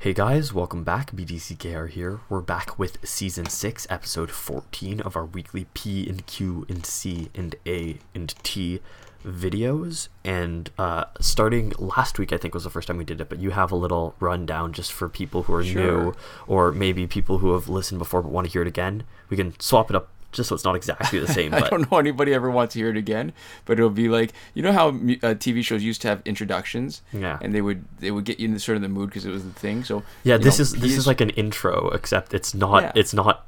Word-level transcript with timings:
Hey 0.00 0.14
guys, 0.14 0.54
welcome 0.54 0.82
back. 0.82 1.12
BDCKR 1.12 1.90
here. 1.90 2.20
We're 2.30 2.40
back 2.40 2.78
with 2.78 3.06
season 3.06 3.44
6, 3.44 3.86
episode 3.90 4.30
14 4.30 5.02
of 5.02 5.14
our 5.14 5.26
weekly 5.26 5.66
P 5.74 6.08
and 6.08 6.24
Q 6.24 6.64
and 6.70 6.86
C 6.86 7.28
and 7.34 7.54
A 7.66 7.98
and 8.14 8.34
T 8.42 8.80
videos. 9.26 10.08
And 10.24 10.70
uh, 10.78 11.04
starting 11.20 11.74
last 11.78 12.18
week, 12.18 12.32
I 12.32 12.38
think 12.38 12.54
was 12.54 12.64
the 12.64 12.70
first 12.70 12.88
time 12.88 12.96
we 12.96 13.04
did 13.04 13.20
it, 13.20 13.28
but 13.28 13.40
you 13.40 13.50
have 13.50 13.70
a 13.70 13.76
little 13.76 14.14
rundown 14.20 14.72
just 14.72 14.90
for 14.90 15.06
people 15.10 15.42
who 15.42 15.52
are 15.52 15.62
Sure. 15.64 15.82
new 16.04 16.14
or 16.46 16.72
maybe 16.72 17.06
people 17.06 17.38
who 17.38 17.52
have 17.52 17.68
listened 17.68 17.98
before 17.98 18.22
but 18.22 18.32
want 18.32 18.46
to 18.46 18.52
hear 18.52 18.62
it 18.62 18.68
again. 18.68 19.02
We 19.28 19.36
can 19.36 19.58
swap 19.60 19.90
it 19.90 19.96
up 19.96 20.08
just 20.32 20.48
so 20.48 20.54
it's 20.54 20.64
not 20.64 20.76
exactly 20.76 21.18
the 21.18 21.26
same. 21.32 21.52
I 21.54 21.60
don't 21.68 21.90
know 21.90 21.98
anybody 21.98 22.32
ever 22.34 22.50
wants 22.50 22.74
to 22.74 22.78
hear 22.80 22.90
it 22.90 22.96
again, 22.96 23.32
but 23.64 23.78
it'll 23.78 23.90
be 23.90 24.08
like 24.08 24.32
you 24.54 24.62
know 24.62 24.72
how 24.72 24.88
uh, 24.88 24.92
TV 25.34 25.64
shows 25.64 25.82
used 25.82 26.02
to 26.02 26.08
have 26.08 26.22
introductions, 26.24 27.02
Yeah. 27.12 27.38
and 27.42 27.54
they 27.54 27.62
would 27.62 27.84
they 27.98 28.10
would 28.10 28.24
get 28.24 28.38
you 28.40 28.46
in 28.46 28.54
the 28.54 28.60
sort 28.60 28.76
of 28.76 28.82
the 28.82 28.88
mood 28.88 29.10
because 29.10 29.24
it 29.26 29.30
was 29.30 29.44
the 29.44 29.50
thing. 29.52 29.84
So 29.84 30.02
yeah, 30.24 30.36
this 30.36 30.58
know, 30.58 30.62
is 30.62 30.72
this 30.72 30.96
is 30.96 31.06
like 31.06 31.20
an 31.20 31.30
intro, 31.30 31.88
except 31.90 32.32
it's 32.34 32.54
not 32.54 32.82
Yeah. 32.82 32.92
it's 32.94 33.14
not 33.14 33.46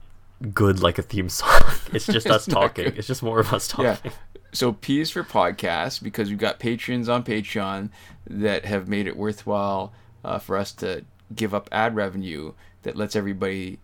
good 0.52 0.82
like 0.82 0.98
a 0.98 1.02
theme 1.02 1.28
song. 1.28 1.48
It's 1.92 2.06
just 2.06 2.26
us 2.26 2.46
It's 2.46 2.48
not 2.48 2.60
talking. 2.62 2.84
good. 2.86 2.98
It's 2.98 3.06
just 3.06 3.22
more 3.22 3.38
of 3.38 3.52
us 3.52 3.68
talking. 3.68 3.84
yeah. 4.04 4.10
So 4.54 4.72
P 4.72 5.00
is 5.00 5.10
for 5.10 5.22
podcast 5.24 6.02
because 6.02 6.28
we've 6.28 6.38
got 6.38 6.58
patrons 6.58 7.08
on 7.08 7.22
Patreon 7.22 7.90
that 8.28 8.64
have 8.66 8.88
made 8.88 9.06
it 9.06 9.16
worthwhile 9.16 9.92
uh, 10.24 10.38
for 10.38 10.56
us 10.58 10.72
to 10.72 11.04
give 11.34 11.54
up 11.54 11.68
ad 11.72 11.94
revenue 11.96 12.52
that 12.82 12.96
lets 12.96 13.14
everybody 13.16 13.78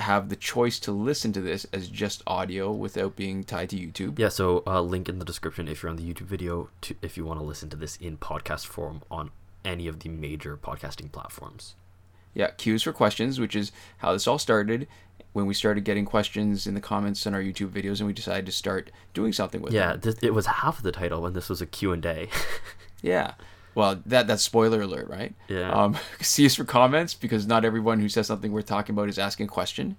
have 0.00 0.28
the 0.28 0.36
choice 0.36 0.78
to 0.80 0.92
listen 0.92 1.32
to 1.32 1.40
this 1.40 1.66
as 1.72 1.88
just 1.88 2.22
audio 2.26 2.72
without 2.72 3.16
being 3.16 3.44
tied 3.44 3.70
to 3.70 3.76
YouTube. 3.76 4.18
Yeah, 4.18 4.28
so 4.28 4.62
uh, 4.66 4.80
link 4.80 5.08
in 5.08 5.18
the 5.18 5.24
description 5.24 5.68
if 5.68 5.82
you're 5.82 5.90
on 5.90 5.96
the 5.96 6.02
YouTube 6.02 6.26
video 6.26 6.70
to 6.82 6.94
if 7.02 7.16
you 7.16 7.24
want 7.24 7.38
to 7.40 7.44
listen 7.44 7.68
to 7.70 7.76
this 7.76 7.96
in 7.96 8.16
podcast 8.16 8.66
form 8.66 9.02
on 9.10 9.30
any 9.64 9.86
of 9.86 10.00
the 10.00 10.08
major 10.08 10.56
podcasting 10.56 11.12
platforms. 11.12 11.74
Yeah, 12.34 12.50
cues 12.52 12.82
for 12.82 12.92
questions, 12.92 13.40
which 13.40 13.56
is 13.56 13.72
how 13.98 14.12
this 14.12 14.26
all 14.26 14.38
started 14.38 14.86
when 15.32 15.46
we 15.46 15.54
started 15.54 15.84
getting 15.84 16.04
questions 16.04 16.66
in 16.66 16.74
the 16.74 16.80
comments 16.80 17.26
on 17.26 17.34
our 17.34 17.42
YouTube 17.42 17.70
videos 17.70 17.98
and 17.98 18.06
we 18.06 18.12
decided 18.12 18.46
to 18.46 18.52
start 18.52 18.90
doing 19.14 19.32
something 19.32 19.60
with 19.60 19.72
it. 19.72 19.76
Yeah, 19.76 19.92
them. 19.92 20.00
this, 20.00 20.16
it 20.22 20.34
was 20.34 20.46
half 20.46 20.78
of 20.78 20.84
the 20.84 20.92
title 20.92 21.22
when 21.22 21.34
this 21.34 21.48
was 21.48 21.60
a 21.60 21.66
Q&A. 21.66 22.28
Yeah. 23.02 23.34
Well, 23.74 24.00
that 24.06 24.26
that's 24.26 24.42
spoiler 24.42 24.82
alert, 24.82 25.08
right? 25.08 25.34
Yeah. 25.48 25.70
Um, 25.70 25.96
C 26.20 26.44
is 26.44 26.54
for 26.56 26.64
comments 26.64 27.14
because 27.14 27.46
not 27.46 27.64
everyone 27.64 28.00
who 28.00 28.08
says 28.08 28.26
something 28.26 28.52
worth 28.52 28.66
talking 28.66 28.94
about 28.94 29.08
is 29.08 29.18
asking 29.18 29.46
a 29.46 29.48
question. 29.48 29.96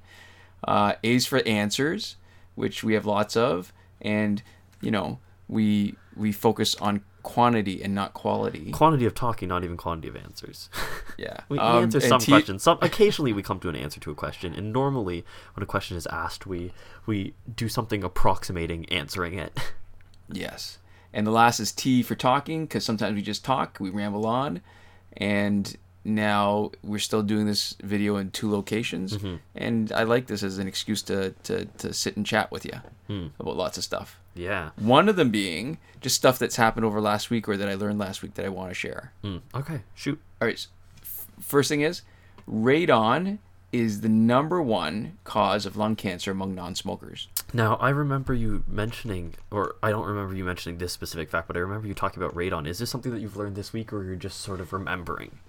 Uh, 0.68 0.94
A 1.04 1.16
is 1.16 1.26
for 1.26 1.42
answers, 1.48 2.18
which 2.56 2.84
we 2.84 2.94
have 2.94 3.06
lots 3.06 3.36
of, 3.38 3.72
and 4.02 4.44
you 4.82 4.92
know 4.92 5.20
we 5.48 5.96
we 6.16 6.32
focus 6.32 6.76
on 6.76 7.02
quantity 7.24 7.84
and 7.84 7.94
not 7.96 8.14
quality. 8.14 8.72
quantity 8.72 9.06
of 9.06 9.14
talking, 9.14 9.48
not 9.48 9.64
even 9.64 9.78
quantity 9.78 10.08
of 10.10 10.16
answers. 10.16 10.70
Yeah. 11.18 11.42
we, 11.50 11.58
we 11.60 11.64
Um, 11.64 11.84
answer 11.84 12.00
some 12.02 12.20
T- 12.20 12.32
questions. 12.32 12.64
Some 12.64 12.80
occasionally 12.82 13.32
we 13.32 13.44
come 13.44 13.60
to 13.60 13.70
an 13.70 13.76
answer 13.76 14.00
to 14.00 14.10
a 14.12 14.16
question, 14.16 14.56
and 14.56 14.74
normally 14.74 15.24
when 15.54 15.62
a 15.62 15.68
question 15.68 15.96
is 15.98 16.08
asked, 16.08 16.48
we 16.48 16.72
we 17.06 17.36
do 17.56 17.70
something 17.70 18.04
approximating 18.04 18.86
answering 18.90 19.36
it. 19.36 19.58
Yes. 20.34 20.78
And 21.14 21.28
the 21.28 21.32
last 21.32 21.60
is 21.60 21.72
T 21.72 22.04
for 22.04 22.16
talking 22.16 22.66
because 22.66 22.86
sometimes 22.86 23.16
we 23.16 23.22
just 23.22 23.44
talk, 23.44 23.78
we 23.80 23.90
ramble 23.90 24.26
on, 24.26 24.62
and 25.18 25.76
now 26.04 26.72
we're 26.82 27.00
still 27.00 27.22
doing 27.22 27.46
this 27.46 27.76
video 27.84 28.16
in 28.18 28.32
two 28.32 28.50
locations, 28.52 29.18
Mm-hmm. 29.18 29.36
and 29.56 29.92
I 29.92 30.04
like 30.04 30.28
this 30.28 30.42
as 30.42 30.58
an 30.58 30.68
excuse 30.68 31.02
to 31.04 31.32
to, 31.44 31.66
to 31.66 31.94
sit 31.94 32.18
and 32.18 32.26
chat 32.26 32.50
with 32.52 32.66
you 32.66 32.80
Hmm. 33.08 33.28
about 33.40 33.56
lots 33.58 33.78
of 33.78 33.84
stuff. 33.84 34.20
yeah. 34.34 34.70
One 34.78 35.10
of 35.10 35.16
them 35.18 35.30
being 35.32 35.78
just 36.00 36.16
stuff 36.16 36.40
that's 36.40 36.56
happened 36.56 36.86
over 36.86 37.02
last 37.02 37.30
week 37.30 37.48
or 37.50 37.58
that 37.58 37.68
I 37.70 37.76
learned 37.76 38.00
last 38.00 38.22
week 38.24 38.34
that 38.36 38.46
I 38.46 38.50
want 38.50 38.72
to 38.72 38.74
share. 38.74 39.12
Mm, 39.24 39.42
okay. 39.54 39.82
Shoot. 39.94 40.20
All 40.42 40.48
right. 40.48 40.66
f- 41.04 41.28
First 41.40 41.68
thing 41.70 41.82
is, 41.82 42.02
radon 42.50 43.38
is 43.72 44.02
the 44.02 44.10
number 44.10 44.62
one 44.62 45.18
cause 45.24 45.66
of 45.66 45.78
lung 45.78 45.96
cancer 45.96 46.32
among 46.32 46.56
non-smokers. 46.56 47.28
Now, 47.54 47.76
I 47.76 47.90
remember 47.90 48.34
you 48.34 48.64
mentioning, 48.68 49.36
or 49.50 49.76
I 49.84 49.90
don't 49.90 50.06
remember 50.06 50.34
you 50.36 50.46
mentioning 50.46 50.78
this 50.78 50.94
specific 50.94 51.30
fact, 51.30 51.48
but 51.48 51.58
I 51.58 51.60
remember 51.60 51.88
you 51.88 51.94
talking 51.94 52.24
about 52.24 52.36
radon. 52.36 52.66
Is 52.68 52.80
this 52.80 52.90
something 52.90 53.12
that 53.12 53.20
you've 53.20 53.36
learned 53.36 53.56
this 53.56 53.74
week, 53.74 53.92
or 53.92 54.04
you're 54.04 54.16
just 54.16 54.40
sort 54.40 54.62
of 54.62 54.72
remembering? 54.72 55.40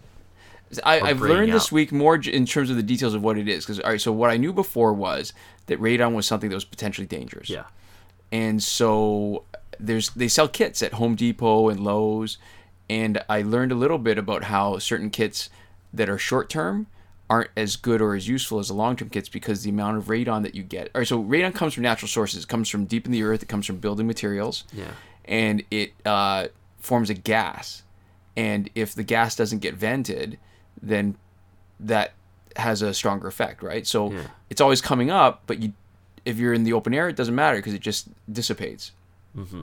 I, 0.85 1.01
I've 1.01 1.19
bringing 1.19 1.37
learned 1.37 1.53
this 1.53 1.71
week 1.71 1.93
more 1.93 2.17
in 2.17 2.47
terms 2.47 2.71
of 2.71 2.77
the 2.77 2.83
details 2.83 3.15
of 3.15 3.23
what 3.23 3.37
it 3.37 3.47
is. 3.49 3.65
Because 3.65 3.79
all 3.81 3.91
right, 3.91 4.01
so 4.01 4.11
what 4.11 4.31
I 4.31 4.37
knew 4.37 4.53
before 4.53 4.93
was 4.93 5.33
that 5.67 5.79
radon 5.81 6.15
was 6.15 6.27
something 6.27 6.49
that 6.51 6.57
was 6.57 6.65
potentially 6.65 7.07
dangerous. 7.07 7.51
Yeah. 7.51 7.65
and 8.31 8.63
so 8.63 9.45
there's 9.79 10.11
they 10.11 10.29
sell 10.29 10.49
kits 10.49 10.83
at 10.83 10.95
Home 10.95 11.15
Depot 11.15 11.69
and 11.69 11.81
Lowe's, 11.81 12.39
and 12.89 13.23
I 13.29 13.43
learned 13.43 13.73
a 13.73 13.75
little 13.75 13.99
bit 13.99 14.19
about 14.19 14.45
how 14.45 14.79
certain 14.79 15.11
kits 15.11 15.51
that 15.93 16.09
are 16.09 16.19
short 16.19 16.49
term 16.49 16.87
aren't 17.33 17.51
as 17.57 17.77
good 17.77 18.01
or 18.03 18.15
as 18.15 18.29
useful 18.29 18.59
as 18.59 18.69
the 18.69 18.75
long 18.75 18.95
term 18.97 19.09
kits 19.09 19.29
because 19.29 19.63
the 19.63 19.71
amount 19.71 19.97
of 19.97 20.05
radon 20.07 20.43
that 20.43 20.55
you 20.55 20.63
get. 20.63 20.85
All 20.95 21.01
right, 21.01 21.09
so 21.09 21.23
radon 21.23 21.55
comes 21.55 21.73
from 21.75 21.83
natural 21.85 22.09
sources. 22.09 22.45
It 22.45 22.49
comes 22.49 22.69
from 22.69 22.85
deep 22.85 23.07
in 23.07 23.13
the 23.13 23.23
earth. 23.23 23.43
It 23.43 23.49
comes 23.49 23.65
from 23.67 23.77
building 23.79 24.07
materials. 24.07 24.65
Yeah. 24.73 24.93
and 25.25 25.63
it 25.71 25.93
uh, 26.05 26.49
forms 26.79 27.09
a 27.11 27.15
gas. 27.15 27.83
And 28.37 28.69
if 28.75 28.95
the 28.95 29.03
gas 29.05 29.37
doesn't 29.37 29.61
get 29.61 29.75
vented, 29.75 30.39
then 30.83 31.17
that 31.81 32.13
has 32.57 32.83
a 32.83 32.93
stronger 32.93 33.29
effect, 33.29 33.63
right? 33.63 33.87
So 33.87 34.11
Yeah. 34.13 34.27
it's 34.51 34.61
always 34.61 34.81
coming 34.81 35.11
up, 35.11 35.43
but 35.47 35.59
you, 35.61 35.73
if 36.25 36.39
you're 36.39 36.53
in 36.53 36.65
the 36.65 36.73
open 36.75 36.93
air, 36.95 37.09
it 37.09 37.17
doesn't 37.17 37.35
matter 37.35 37.57
because 37.59 37.73
it 37.75 37.81
just 37.81 38.09
dissipates. 38.31 38.93
Mm-hmm. 39.37 39.63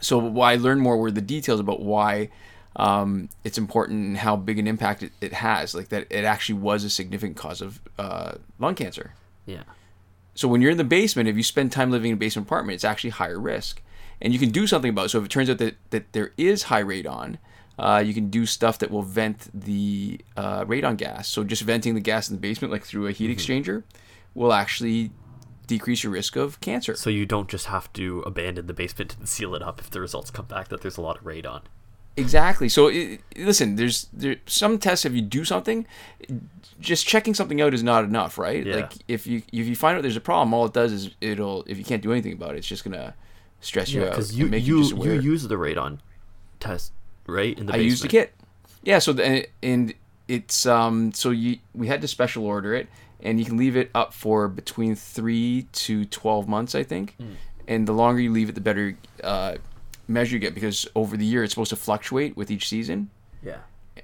So 0.00 0.18
what 0.18 0.46
I 0.46 0.54
learned 0.56 0.80
more 0.82 0.96
were 0.98 1.10
the 1.10 1.20
details 1.36 1.58
about 1.58 1.80
why 1.80 2.28
um, 2.76 3.28
it's 3.44 3.58
important 3.58 4.18
how 4.18 4.36
big 4.36 4.58
an 4.58 4.66
impact 4.66 5.02
it, 5.02 5.12
it 5.20 5.32
has. 5.32 5.74
Like 5.74 5.88
that, 5.88 6.06
it 6.10 6.24
actually 6.24 6.60
was 6.60 6.84
a 6.84 6.90
significant 6.90 7.36
cause 7.36 7.60
of 7.60 7.80
uh, 7.98 8.32
lung 8.58 8.74
cancer. 8.74 9.14
Yeah. 9.46 9.64
So 10.34 10.46
when 10.46 10.60
you're 10.60 10.70
in 10.70 10.76
the 10.76 10.84
basement, 10.84 11.28
if 11.28 11.36
you 11.36 11.42
spend 11.42 11.72
time 11.72 11.90
living 11.90 12.10
in 12.10 12.16
a 12.16 12.18
basement 12.18 12.46
apartment, 12.46 12.76
it's 12.76 12.84
actually 12.84 13.10
higher 13.10 13.40
risk, 13.40 13.82
and 14.20 14.32
you 14.32 14.38
can 14.38 14.50
do 14.50 14.66
something 14.66 14.90
about 14.90 15.06
it. 15.06 15.08
So 15.08 15.18
if 15.18 15.24
it 15.24 15.30
turns 15.30 15.50
out 15.50 15.58
that 15.58 15.76
that 15.90 16.12
there 16.12 16.32
is 16.36 16.64
high 16.64 16.82
radon, 16.82 17.38
uh, 17.78 18.02
you 18.04 18.14
can 18.14 18.30
do 18.30 18.46
stuff 18.46 18.78
that 18.78 18.90
will 18.90 19.02
vent 19.02 19.48
the 19.52 20.20
uh, 20.36 20.64
radon 20.64 20.96
gas. 20.96 21.28
So 21.28 21.42
just 21.42 21.62
venting 21.62 21.94
the 21.94 22.00
gas 22.00 22.28
in 22.28 22.36
the 22.36 22.40
basement, 22.40 22.70
like 22.70 22.84
through 22.84 23.08
a 23.08 23.12
heat 23.12 23.36
exchanger, 23.36 23.82
will 24.34 24.52
actually 24.52 25.10
decrease 25.66 26.02
your 26.02 26.12
risk 26.12 26.36
of 26.36 26.60
cancer. 26.60 26.94
So 26.94 27.10
you 27.10 27.26
don't 27.26 27.48
just 27.48 27.66
have 27.66 27.92
to 27.94 28.20
abandon 28.20 28.66
the 28.66 28.74
basement 28.74 29.16
and 29.18 29.28
seal 29.28 29.54
it 29.54 29.62
up 29.62 29.80
if 29.80 29.90
the 29.90 30.00
results 30.00 30.30
come 30.30 30.46
back 30.46 30.68
that 30.68 30.80
there's 30.80 30.96
a 30.96 31.02
lot 31.02 31.18
of 31.18 31.24
radon. 31.24 31.62
Exactly. 32.18 32.68
So 32.68 32.88
it, 32.88 33.20
listen, 33.36 33.76
there's 33.76 34.08
there 34.12 34.36
some 34.46 34.78
tests. 34.78 35.04
If 35.04 35.12
you 35.12 35.22
do 35.22 35.44
something, 35.44 35.86
just 36.80 37.06
checking 37.06 37.34
something 37.34 37.60
out 37.60 37.74
is 37.74 37.82
not 37.82 38.04
enough, 38.04 38.38
right? 38.38 38.64
Yeah. 38.64 38.76
Like 38.76 38.92
if 39.06 39.26
you 39.26 39.42
if 39.52 39.66
you 39.66 39.76
find 39.76 39.96
out 39.96 40.02
there's 40.02 40.16
a 40.16 40.20
problem, 40.20 40.52
all 40.54 40.66
it 40.66 40.72
does 40.72 40.92
is 40.92 41.10
it'll 41.20 41.64
if 41.66 41.78
you 41.78 41.84
can't 41.84 42.02
do 42.02 42.12
anything 42.12 42.32
about 42.32 42.54
it, 42.54 42.58
it's 42.58 42.66
just 42.66 42.84
gonna 42.84 43.14
stress 43.60 43.90
you 43.90 44.04
out. 44.04 44.10
because 44.10 44.36
you 44.36 44.46
make 44.46 44.66
you 44.66 44.82
just 44.82 44.96
you, 44.96 45.12
use 45.12 45.42
the 45.46 45.56
radon 45.56 45.98
test 46.60 46.92
right 47.26 47.58
in 47.58 47.66
the 47.66 47.72
I 47.72 47.76
basement. 47.76 47.90
used 47.90 48.04
a 48.04 48.08
kit. 48.08 48.34
Yeah. 48.82 48.98
So 48.98 49.12
the, 49.12 49.46
and 49.62 49.94
it's 50.26 50.66
um 50.66 51.12
so 51.12 51.30
you 51.30 51.58
we 51.74 51.86
had 51.86 52.00
to 52.02 52.08
special 52.08 52.44
order 52.44 52.74
it, 52.74 52.88
and 53.20 53.38
you 53.38 53.44
can 53.44 53.56
leave 53.56 53.76
it 53.76 53.90
up 53.94 54.12
for 54.12 54.48
between 54.48 54.94
three 54.94 55.66
to 55.72 56.04
twelve 56.06 56.48
months, 56.48 56.74
I 56.74 56.82
think. 56.82 57.14
Hmm. 57.16 57.32
And 57.66 57.86
the 57.86 57.92
longer 57.92 58.18
you 58.18 58.32
leave 58.32 58.48
it, 58.48 58.54
the 58.54 58.62
better 58.62 58.96
uh, 59.22 59.56
measure 60.08 60.34
you 60.34 60.40
get 60.40 60.54
because 60.54 60.88
over 60.94 61.16
the 61.16 61.24
year 61.24 61.44
it's 61.44 61.52
supposed 61.52 61.70
to 61.70 61.76
fluctuate 61.76 62.36
with 62.36 62.50
each 62.50 62.68
season. 62.68 63.10
Yeah. 63.42 63.58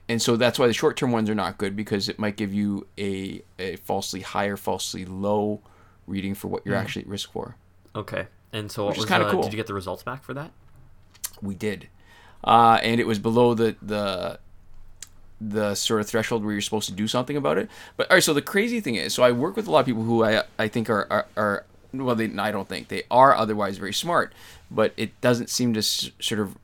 and 0.09 0.23
so 0.23 0.37
that's 0.37 0.59
why 0.59 0.69
the 0.69 0.73
short 0.73 0.97
term 0.97 1.11
ones 1.11 1.29
are 1.29 1.35
not 1.35 1.59
good 1.59 1.75
because 1.75 2.09
it 2.09 2.19
might 2.21 2.37
give 2.37 2.53
you 2.55 2.87
a, 2.97 3.43
a 3.59 3.77
falsely 3.77 4.21
high 4.21 4.47
or 4.47 4.57
falsely 4.57 5.05
low 5.05 5.61
reading 6.07 6.35
for 6.35 6.49
what 6.49 6.65
you're 6.65 6.77
actually 6.77 7.03
at 7.03 7.09
risk 7.09 7.33
for. 7.33 7.57
Okay. 7.97 8.27
And 8.53 8.71
so 8.71 8.85
what 8.85 8.91
Which 8.91 8.99
was 8.99 9.07
kinda 9.07 9.27
uh, 9.27 9.31
cool. 9.31 9.43
Did 9.43 9.53
you 9.53 9.57
get 9.57 9.67
the 9.67 9.75
results 9.75 10.03
back 10.03 10.23
for 10.23 10.35
that? 10.35 10.53
We 11.43 11.55
did, 11.57 11.89
uh, 12.45 12.79
and 12.83 13.01
it 13.01 13.07
was 13.07 13.19
below 13.19 13.55
the 13.55 13.75
the 13.83 14.39
the 15.41 15.75
sort 15.75 16.01
of 16.01 16.07
threshold 16.07 16.45
where 16.45 16.53
you're 16.53 16.63
supposed 16.63 16.89
to 16.89 16.95
do 16.95 17.09
something 17.09 17.37
about 17.37 17.59
it. 17.59 17.69
But 17.97 18.09
all 18.11 18.17
right, 18.17 18.23
so 18.23 18.33
the 18.33 18.43
crazy 18.43 18.81
thing 18.81 18.95
is, 18.95 19.13
so 19.13 19.23
I 19.25 19.33
work 19.33 19.57
with 19.57 19.67
a 19.67 19.71
lot 19.71 19.81
of 19.81 19.87
people 19.87 20.05
who 20.05 20.25
I 20.25 20.45
I 20.59 20.69
think 20.69 20.89
are 20.89 21.07
are, 21.11 21.27
are 21.37 21.65
well, 21.93 22.15
they 22.15 22.31
I 22.39 22.53
don't 22.53 22.69
think 22.69 22.89
they 22.89 23.03
are 23.11 23.35
otherwise 23.35 23.79
very 23.79 23.93
smart, 23.93 24.33
but 24.75 24.93
it 24.97 25.19
doesn't 25.21 25.49
seem 25.51 25.73
to 25.75 25.79
s- 25.79 26.11
sort 26.21 26.41
of 26.41 26.57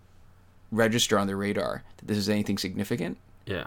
register 0.73 1.19
on 1.19 1.27
their 1.27 1.37
radar 1.37 1.83
that 1.99 2.07
this 2.09 2.19
is 2.19 2.29
anything 2.29 2.59
significant. 2.59 3.17
Yeah. 3.47 3.67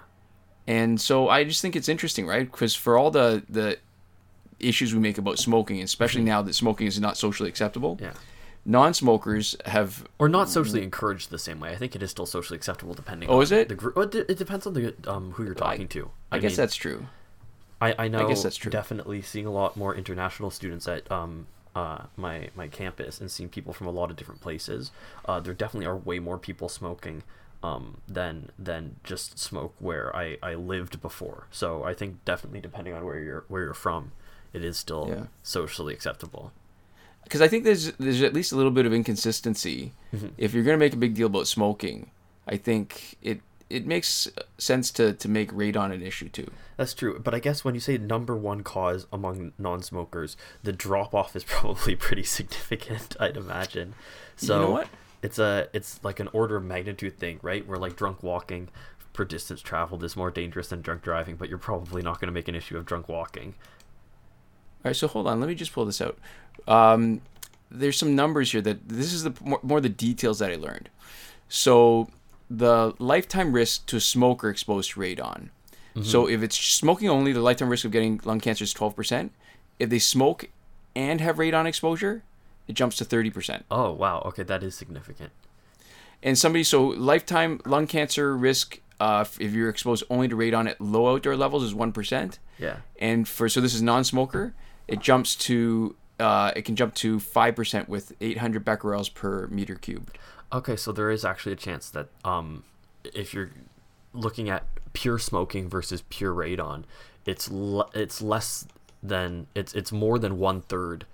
And 0.68 1.00
so 1.02 1.28
I 1.30 1.44
just 1.44 1.62
think 1.62 1.76
it's 1.76 1.90
interesting, 1.90 2.26
right? 2.28 2.50
Because 2.50 2.76
for 2.76 2.98
all 2.98 3.12
the 3.12 3.44
the 3.50 3.78
issues 4.60 4.94
we 4.94 5.00
make 5.00 5.18
about 5.18 5.38
smoking, 5.40 5.82
especially 5.82 6.24
now 6.24 6.42
that 6.42 6.54
smoking 6.54 6.88
is 6.88 7.00
not 7.00 7.18
socially 7.18 7.50
acceptable, 7.50 7.98
Yeah. 8.02 8.14
non-smokers 8.66 9.56
have 9.66 10.06
Or 10.20 10.30
not 10.30 10.50
socially 10.50 10.82
encouraged 10.84 11.30
the 11.30 11.38
same 11.40 11.60
way. 11.60 11.72
I 11.72 11.76
think 11.76 11.96
it 11.96 12.04
is 12.04 12.12
still 12.12 12.26
socially 12.26 12.56
acceptable 12.58 12.94
depending. 12.94 13.30
Oh, 13.30 13.38
on 13.38 13.44
is 13.44 13.52
it? 13.52 13.68
The 13.70 13.76
group. 13.76 13.98
It, 13.98 14.30
it 14.30 14.38
depends 14.38 14.66
on 14.66 14.74
the 14.74 14.94
um 15.08 15.32
who 15.34 15.44
you're 15.44 15.54
talking 15.54 15.88
to. 15.90 16.12
I, 16.32 16.40
guess 16.40 16.52
mean, 16.52 16.58
that's 16.58 16.76
true. 16.76 17.08
I, 17.82 17.96
I 18.00 18.08
know 18.08 18.26
I 18.26 18.30
guess 18.30 18.44
that's 18.44 18.56
true. 18.56 18.72
definitely 18.72 19.22
seeing 19.22 19.46
a 19.46 19.52
lot 19.52 19.76
more 19.76 19.94
international 19.94 20.50
students 20.50 20.88
at 20.88 21.12
um 21.12 21.48
uh 21.76 22.04
my 22.16 22.50
my 22.56 22.68
campus 22.68 23.20
and 23.22 23.30
seeing 23.32 23.50
people 23.50 23.74
from 23.74 23.88
a 23.88 23.92
lot 23.92 24.10
of 24.12 24.16
different 24.18 24.42
places. 24.42 24.92
Uh, 25.26 25.40
there 25.40 25.54
definitely 25.54 25.88
are 25.88 25.98
way 25.98 26.20
more 26.20 26.38
people 26.38 26.70
smoking 26.70 27.24
um, 27.64 27.98
than 28.08 28.50
than 28.60 28.98
just 29.04 29.40
smoke 29.40 29.74
where 29.80 30.14
I, 30.16 30.38
I 30.44 30.56
lived 30.56 31.02
before. 31.02 31.48
So 31.52 31.84
I 31.84 31.94
think 31.94 32.24
definitely 32.26 32.60
depending 32.62 32.94
on 32.94 33.06
where 33.06 33.20
you're 33.20 33.46
where 33.48 33.64
you're 33.64 33.74
from, 33.74 34.12
it 34.52 34.64
is 34.64 34.78
still 34.78 35.08
Yeah. 35.10 35.26
socially 35.44 35.94
acceptable. 35.94 36.52
because 37.24 37.42
I 37.42 37.48
think 37.48 37.64
there's 37.64 37.94
there's 37.94 38.22
at 38.22 38.34
least 38.34 38.52
a 38.52 38.58
little 38.58 38.72
bit 38.72 38.86
of 38.86 38.94
inconsistency. 38.94 39.94
If 40.38 40.54
you're 40.54 40.64
gonna 40.66 40.78
make 40.78 40.94
a 40.94 40.98
big 40.98 41.14
deal 41.16 41.28
about 41.28 41.48
smoking, 41.48 42.12
I 42.48 42.58
think 42.58 43.18
it 43.22 43.40
it 43.70 43.86
makes 43.86 44.28
sense 44.58 44.92
to 44.92 45.14
to 45.14 45.30
make 45.30 45.52
radon 45.52 45.92
an 45.92 46.02
issue 46.02 46.30
too. 46.30 46.50
That's 46.78 46.94
true, 46.94 47.20
but 47.24 47.34
I 47.34 47.40
guess 47.40 47.64
when 47.64 47.76
you 47.76 47.82
say 47.82 47.98
number 47.98 48.36
one 48.36 48.64
cause 48.64 49.08
among 49.12 49.54
non-smokers, 49.58 50.36
the 50.64 50.74
drop 50.74 51.14
off 51.14 51.36
is 51.36 51.44
probably 51.46 51.96
pretty 51.96 52.24
significant. 52.24 53.16
I'd 53.20 53.38
imagine. 53.38 53.96
So 54.36 54.62
know 54.62 54.72
what? 54.72 54.88
it's 55.22 55.40
a 55.40 55.70
it's 55.74 56.04
like 56.04 56.20
an 56.20 56.30
order 56.34 56.58
of 56.58 56.64
magnitude 56.64 57.18
thing, 57.18 57.40
right? 57.42 57.66
Where 57.68 57.78
like 57.78 57.96
drunk 57.96 58.24
walking 58.24 58.70
for 59.14 59.26
distance 59.26 59.62
traveled 59.62 60.04
is 60.04 60.16
more 60.16 60.32
dangerous 60.32 60.68
than 60.70 60.82
drunk 60.82 61.04
driving, 61.04 61.36
but 61.36 61.48
you're 61.48 61.58
probably 61.58 62.02
not 62.02 62.20
going 62.20 62.28
to 62.28 62.34
make 62.34 62.48
an 62.48 62.56
issue 62.56 62.78
of 62.78 62.86
drunk 62.86 63.08
walking. 63.08 63.54
All 64.84 64.90
right, 64.90 64.96
so 64.96 65.08
hold 65.08 65.28
on. 65.28 65.40
Let 65.40 65.48
me 65.48 65.56
just 65.56 65.72
pull 65.72 65.86
this 65.86 66.02
out. 66.02 66.18
Um, 66.68 67.22
there's 67.72 67.98
some 67.98 68.16
numbers 68.16 68.52
here 68.52 68.62
that 68.62 68.90
this 68.90 69.14
is 69.14 69.24
the 69.24 69.34
more, 69.42 69.60
more 69.64 69.80
the 69.80 69.90
details 69.90 70.40
that 70.40 70.52
I 70.52 70.56
learned. 70.56 70.90
So 71.48 72.10
the 72.50 72.94
lifetime 73.00 73.54
risk 73.54 73.86
to 73.88 73.98
a 73.98 74.00
smoker 74.02 74.50
exposed 74.50 74.92
to 74.92 75.00
radon. 75.00 75.50
So 76.02 76.28
if 76.28 76.42
it's 76.42 76.60
smoking 76.60 77.08
only, 77.08 77.34
the 77.34 77.40
lifetime 77.40 77.70
risk 77.70 77.86
of 77.86 77.92
getting 77.92 78.20
lung 78.26 78.40
cancer 78.40 78.64
is 78.64 78.74
12%. 78.74 79.30
If 79.78 79.92
they 79.92 80.00
smoke 80.00 80.50
and 80.96 81.22
have 81.22 81.36
radon 81.38 81.68
exposure, 81.68 82.24
it 82.68 82.74
jumps 82.74 82.96
to 82.98 83.06
30%. 83.06 83.62
Oh 83.70 83.92
wow, 83.92 84.24
okay, 84.26 84.42
that 84.42 84.64
is 84.64 84.74
significant. 84.74 85.30
And 86.24 86.36
somebody, 86.36 86.64
so 86.64 86.86
lifetime 86.88 87.62
lung 87.66 87.86
cancer 87.86 88.36
risk, 88.36 88.80
uh, 89.00 89.26
if 89.40 89.54
you're 89.54 89.70
exposed 89.70 90.04
only 90.10 90.28
to 90.28 90.36
radon 90.36 90.68
at 90.68 90.82
low 90.82 91.14
outdoor 91.14 91.36
levels, 91.36 91.62
is 91.64 91.76
1%. 91.76 92.40
Yeah. 92.58 92.78
and 93.00 93.28
for 93.28 93.50
so 93.50 93.60
this 93.62 93.74
is 93.74 93.82
non-smoker 93.82 94.54
it 94.88 95.00
jumps 95.00 95.36
to 95.36 95.96
uh, 96.20 96.52
it 96.56 96.62
can 96.64 96.76
jump 96.76 96.94
to 96.96 97.18
5% 97.18 97.90
with 97.90 98.14
800 98.22 98.64
becquerels 98.64 99.10
per 99.14 99.48
meter 99.48 99.76
cubed 99.76 100.18
Okay, 100.54 100.76
so 100.76 100.92
there 100.92 101.10
is 101.10 101.26
actually 101.26 101.54
a 101.54 101.58
chance 101.58 101.90
that 101.90 102.10
um, 102.24 102.64
if 103.04 103.34
you're 103.34 103.50
looking 104.14 104.50
at 104.50 104.64
pure 104.94 105.18
smoking 105.18 105.68
versus 105.70 106.04
pure 106.10 106.34
radon, 106.34 106.84
it's 107.26 107.50
le- 107.50 107.90
it's 107.94 108.22
less 108.22 108.68
than 109.02 109.48
it's 109.56 109.74
it's 109.74 109.92
more 109.92 110.20
than 110.20 110.38
one 110.38 110.62
third 110.62 111.06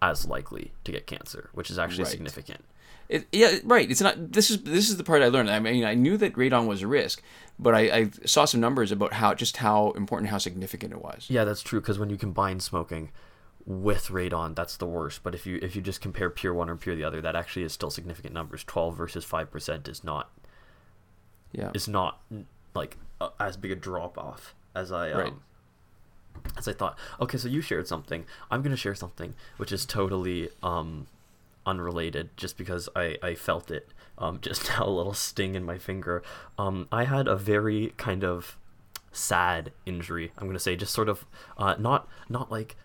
as 0.00 0.26
likely 0.26 0.72
to 0.84 0.92
get 0.92 1.06
cancer, 1.06 1.48
which 1.54 1.70
is 1.70 1.78
actually 1.78 2.04
Right. 2.04 2.10
significant. 2.12 2.64
it, 3.08 3.26
yeah 3.32 3.58
right 3.64 3.90
it's 3.90 4.00
not 4.00 4.32
this 4.32 4.48
is 4.50 4.62
this 4.62 4.88
is 4.88 4.96
the 4.96 5.04
part 5.04 5.22
i 5.22 5.28
learned 5.28 5.50
i 5.50 5.58
mean 5.58 5.84
i 5.84 5.92
knew 5.92 6.16
that 6.16 6.32
radon 6.34 6.66
was 6.66 6.82
a 6.82 6.86
risk 6.86 7.20
but 7.58 7.74
I, 7.74 7.80
I 7.98 8.10
saw 8.24 8.44
some 8.46 8.60
numbers 8.60 8.90
about 8.92 9.12
how 9.14 9.34
just 9.34 9.56
how 9.58 9.90
important 9.92 10.30
how 10.30 10.38
significant 10.38 10.92
it 10.92 11.02
was 11.02 11.26
Yeah, 11.28 11.44
that's 11.44 11.62
true 11.62 11.80
because 11.80 11.98
when 11.98 12.10
you 12.10 12.16
combine 12.16 12.60
smoking 12.60 13.10
with 13.64 14.08
radon, 14.08 14.54
that's 14.56 14.76
the 14.76 14.86
worst. 14.86 15.22
But 15.22 15.34
if 15.34 15.46
you 15.46 15.58
if 15.62 15.76
you 15.76 15.82
just 15.82 16.00
compare 16.00 16.30
pure 16.30 16.52
one 16.54 16.68
or 16.68 16.76
pure 16.76 16.96
the 16.96 17.04
other, 17.04 17.20
that 17.20 17.36
actually 17.36 17.62
is 17.64 17.72
still 17.72 17.90
significant 17.90 18.34
numbers. 18.34 18.64
Twelve 18.64 18.96
versus 18.96 19.24
five 19.24 19.50
percent 19.50 19.88
is 19.88 20.02
not 20.04 20.30
yeah 21.52 21.70
is 21.74 21.86
not 21.86 22.20
like 22.74 22.96
uh, 23.20 23.28
as 23.38 23.56
big 23.56 23.70
a 23.70 23.76
drop 23.76 24.16
off 24.18 24.54
as 24.74 24.90
I 24.90 25.10
um, 25.12 25.20
Right. 25.20 25.32
as 26.56 26.66
I 26.66 26.72
thought. 26.72 26.98
Okay, 27.20 27.38
so 27.38 27.46
you 27.48 27.60
shared 27.60 27.86
something. 27.86 28.24
I'm 28.50 28.62
gonna 28.62 28.76
share 28.76 28.94
something 28.94 29.34
which 29.58 29.70
is 29.72 29.86
totally 29.86 30.48
um 30.62 31.06
unrelated, 31.64 32.30
just 32.36 32.56
because 32.58 32.88
I 32.96 33.16
I 33.22 33.34
felt 33.34 33.70
it 33.70 33.88
um 34.18 34.40
just 34.42 34.68
now 34.70 34.86
a 34.86 34.90
little 34.90 35.14
sting 35.14 35.54
in 35.54 35.64
my 35.64 35.78
finger. 35.78 36.22
Um, 36.58 36.88
I 36.90 37.04
had 37.04 37.28
a 37.28 37.36
very 37.36 37.92
kind 37.96 38.24
of 38.24 38.56
sad 39.12 39.70
injury. 39.86 40.32
I'm 40.38 40.46
gonna 40.48 40.58
say 40.58 40.74
just 40.74 40.92
sort 40.94 41.08
of 41.08 41.26
uh 41.58 41.76
not 41.78 42.08
not 42.28 42.50
like 42.50 42.76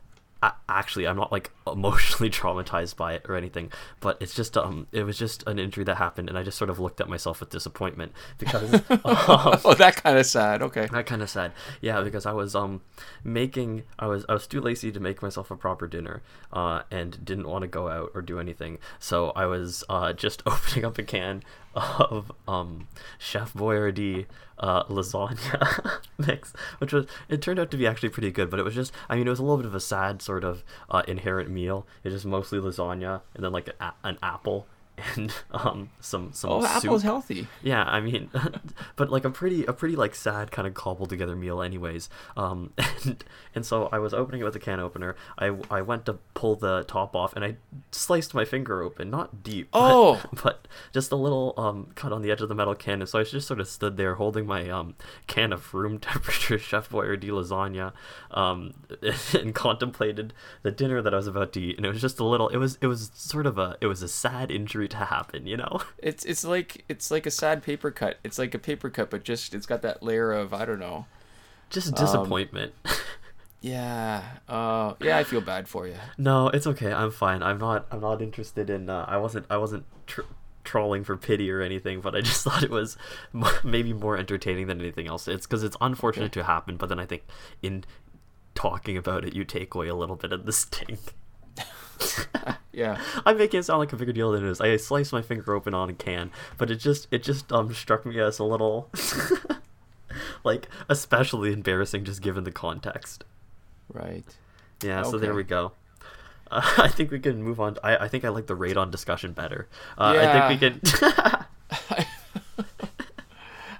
actually 0.69 1.07
i'm 1.07 1.15
not 1.15 1.31
like 1.31 1.51
emotionally 1.71 2.29
traumatized 2.39 2.95
by 2.95 3.13
it 3.13 3.25
or 3.27 3.35
anything 3.35 3.71
but 3.99 4.17
it's 4.21 4.33
just 4.33 4.57
um 4.57 4.87
it 4.91 5.03
was 5.03 5.17
just 5.17 5.43
an 5.47 5.59
injury 5.59 5.83
that 5.83 5.95
happened 5.97 6.29
and 6.29 6.37
i 6.37 6.43
just 6.43 6.57
sort 6.57 6.69
of 6.69 6.79
looked 6.79 7.01
at 7.01 7.09
myself 7.09 7.39
with 7.39 7.49
disappointment 7.49 8.11
because 8.37 8.73
um, 8.89 8.99
oh 9.05 9.75
that 9.77 10.01
kind 10.03 10.17
of 10.17 10.25
sad 10.25 10.61
okay. 10.61 10.87
That 10.91 11.05
kind 11.05 11.21
of 11.21 11.29
sad. 11.29 11.51
Yeah 11.81 12.01
because 12.01 12.25
i 12.25 12.31
was 12.31 12.55
um 12.55 12.81
making 13.23 13.83
i 13.99 14.07
was 14.07 14.25
i 14.29 14.33
was 14.33 14.47
too 14.47 14.61
lazy 14.61 14.91
to 14.91 14.99
make 14.99 15.21
myself 15.21 15.51
a 15.51 15.55
proper 15.55 15.87
dinner 15.87 16.21
uh 16.53 16.81
and 16.91 17.23
didn't 17.23 17.47
want 17.47 17.63
to 17.63 17.67
go 17.67 17.87
out 17.89 18.11
or 18.13 18.21
do 18.21 18.39
anything. 18.39 18.77
So 18.99 19.31
i 19.31 19.45
was 19.45 19.83
uh 19.89 20.13
just 20.13 20.43
opening 20.45 20.85
up 20.85 20.97
a 20.97 21.03
can 21.03 21.43
of 21.75 22.31
um 22.47 22.87
chef 23.19 23.53
boyardee 23.53 24.25
uh 24.57 24.83
lasagna 24.85 25.99
mix 26.17 26.51
which 26.79 26.91
was 26.91 27.05
it 27.29 27.41
turned 27.41 27.59
out 27.59 27.69
to 27.69 27.77
be 27.77 27.85
actually 27.85 28.09
pretty 28.09 28.31
good 28.31 28.49
but 28.49 28.59
it 28.59 28.63
was 28.63 28.73
just 28.73 28.91
i 29.09 29.15
mean 29.15 29.27
it 29.27 29.29
was 29.29 29.37
a 29.39 29.43
little 29.43 29.57
bit 29.57 29.65
of 29.67 29.75
a 29.75 29.79
sad 29.79 30.21
sort 30.21 30.43
of 30.43 30.63
uh 30.89 31.03
inherent 31.07 31.49
meal. 31.57 31.85
It's 32.03 32.13
just 32.13 32.25
mostly 32.25 32.59
lasagna 32.59 33.21
and 33.33 33.43
then 33.43 33.51
like 33.51 33.69
a, 33.79 33.93
an 34.03 34.17
apple 34.21 34.67
and 35.15 35.31
um 35.51 35.89
some 35.99 36.31
some 36.33 36.49
oh 36.51 36.61
soup. 36.61 36.69
apple's 36.71 37.03
healthy 37.03 37.47
Yeah, 37.61 37.83
I 37.83 37.99
mean, 37.99 38.29
but 38.95 39.09
like 39.11 39.25
a 39.25 39.29
pretty, 39.29 39.65
a 39.65 39.73
pretty 39.73 39.95
like 39.95 40.15
sad 40.15 40.51
kind 40.51 40.67
of 40.67 40.73
cobbled 40.73 41.09
together 41.09 41.35
meal, 41.35 41.61
anyways. 41.61 42.09
Um, 42.35 42.73
and 43.03 43.23
and 43.55 43.65
so 43.65 43.89
I 43.91 43.99
was 43.99 44.13
opening 44.13 44.41
it 44.41 44.43
with 44.43 44.55
a 44.55 44.59
can 44.59 44.79
opener. 44.79 45.15
I 45.37 45.55
I 45.69 45.81
went 45.81 46.05
to 46.07 46.13
pull 46.33 46.55
the 46.55 46.83
top 46.87 47.15
off, 47.15 47.33
and 47.35 47.43
I 47.45 47.57
sliced 47.91 48.33
my 48.33 48.45
finger 48.45 48.81
open, 48.81 49.09
not 49.09 49.43
deep. 49.43 49.69
but- 49.71 49.79
Oh! 49.97 50.21
but, 50.43 50.67
just 50.93 51.11
a 51.11 51.15
little 51.15 51.53
um 51.57 51.87
cut 51.95 52.11
on 52.11 52.21
the 52.21 52.31
edge 52.31 52.41
of 52.41 52.49
the 52.49 52.55
metal 52.55 52.75
can, 52.75 53.01
and 53.01 53.09
so 53.09 53.19
I 53.19 53.23
just 53.23 53.47
sort 53.47 53.59
of 53.59 53.67
stood 53.67 53.97
there 53.97 54.15
holding 54.15 54.45
my 54.45 54.69
um 54.69 54.95
can 55.27 55.53
of 55.53 55.73
room 55.73 55.99
temperature 55.99 56.57
Chef 56.57 56.89
Boyardee 56.89 57.29
lasagna, 57.29 57.93
um, 58.31 58.73
and 59.33 59.53
contemplated 59.53 60.33
the 60.63 60.71
dinner 60.71 61.01
that 61.01 61.13
I 61.13 61.17
was 61.17 61.27
about 61.27 61.53
to 61.53 61.61
eat, 61.61 61.77
and 61.77 61.85
it 61.85 61.89
was 61.89 62.01
just 62.01 62.19
a 62.19 62.23
little. 62.25 62.49
It 62.49 62.57
was 62.57 62.77
it 62.81 62.87
was 62.87 63.11
sort 63.13 63.45
of 63.45 63.57
a 63.57 63.77
it 63.81 63.87
was 63.87 64.01
a 64.01 64.07
sad 64.07 64.51
injury 64.51 64.86
to 64.91 64.97
happen, 64.97 65.45
you 65.47 65.57
know. 65.57 65.79
it's 65.97 66.23
it's 66.25 66.43
like 66.43 66.83
it's 66.89 67.11
like 67.11 67.25
a 67.25 67.31
sad 67.31 67.63
paper 67.63 67.91
cut 67.91 68.17
it's 68.23 68.37
like 68.39 68.53
a 68.53 68.59
paper 68.59 68.89
cut 68.89 69.09
but 69.09 69.23
just 69.23 69.53
it's 69.53 69.65
got 69.65 69.81
that 69.81 70.01
layer 70.03 70.31
of 70.31 70.53
i 70.53 70.65
don't 70.65 70.79
know 70.79 71.05
Just 71.69 71.95
disappointment. 71.95 72.73
yeah 73.61 74.21
uh 74.47 74.93
yeah 75.01 75.17
i 75.17 75.23
feel 75.23 75.41
bad 75.41 75.67
for 75.67 75.87
you 75.87 75.95
no, 76.17 76.47
it's 76.49 76.67
okay. 76.67 76.91
I'm 76.93 77.11
fine. 77.11 77.41
I'm 77.43 77.57
not. 77.57 77.87
I'm 77.91 78.01
not 78.01 78.21
interested 78.21 78.69
in. 78.69 78.89
Uh, 78.89 79.05
I 79.07 79.17
wasn't. 79.17 79.45
I 79.49 79.57
wasn't 79.57 79.85
tr- 80.05 80.21
trolling 80.63 81.03
for 81.03 81.15
pity 81.17 81.49
or 81.51 81.61
anything. 81.61 82.01
But 82.01 82.15
I 82.15 82.21
just 82.21 82.43
thought 82.45 82.63
it 82.63 82.69
was 82.69 82.97
m- 83.33 83.45
maybe 83.63 83.93
more 83.93 84.17
entertaining 84.17 84.67
than 84.67 84.79
anything 84.79 85.07
else. 85.07 85.27
It's 85.27 85.45
because 85.47 85.63
it's 85.63 85.77
unfortunate 85.81 86.31
to 86.33 86.43
happen. 86.43 86.77
But 86.77 86.89
then 86.89 86.99
I 86.99 87.05
think 87.05 87.23
in 87.61 87.83
talking 88.55 88.97
about 88.97 89.25
it, 89.25 89.33
you 89.35 89.43
take 89.43 89.73
away 89.75 89.87
a 89.87 89.95
little 89.95 90.15
bit 90.15 90.31
of 90.31 90.45
the 90.45 90.51
sting. 90.51 90.97
yeah 92.71 93.01
I'm 93.25 93.37
making 93.37 93.59
it 93.59 93.63
sound 93.63 93.79
like 93.79 93.93
a 93.93 93.95
bigger 93.95 94.13
deal 94.13 94.31
than 94.31 94.45
it 94.45 94.49
is. 94.49 94.61
I 94.61 94.75
sliced 94.77 95.11
my 95.11 95.21
finger 95.21 95.53
open 95.55 95.73
on 95.73 95.89
a 95.89 95.93
can, 95.93 96.31
but 96.57 96.69
it 96.69 96.75
just 96.75 97.07
it 97.11 97.23
just 97.23 97.51
um 97.51 97.73
struck 97.73 98.05
me 98.05 98.19
as 98.19 98.39
a 98.39 98.43
little 98.43 98.89
like 100.43 100.67
especially 100.89 101.53
embarrassing 101.53 102.05
just 102.05 102.21
given 102.21 102.43
the 102.43 102.51
context. 102.51 103.23
right 103.91 104.25
Yeah, 104.83 105.03
so 105.03 105.17
there 105.17 105.33
we 105.33 105.43
go. 105.43 105.73
Uh, 106.49 106.61
I 106.77 106.87
think 106.87 107.11
we 107.11 107.19
can 107.19 107.43
move 107.43 107.59
on. 107.59 107.77
I, 107.83 107.97
I 107.97 108.07
think 108.07 108.25
I 108.25 108.29
like 108.29 108.47
the 108.47 108.55
radon 108.55 108.91
discussion 108.91 109.33
better. 109.33 109.67
Uh, 109.97 110.15
I 110.17 110.47
think 110.47 110.61
we 110.61 110.69
can. 110.69 112.07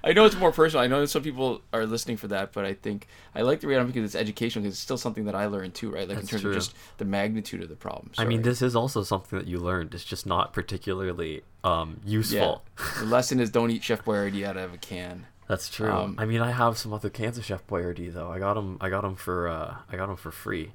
I 0.08 0.14
know 0.14 0.24
it's 0.24 0.36
more 0.36 0.52
personal. 0.52 0.82
I 0.82 0.86
know 0.86 1.04
some 1.04 1.22
people 1.22 1.60
are 1.70 1.84
listening 1.84 2.16
for 2.16 2.28
that, 2.28 2.54
but 2.54 2.64
I 2.64 2.72
think 2.72 3.06
I 3.34 3.42
like 3.42 3.60
the 3.60 3.66
radon 3.66 3.86
because 3.88 4.04
it's 4.04 4.14
educational 4.14 4.62
because 4.62 4.76
it's 4.76 4.80
still 4.80 4.96
something 4.96 5.26
that 5.26 5.34
I 5.34 5.46
learned 5.46 5.74
too, 5.74 5.90
right? 5.90 6.08
Like 6.08 6.18
in 6.18 6.26
terms 6.26 6.40
true. 6.40 6.50
of 6.50 6.56
just 6.56 6.74
the 6.96 7.04
magnitude 7.04 7.62
of 7.62 7.68
the 7.68 7.76
problem. 7.76 8.12
I 8.16 8.24
mean, 8.24 8.40
this 8.40 8.62
is 8.62 8.74
also 8.74 9.02
something 9.02 9.38
that 9.38 9.46
you 9.46 9.58
learned. 9.58 9.92
It's 9.92 10.04
just 10.04 10.24
not 10.24 10.54
particularly 10.54 11.42
um, 11.62 12.00
yeah. 12.04 12.12
useful. 12.12 12.62
the 12.98 13.04
lesson 13.04 13.38
is 13.38 13.50
don't 13.50 13.70
eat 13.70 13.84
Chef 13.84 14.02
Boyardee 14.02 14.44
out 14.44 14.56
of 14.56 14.72
a 14.72 14.78
can. 14.78 15.26
That's 15.46 15.68
true. 15.68 15.92
Um, 15.92 16.14
I 16.16 16.24
mean, 16.24 16.40
I 16.40 16.52
have 16.52 16.78
some 16.78 16.94
other 16.94 17.10
cans 17.10 17.36
of 17.36 17.44
Chef 17.44 17.66
Boyardee 17.66 18.10
though. 18.10 18.30
I 18.30 18.38
got 18.38 18.54
them. 18.54 18.78
I 18.80 18.88
got 18.88 19.02
them 19.02 19.14
for. 19.14 19.46
Uh, 19.46 19.76
I 19.92 19.96
got 19.96 20.06
them 20.06 20.16
for 20.16 20.30
free. 20.30 20.72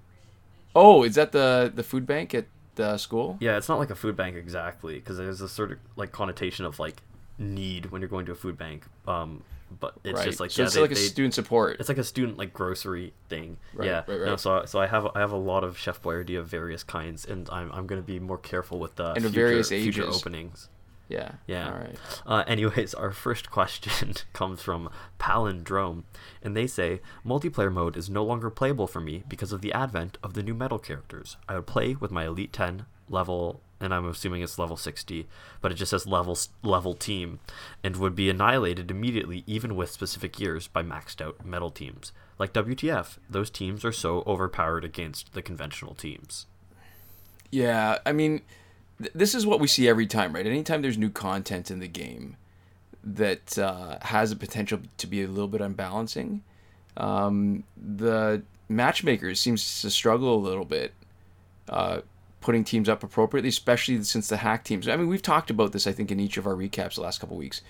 Oh, 0.76 1.02
is 1.02 1.16
that 1.16 1.32
the 1.32 1.72
the 1.74 1.84
food 1.84 2.06
bank 2.06 2.36
at 2.36 2.46
the 2.76 2.98
school? 2.98 3.38
Yeah, 3.40 3.58
it's 3.58 3.68
not 3.68 3.80
like 3.80 3.90
a 3.90 3.96
food 3.96 4.16
bank 4.16 4.36
exactly 4.36 4.96
because 4.96 5.18
there's 5.18 5.42
a 5.42 5.50
sort 5.50 5.72
of 5.72 5.80
like 5.96 6.12
connotation 6.12 6.66
of 6.66 6.78
like 6.78 7.02
need 7.38 7.88
when 7.92 8.02
you're 8.02 8.10
going 8.10 8.26
to 8.28 8.32
a 8.32 8.36
food 8.36 8.58
bank. 8.58 8.86
Um, 9.08 9.44
but 9.80 9.96
it's 10.04 10.18
right. 10.20 10.26
just 10.26 10.40
like 10.40 10.52
so 10.52 10.62
yeah, 10.62 10.66
it's 10.68 10.76
they- 10.76 10.82
like 10.82 10.92
a 10.92 10.96
they- 10.96 11.02
student 11.02 11.34
support. 11.34 11.78
It's 11.80 11.90
like 11.90 11.98
a 11.98 12.04
student 12.04 12.38
like 12.38 12.54
grocery 12.54 13.14
thing. 13.28 13.58
Right, 13.74 13.88
yeah. 13.88 14.04
right, 14.08 14.22
No, 14.26 14.36
so 14.36 14.66
so 14.66 14.80
I 14.80 14.86
have 14.88 15.08
I 15.16 15.20
have 15.20 15.32
a 15.32 15.38
lot 15.38 15.64
of 15.64 15.78
Chef 15.80 16.02
Boyardee 16.02 16.38
of 16.40 16.48
various 16.48 16.84
kinds, 16.84 17.26
and 17.26 17.50
I'm 17.52 17.72
I'm 17.72 17.88
gonna 17.88 18.02
be 18.04 18.20
more 18.20 18.38
careful 18.38 18.78
with 18.80 18.96
the 18.98 19.14
And 19.14 19.22
future, 19.24 19.34
various 19.34 19.70
future 19.70 20.06
openings. 20.06 20.70
yeah. 21.10 21.32
Yeah. 21.48 21.68
All 21.72 21.78
right. 21.80 21.96
Uh, 22.26 22.44
anyways, 22.46 22.94
our 23.04 23.12
first 23.12 23.50
question 23.50 24.14
comes 24.34 24.62
from 24.62 24.90
Palindrome, 25.20 26.04
and 26.44 26.56
they 26.56 26.68
say 26.68 27.02
multiplayer 27.26 27.72
mode 27.74 27.98
is 27.98 28.10
no 28.10 28.24
longer 28.24 28.50
playable 28.52 28.86
for 28.88 29.00
me 29.02 29.24
because 29.28 29.52
of 29.52 29.62
the 29.62 29.74
advent 29.74 30.18
of 30.24 30.34
the 30.36 30.44
new 30.44 30.54
metal 30.54 30.78
characters. 30.80 31.38
I 31.50 31.56
would 31.56 31.66
play 31.68 31.96
with 31.96 32.12
my 32.12 32.26
Elite 32.26 32.54
10 32.54 32.86
level, 33.10 33.62
and 33.80 33.94
I'm 33.94 34.08
assuming 34.08 34.42
it's 34.42 34.60
level 34.60 34.78
60, 34.78 35.28
but 35.62 35.72
it 35.72 35.76
just 35.76 35.92
says 35.92 36.08
level 36.08 36.38
level 36.64 36.94
team, 36.94 37.40
and 37.84 37.96
would 37.98 38.16
be 38.16 38.30
annihilated 38.30 38.92
immediately, 38.92 39.44
even 39.48 39.76
with 39.76 39.92
specific 39.92 40.34
gears, 40.34 40.68
by 40.68 40.84
maxed 40.84 41.22
out 41.22 41.46
metal 41.46 41.72
teams. 41.72 42.12
Like 42.40 42.54
WTF, 42.54 43.18
those 43.30 43.50
teams 43.50 43.86
are 43.86 43.92
so 43.92 44.24
overpowered 44.26 44.84
against 44.84 45.34
the 45.34 45.42
conventional 45.42 45.94
teams. 45.94 46.46
Yeah, 47.52 48.00
I 48.06 48.12
mean, 48.14 48.42
th- 49.00 49.14
this 49.14 49.36
is 49.36 49.46
what 49.46 49.60
we 49.60 49.68
see 49.68 49.88
every 49.88 50.08
time, 50.08 50.34
right? 50.34 50.46
Anytime 50.46 50.82
there's 50.82 50.98
new 50.98 51.12
content 51.12 51.70
in 51.70 51.80
the 51.80 51.88
game 51.88 52.38
that 53.04 53.58
uh, 53.60 53.98
has 54.02 54.32
a 54.32 54.36
potential 54.36 54.80
to 54.98 55.08
be 55.08 55.22
a 55.22 55.28
little 55.28 55.48
bit 55.48 55.62
unbalancing, 55.62 56.42
um, 56.98 57.64
the 57.78 58.42
matchmakers 58.70 59.40
seems 59.40 59.82
to 59.82 59.90
struggle 59.90 60.36
a 60.36 60.38
little 60.38 60.66
bit 60.66 60.94
uh, 61.70 62.02
putting 62.44 62.64
teams 62.64 62.88
up 62.88 63.04
appropriately, 63.04 63.50
especially 63.50 64.04
since 64.04 64.28
the 64.28 64.38
hack 64.38 64.64
teams. 64.64 64.88
I 64.88 64.96
mean, 64.96 65.08
we've 65.08 65.22
talked 65.22 65.50
about 65.50 65.72
this, 65.72 65.88
I 65.88 65.92
think, 65.92 66.12
in 66.12 66.20
each 66.20 66.38
of 66.38 66.46
our 66.46 66.54
recaps 66.54 66.96
the 66.96 67.02
last 67.02 67.20
couple 67.20 67.38
weeks, 67.38 67.62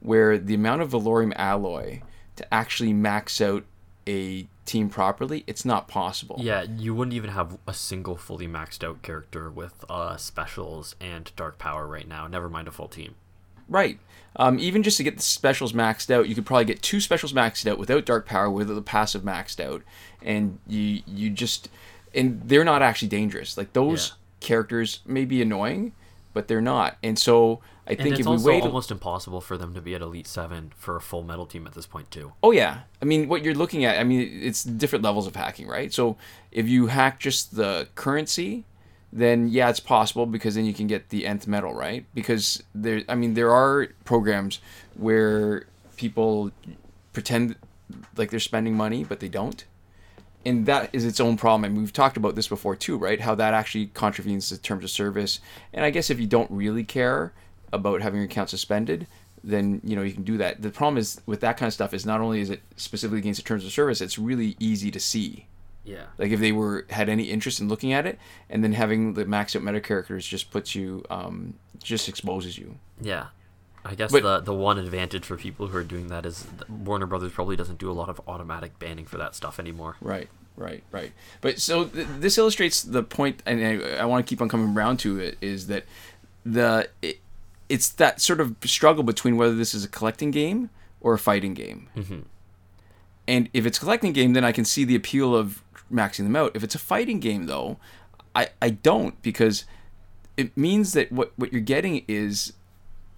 where 0.00 0.38
the 0.38 0.54
amount 0.54 0.82
of 0.82 0.90
Valorium 0.90 1.32
alloy 1.36 2.00
to 2.36 2.54
actually 2.54 2.92
max 2.92 3.40
out 3.40 3.64
a 4.06 4.48
team 4.64 4.88
properly, 4.88 5.44
it's 5.46 5.64
not 5.64 5.88
possible. 5.88 6.36
Yeah, 6.38 6.62
you 6.62 6.94
wouldn't 6.94 7.14
even 7.14 7.30
have 7.30 7.58
a 7.66 7.74
single 7.74 8.16
fully 8.16 8.48
maxed 8.48 8.82
out 8.82 9.02
character 9.02 9.50
with 9.50 9.84
uh, 9.88 10.16
specials 10.16 10.96
and 11.00 11.30
dark 11.36 11.58
power 11.58 11.86
right 11.86 12.08
now. 12.08 12.26
Never 12.26 12.48
mind 12.48 12.68
a 12.68 12.70
full 12.70 12.88
team. 12.88 13.14
Right. 13.68 14.00
Um, 14.36 14.58
even 14.58 14.82
just 14.82 14.96
to 14.96 15.02
get 15.02 15.16
the 15.16 15.22
specials 15.22 15.72
maxed 15.72 16.10
out, 16.10 16.28
you 16.28 16.34
could 16.34 16.46
probably 16.46 16.64
get 16.64 16.82
two 16.82 17.00
specials 17.00 17.32
maxed 17.32 17.70
out 17.70 17.78
without 17.78 18.04
dark 18.04 18.26
power, 18.26 18.50
with 18.50 18.68
the 18.68 18.82
passive 18.82 19.22
maxed 19.22 19.60
out, 19.64 19.82
and 20.22 20.58
you 20.66 21.02
you 21.06 21.30
just 21.30 21.68
and 22.14 22.42
they're 22.44 22.64
not 22.64 22.82
actually 22.82 23.08
dangerous. 23.08 23.56
Like 23.56 23.72
those 23.72 24.08
Yeah. 24.08 24.14
Characters 24.40 25.00
may 25.06 25.24
be 25.24 25.40
annoying, 25.42 25.92
but 26.32 26.48
they're 26.48 26.60
not. 26.60 26.96
And 27.02 27.18
so 27.18 27.60
I 27.86 27.94
think 27.94 28.18
it's 28.18 28.20
if 28.20 28.26
we 28.26 28.36
wait, 28.38 28.62
almost 28.62 28.90
impossible 28.90 29.40
for 29.40 29.56
them 29.56 29.74
to 29.74 29.80
be 29.80 29.94
at 29.94 30.00
Elite 30.00 30.26
7 30.26 30.72
for 30.76 30.96
a 30.96 31.00
full 31.00 31.22
metal 31.22 31.46
team 31.46 31.66
at 31.66 31.74
this 31.74 31.86
point, 31.86 32.10
too. 32.10 32.32
oh 32.42 32.52
yeah, 32.52 32.80
I 33.02 33.04
mean 33.04 33.28
what 33.28 33.42
you're 33.42 33.54
looking 33.54 33.84
at, 33.84 33.98
I 33.98 34.04
mean 34.04 34.40
it's 34.42 34.62
different 34.62 35.04
levels 35.04 35.26
of 35.26 35.36
hacking, 35.36 35.66
right? 35.66 35.92
So 35.92 36.16
if 36.52 36.68
you 36.68 36.86
hack 36.86 37.18
just 37.18 37.56
the 37.56 37.88
currency, 37.94 38.64
then 39.12 39.48
yeah, 39.48 39.68
it's 39.68 39.80
possible 39.80 40.26
because 40.26 40.54
then 40.54 40.64
you 40.64 40.74
can 40.74 40.86
get 40.86 41.08
the 41.08 41.26
nth 41.26 41.46
metal, 41.46 41.74
right? 41.74 42.06
Because 42.14 42.62
there, 42.74 43.02
I 43.08 43.14
mean, 43.16 43.34
there 43.34 43.52
are 43.52 43.88
programs 44.04 44.60
where 44.94 45.66
people 45.96 46.52
pretend 47.12 47.56
like 48.16 48.30
they're 48.30 48.40
spending 48.40 48.76
money, 48.76 49.02
but 49.04 49.20
they 49.20 49.28
don't. 49.28 49.64
And 50.44 50.64
that 50.66 50.90
is 50.92 51.04
its 51.04 51.20
own 51.20 51.36
problem. 51.36 51.64
And 51.64 51.78
we've 51.78 51.92
talked 51.92 52.16
about 52.16 52.34
this 52.34 52.48
before 52.48 52.74
too, 52.74 52.96
right? 52.96 53.20
How 53.20 53.34
that 53.34 53.52
actually 53.52 53.86
contravenes 53.88 54.48
the 54.48 54.56
terms 54.56 54.84
of 54.84 54.90
service. 54.90 55.40
And 55.72 55.84
I 55.84 55.90
guess 55.90 56.08
if 56.08 56.18
you 56.18 56.26
don't 56.26 56.50
really 56.50 56.84
care 56.84 57.32
about 57.72 58.00
having 58.00 58.20
your 58.20 58.26
account 58.26 58.50
suspended, 58.50 59.06
then 59.42 59.80
you 59.84 59.96
know 59.96 60.02
you 60.02 60.12
can 60.12 60.22
do 60.22 60.36
that. 60.38 60.62
The 60.62 60.70
problem 60.70 60.98
is 60.98 61.20
with 61.26 61.40
that 61.40 61.56
kind 61.56 61.66
of 61.66 61.72
stuff 61.74 61.94
is 61.94 62.04
not 62.04 62.20
only 62.20 62.40
is 62.40 62.50
it 62.50 62.62
specifically 62.76 63.18
against 63.18 63.42
the 63.42 63.46
terms 63.46 63.64
of 63.64 63.72
service, 63.72 64.00
it's 64.00 64.18
really 64.18 64.56
easy 64.58 64.90
to 64.90 65.00
see. 65.00 65.46
Yeah. 65.84 66.04
Like 66.18 66.30
if 66.30 66.40
they 66.40 66.52
were 66.52 66.86
had 66.90 67.08
any 67.08 67.24
interest 67.24 67.60
in 67.60 67.68
looking 67.68 67.92
at 67.92 68.06
it, 68.06 68.18
and 68.48 68.62
then 68.62 68.72
having 68.72 69.14
the 69.14 69.24
maxed 69.24 69.56
out 69.56 69.62
meta 69.62 69.80
characters 69.80 70.26
just 70.26 70.50
puts 70.50 70.74
you, 70.74 71.04
um, 71.10 71.54
just 71.82 72.08
exposes 72.08 72.58
you. 72.58 72.76
Yeah. 73.00 73.26
I 73.84 73.94
guess 73.94 74.12
But- 74.12 74.22
the 74.22 74.40
the 74.40 74.54
one 74.54 74.78
advantage 74.78 75.24
for 75.24 75.36
people 75.36 75.68
who 75.68 75.76
are 75.78 75.84
doing 75.84 76.08
that 76.08 76.26
is 76.26 76.46
Warner 76.68 77.06
Brothers 77.06 77.32
probably 77.32 77.56
doesn't 77.56 77.78
do 77.78 77.90
a 77.90 77.92
lot 77.94 78.08
of 78.08 78.20
automatic 78.28 78.78
banning 78.78 79.06
for 79.06 79.16
that 79.18 79.34
stuff 79.34 79.58
anymore. 79.58 79.96
Right, 80.00 80.28
right, 80.56 80.82
right. 80.92 81.12
But 81.40 81.60
so 81.60 81.84
th- 81.86 82.06
this 82.18 82.36
illustrates 82.36 82.82
the 82.82 83.02
point, 83.02 83.42
and 83.46 83.64
I, 83.64 83.96
I 83.98 84.04
want 84.04 84.26
to 84.26 84.28
keep 84.28 84.42
on 84.42 84.48
coming 84.48 84.76
around 84.76 84.98
to 85.00 85.18
it, 85.18 85.38
is 85.40 85.66
that 85.68 85.84
the 86.44 86.88
it, 87.00 87.20
it's 87.68 87.88
that 87.88 88.20
sort 88.20 88.40
of 88.40 88.54
struggle 88.64 89.02
between 89.04 89.36
whether 89.36 89.54
this 89.54 89.72
is 89.74 89.84
a 89.84 89.88
collecting 89.88 90.30
game 90.30 90.68
or 91.00 91.14
a 91.14 91.18
fighting 91.18 91.54
game. 91.54 91.88
Mhm. 91.96 92.24
And 93.28 93.48
if 93.54 93.64
it's 93.64 93.78
a 93.78 93.80
collecting 93.80 94.12
game, 94.12 94.32
then 94.32 94.44
I 94.44 94.52
can 94.52 94.64
see 94.64 94.84
the 94.84 94.96
appeal 94.96 95.34
of 95.36 95.62
maxing 95.90 96.24
them 96.24 96.34
out. 96.36 96.50
If 96.54 96.64
it's 96.64 96.74
a 96.74 96.78
fighting 96.80 97.20
game, 97.20 97.46
though, 97.46 97.78
I, 98.34 98.48
I 98.60 98.70
don't 98.70 99.20
because 99.22 99.64
it 100.36 100.56
means 100.56 100.92
that 100.94 101.12
what, 101.12 101.32
what 101.36 101.52
you're 101.52 101.60
getting 101.60 102.04
is, 102.08 102.52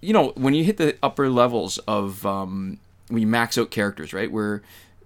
you 0.03 0.13
know, 0.13 0.33
when 0.35 0.53
you 0.53 0.63
hit 0.63 0.77
the 0.77 0.97
upper 1.01 1.29
levels 1.29 1.77
of 1.87 2.25
um, 2.25 2.79
when 3.07 3.21
you 3.21 3.27
max 3.27 3.57
out 3.57 3.71
characters, 3.71 4.13
right, 4.13 4.31
where 4.31 4.61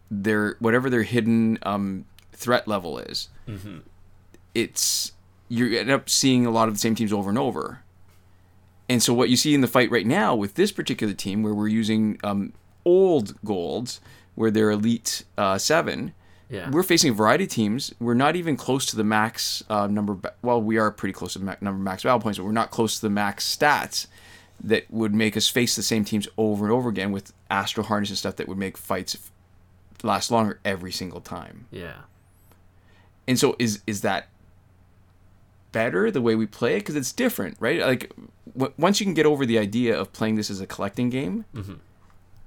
their 0.10 0.56
whatever 0.60 0.90
their 0.90 1.04
hidden 1.04 1.60
um, 1.64 2.06
threat 2.34 2.68
level 2.68 2.98
is, 3.00 3.30
it's 4.54 5.12
you 5.50 5.78
end 5.78 5.90
up 5.92 6.10
seeing 6.10 6.46
a 6.46 6.52
lot 6.52 6.68
of 6.68 6.74
the 6.74 6.80
same 6.80 6.96
teams 6.96 7.14
over 7.14 7.30
and 7.30 7.38
over. 7.40 7.80
And 8.90 9.04
so 9.04 9.14
what 9.14 9.30
you 9.30 9.36
see 9.38 9.54
in 9.54 9.62
the 9.62 9.68
fight 9.68 9.92
right 9.92 10.06
now 10.06 10.34
with 10.36 10.56
this 10.56 10.72
particular 10.72 11.14
team, 11.14 11.44
where 11.44 11.54
we're 11.54 11.68
using 11.68 12.20
um, 12.24 12.54
old 12.86 13.36
golds, 13.44 14.00
where 14.36 14.50
they're 14.52 14.72
elite 14.72 15.24
uh, 15.38 15.58
seven, 15.58 16.14
Yeah. 16.50 16.70
we're 16.70 16.84
facing 16.84 17.12
a 17.12 17.14
variety 17.14 17.44
of 17.46 17.50
teams. 17.50 17.94
We're 18.00 18.14
not 18.14 18.36
even 18.38 18.56
close 18.56 18.86
to 18.88 18.96
the 18.96 19.04
max 19.04 19.62
uh, 19.70 19.88
number. 19.88 20.14
ba- 20.14 20.34
Well, 20.42 20.62
we 20.62 20.78
are 20.78 20.90
pretty 20.92 21.12
close 21.14 21.34
to 21.34 21.40
the 21.40 21.46
ma- 21.46 21.56
number 21.60 21.82
max 21.84 22.04
battle 22.04 22.20
points, 22.20 22.38
but 22.40 22.46
we're 22.46 22.52
not 22.54 22.72
close 22.72 22.96
to 22.96 23.02
the 23.02 23.10
max 23.10 23.46
stats 23.58 24.08
that 24.60 24.86
would 24.90 25.14
make 25.14 25.38
us 25.38 25.48
face 25.48 25.76
the 25.76 25.84
same 25.84 26.04
teams 26.04 26.28
over 26.38 26.66
and 26.66 26.74
over 26.74 26.90
again 26.90 27.12
with 27.12 27.34
Astral 27.50 27.86
Harness 27.86 28.10
and 28.10 28.18
stuff 28.18 28.36
that 28.38 28.48
would 28.48 28.58
make 28.58 28.78
fights 28.78 29.18
last 30.04 30.32
longer 30.32 30.60
every 30.66 30.92
single 30.92 31.22
time. 31.22 31.68
yeah. 31.72 32.02
And 33.28 33.38
so 33.38 33.58
is 33.60 33.82
is 33.86 34.02
that 34.02 34.30
better 35.74 36.10
the 36.10 36.22
way 36.22 36.34
we 36.36 36.46
play 36.46 36.76
it 36.76 36.80
because 36.80 36.96
it's 36.96 37.12
different, 37.12 37.58
right? 37.60 37.82
Like 37.82 38.14
w- 38.54 38.74
once 38.78 39.00
you 39.00 39.06
can 39.06 39.14
get 39.14 39.26
over 39.26 39.46
the 39.46 39.60
idea 39.60 40.00
of 40.00 40.14
playing 40.14 40.36
this 40.36 40.50
as 40.50 40.62
a 40.62 40.66
collecting 40.66 41.10
game, 41.10 41.44
mm-hmm. 41.54 41.74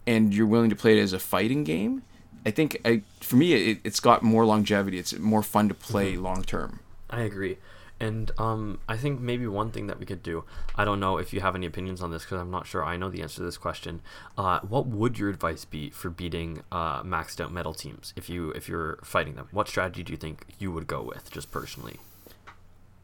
and 0.06 0.34
you're 0.34 0.46
willing 0.46 0.70
to 0.70 0.76
play 0.76 0.98
it 0.98 1.02
as 1.02 1.12
a 1.12 1.18
fighting 1.18 1.64
game, 1.64 2.02
I 2.46 2.50
think 2.50 2.80
I, 2.84 3.02
for 3.20 3.36
me 3.36 3.52
it, 3.52 3.80
it's 3.84 4.00
got 4.00 4.22
more 4.22 4.46
longevity. 4.46 4.98
It's 4.98 5.16
more 5.18 5.42
fun 5.42 5.68
to 5.68 5.74
play 5.74 6.14
mm-hmm. 6.14 6.24
long 6.24 6.42
term. 6.44 6.80
I 7.10 7.20
agree. 7.22 7.58
And 8.00 8.30
um, 8.38 8.80
I 8.88 8.96
think 8.96 9.20
maybe 9.20 9.46
one 9.46 9.70
thing 9.70 9.86
that 9.88 9.98
we 10.00 10.06
could 10.06 10.22
do, 10.22 10.44
I 10.74 10.86
don't 10.86 11.00
know 11.00 11.18
if 11.18 11.34
you 11.34 11.40
have 11.40 11.54
any 11.54 11.66
opinions 11.66 12.02
on 12.02 12.10
this 12.10 12.22
because 12.24 12.40
I'm 12.40 12.50
not 12.50 12.66
sure 12.66 12.82
I 12.82 12.96
know 12.96 13.10
the 13.10 13.20
answer 13.20 13.36
to 13.36 13.42
this 13.42 13.58
question. 13.58 14.00
Uh, 14.38 14.60
what 14.60 14.86
would 14.86 15.18
your 15.18 15.28
advice 15.28 15.66
be 15.66 15.90
for 15.90 16.08
beating 16.08 16.62
uh, 16.72 17.02
maxed 17.02 17.40
out 17.42 17.52
metal 17.52 17.74
teams 17.74 18.14
if 18.16 18.30
you 18.30 18.50
if 18.52 18.68
you're 18.68 18.98
fighting 19.04 19.34
them? 19.34 19.48
What 19.52 19.68
strategy 19.68 20.02
do 20.02 20.12
you 20.12 20.16
think 20.16 20.46
you 20.58 20.72
would 20.72 20.86
go 20.86 21.02
with, 21.02 21.30
just 21.30 21.50
personally? 21.52 21.98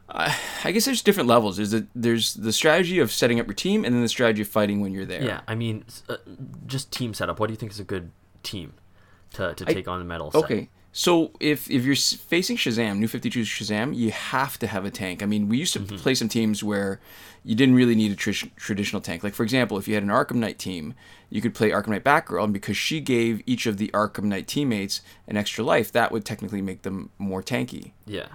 I 0.09 0.71
guess 0.73 0.85
there's 0.85 1.03
different 1.03 1.29
levels. 1.29 1.57
There's 1.57 1.73
the 1.73 1.87
there's 1.95 2.35
the 2.35 2.53
strategy 2.53 3.01
of 3.01 3.11
setting 3.11 3.41
up 3.41 3.47
your 3.47 3.55
team, 3.55 3.85
and 3.85 3.95
then 3.95 4.03
the 4.03 4.09
strategy 4.09 4.43
of 4.43 4.49
fighting 4.49 4.81
when 4.81 4.93
you're 4.93 5.05
there. 5.05 5.23
Yeah, 5.23 5.41
I 5.49 5.55
mean, 5.57 5.85
uh, 6.09 6.17
just 6.67 6.93
team 6.93 7.13
setup. 7.13 7.41
What 7.41 7.49
do 7.49 7.53
you 7.53 7.57
think 7.57 7.73
is 7.73 7.81
a 7.81 7.85
good 7.85 8.13
team 8.43 8.75
to, 9.35 9.53
to 9.55 9.65
I- 9.69 9.73
take 9.73 9.89
on 9.89 10.01
a 10.01 10.05
metal? 10.05 10.31
set? 10.31 10.45
So 10.99 11.31
if 11.41 11.71
if 11.71 11.85
you're 11.85 11.95
facing 11.95 12.57
Shazam, 12.57 12.97
New 12.97 13.07
52 13.07 13.43
Shazam, 13.43 13.95
you 13.95 14.11
have 14.13 14.59
to 14.61 14.67
have 14.67 14.87
a 14.87 14.91
tank. 14.91 15.23
I 15.23 15.27
mean, 15.27 15.47
we 15.47 15.59
used 15.59 15.75
to 15.75 15.81
mm-hmm. 15.81 15.97
play 15.97 16.15
some 16.15 16.31
teams 16.31 16.65
where 16.65 17.01
you 17.45 17.55
didn't 17.55 17.75
really 17.75 17.95
need 17.95 18.13
a 18.13 18.17
tr- 18.17 18.47
traditional 18.57 19.03
tank. 19.03 19.23
Like 19.23 19.35
for 19.35 19.43
example, 19.43 19.77
if 19.77 19.87
you 19.87 19.93
had 19.93 20.03
an 20.03 20.09
Arkham 20.09 20.37
Knight 20.37 20.59
team, 20.59 20.95
you 21.29 21.43
could 21.43 21.55
play 21.55 21.69
Arkham 21.69 21.89
Knight 21.89 22.03
Batgirl, 22.03 22.45
and 22.45 22.53
because 22.55 22.79
she 22.79 23.01
gave 23.01 23.43
each 23.45 23.67
of 23.67 23.77
the 23.77 23.89
Arkham 23.89 24.25
Knight 24.25 24.47
teammates 24.49 25.03
an 25.29 25.37
extra 25.37 25.63
life, 25.63 25.93
that 25.93 26.13
would 26.13 26.25
technically 26.25 26.63
make 26.63 26.81
them 26.81 27.11
more 27.19 27.43
tanky. 27.43 27.93
Yeah, 28.07 28.29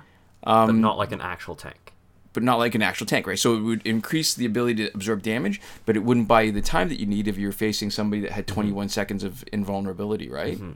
Um, 0.44 0.68
but 0.68 0.75
not 0.75 1.00
like 1.00 1.12
an 1.12 1.22
actual 1.22 1.56
tank. 1.56 1.94
but 2.34 2.44
not 2.44 2.60
like 2.60 2.75
an 2.75 2.84
actual 2.84 3.08
tank, 3.08 3.25
right? 3.25 3.39
So 3.39 3.56
it 3.56 3.62
would 3.62 3.82
increase 3.88 4.36
the 4.36 4.46
ability 4.46 4.86
to 4.86 4.94
absorb 4.94 5.24
damage, 5.24 5.60
but 5.88 5.98
it 5.98 6.01
wouldn't 6.01 6.27
buy 6.27 6.44
you 6.44 6.51
the 6.51 6.62
time 6.62 6.89
that 6.89 7.00
you 7.00 7.08
need 7.08 7.27
if 7.27 7.39
you're 7.39 7.51
facing 7.51 7.89
somebody 7.89 8.22
that 8.22 8.34
had 8.34 8.46
mm-hmm. 8.46 8.53
21 8.53 8.89
seconds 8.89 9.24
of 9.24 9.44
invulnerability, 9.51 10.30
right? 10.30 10.58
Mm-hmm. 10.58 10.74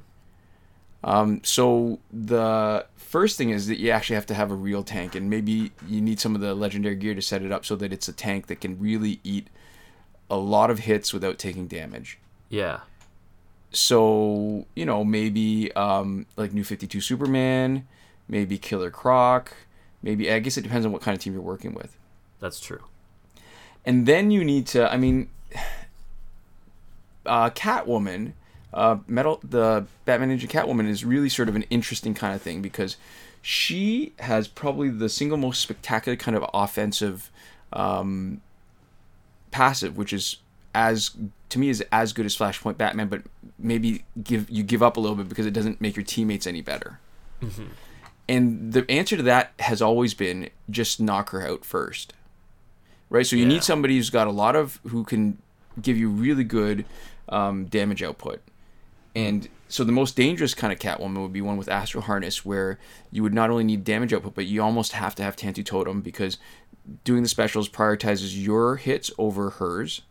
Um, 1.05 1.41
so 1.43 1.99
the 2.11 2.85
first 2.95 3.37
thing 3.37 3.51
is 3.51 3.67
that 3.67 3.77
you 3.79 3.91
actually 3.91 4.15
have 4.15 4.25
to 4.25 4.33
have 4.33 4.49
a 4.49 4.55
real 4.55 4.83
tank, 4.83 5.13
and 5.13 5.29
maybe 5.29 5.71
you 5.87 6.01
need 6.01 6.19
some 6.19 6.33
of 6.33 6.41
the 6.41 6.55
legendary 6.55 6.95
gear 6.95 7.13
to 7.13 7.21
set 7.21 7.43
it 7.43 7.51
up 7.51 7.63
so 7.63 7.75
that 7.75 7.93
it's 7.93 8.07
a 8.07 8.13
tank 8.13 8.47
that 8.47 8.59
can 8.59 8.79
really 8.79 9.19
eat 9.23 9.47
a 10.31 10.35
lot 10.37 10.71
of 10.71 10.79
hits 10.79 11.13
without 11.13 11.37
taking 11.37 11.67
damage. 11.67 12.17
Yeah, 12.49 12.79
So 13.71 14.65
you 14.75 14.85
know 14.85 15.03
maybe 15.03 15.71
um, 15.73 16.25
like 16.37 16.53
New 16.53 16.63
52 16.63 16.99
Superman, 17.01 17.87
maybe 18.27 18.57
Killer 18.57 18.89
Croc, 18.89 19.53
maybe 20.01 20.31
I 20.31 20.39
guess 20.39 20.57
it 20.57 20.63
depends 20.63 20.85
on 20.87 20.91
what 20.91 21.03
kind 21.03 21.15
of 21.15 21.21
team 21.21 21.33
you're 21.33 21.41
working 21.41 21.75
with. 21.75 21.95
that's 22.39 22.59
true. 22.59 22.81
and 23.85 24.07
then 24.07 24.31
you 24.31 24.43
need 24.43 24.65
to 24.65 24.91
i 24.91 24.97
mean 24.97 25.29
uh, 27.27 27.49
catwoman 27.51 28.33
uh, 28.75 28.97
metal 29.07 29.39
the 29.43 29.85
batman 30.05 30.29
ninja 30.37 30.47
catwoman 30.47 30.87
is 30.87 31.03
really 31.03 31.29
sort 31.29 31.49
of 31.49 31.55
an 31.55 31.63
interesting 31.71 32.13
kind 32.13 32.35
of 32.35 32.41
thing 32.41 32.61
because 32.61 32.97
she 33.41 34.13
has 34.19 34.47
probably 34.47 34.89
the 34.89 35.09
single 35.09 35.37
most 35.37 35.61
spectacular 35.61 36.15
kind 36.15 36.35
of 36.37 36.45
offensive 36.53 37.31
um, 37.73 38.41
passive 39.51 39.97
which 39.97 40.11
is 40.13 40.37
as 40.73 41.11
to 41.49 41.57
me 41.57 41.69
is 41.69 41.83
as 41.91 42.11
good 42.13 42.25
as 42.25 42.37
flashpoint 42.37 42.77
batman 42.77 43.07
but 43.07 43.21
maybe 43.57 44.03
give 44.21 44.49
you 44.49 44.61
give 44.61 44.83
up 44.83 44.97
a 44.97 44.99
little 44.99 45.15
bit 45.15 45.29
because 45.29 45.45
it 45.45 45.51
doesn't 45.51 45.79
make 45.79 45.95
your 45.95 46.03
teammates 46.05 46.45
any 46.45 46.61
better 46.61 46.99
and 48.27 48.73
the 48.73 48.89
answer 48.89 49.15
to 49.15 49.23
that 49.23 49.53
has 49.59 49.81
always 49.81 50.13
been 50.13 50.49
just 50.69 50.99
knock 50.99 51.29
her 51.29 51.45
out 51.47 51.63
first. 51.63 52.13
Right? 53.09 53.25
So 53.27 53.35
you 53.35 53.43
Yeah. 53.43 53.49
need 53.49 53.63
somebody 53.63 53.97
who's 53.97 54.09
got 54.09 54.25
a 54.25 54.31
lot 54.31 54.55
of 54.55 54.79
who 54.87 55.03
can 55.03 55.37
give 55.79 55.95
you 55.95 56.09
really 56.09 56.43
good 56.43 56.85
um, 57.29 57.65
damage 57.65 58.01
output. 58.01 58.41
And 59.15 59.47
so 59.69 59.83
the 59.83 59.91
most 59.91 60.15
dangerous 60.15 60.53
kind 60.53 60.73
of 60.73 60.79
Catwoman 60.79 61.21
would 61.21 61.33
be 61.33 61.41
one 61.41 61.57
with 61.57 61.69
Astral 61.69 62.03
Harness, 62.03 62.45
where 62.45 62.77
you 63.11 63.23
would 63.23 63.33
not 63.33 63.49
only 63.49 63.63
need 63.63 63.83
damage 63.83 64.13
output, 64.13 64.35
but 64.35 64.45
you 64.45 64.61
almost 64.61 64.91
have 64.91 65.15
to 65.15 65.23
have 65.23 65.35
Tantu 65.35 65.63
Totem 65.63 66.01
because 66.01 66.37
doing 67.03 67.23
the 67.23 67.29
specials 67.29 67.67
prioritizes 67.69 68.41
your 68.41 68.75
hits 68.75 69.09
over 69.17 69.51
hers, 69.51 70.01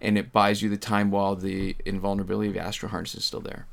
and 0.00 0.18
it 0.18 0.32
buys 0.32 0.60
you 0.62 0.68
the 0.68 0.76
time 0.76 1.10
while 1.10 1.36
the 1.36 1.76
invulnerability 1.84 2.50
of 2.50 2.56
Astral 2.56 2.90
Harness 2.90 3.14
is 3.14 3.24
still 3.24 3.40
there. 3.40 3.66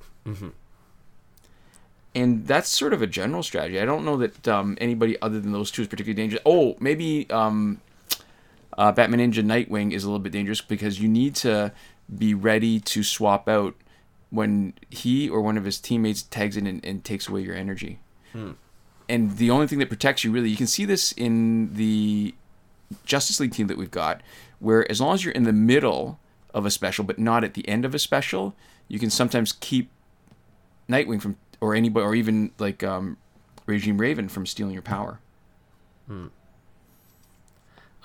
And 2.14 2.48
that's 2.48 2.70
sort 2.70 2.94
of 2.94 3.02
a 3.02 3.08
general 3.08 3.44
strategy. 3.44 3.80
I 3.80 3.86
don't 3.86 4.06
know 4.06 4.18
that 4.18 4.48
um, 4.48 4.78
anybody 4.80 5.20
other 5.22 5.40
than 5.40 5.52
those 5.52 5.70
two 5.72 5.82
is 5.82 5.88
particularly 5.88 6.16
dangerous. 6.22 6.42
Oh, 6.46 6.76
maybe 6.80 7.30
um, 7.30 7.82
uh, 8.78 8.92
Batman 8.94 9.20
Ninja 9.20 9.44
Nightwing 9.44 9.92
is 9.92 10.04
a 10.04 10.08
little 10.08 10.20
bit 10.20 10.32
dangerous 10.32 10.62
because 10.62 11.02
you 11.02 11.10
need 11.10 11.36
to 11.36 11.74
be 12.18 12.34
ready 12.34 12.80
to 12.80 13.04
swap 13.04 13.50
out 13.50 13.76
when 14.36 14.74
he 14.90 15.30
or 15.30 15.42
one 15.42 15.58
of 15.58 15.64
his 15.66 15.80
teammates 15.80 16.22
tags 16.24 16.56
in 16.58 16.68
and, 16.68 16.84
and 16.86 17.04
takes 17.04 17.28
away 17.28 17.42
your 17.42 17.56
energy. 17.56 18.00
And 19.08 19.38
the 19.38 19.50
only 19.52 19.68
thing 19.68 19.80
that 19.80 19.88
protects 19.90 20.24
you 20.24 20.32
really, 20.32 20.50
you 20.50 20.58
can 20.58 20.68
see 20.68 20.84
this 20.86 21.12
in 21.14 21.74
the 21.76 22.36
Justice 23.06 23.40
League 23.40 23.54
team 23.54 23.68
that 23.68 23.78
we've 23.78 23.92
got, 23.92 24.22
where 24.60 24.90
as 24.92 25.00
long 25.00 25.14
as 25.14 25.24
you're 25.24 25.34
in 25.34 25.44
the 25.44 25.54
middle 25.54 26.20
of 26.54 26.66
a 26.66 26.72
special 26.72 27.04
but 27.04 27.18
not 27.20 27.44
at 27.44 27.54
the 27.54 27.68
end 27.68 27.86
of 27.86 27.94
a 27.96 28.00
special, 28.00 28.56
you 28.88 29.00
can 29.00 29.10
sometimes 29.10 29.54
keep 29.54 29.90
Nightwing 30.90 31.22
from 31.22 31.36
or 31.62 31.74
anybody 31.74 32.06
or 32.06 32.14
even 32.14 32.52
like 32.60 32.84
um, 32.84 33.18
Regime 33.66 33.98
Raven 33.98 34.30
from 34.30 34.46
stealing 34.46 34.74
your 34.74 34.82
power. 34.84 35.20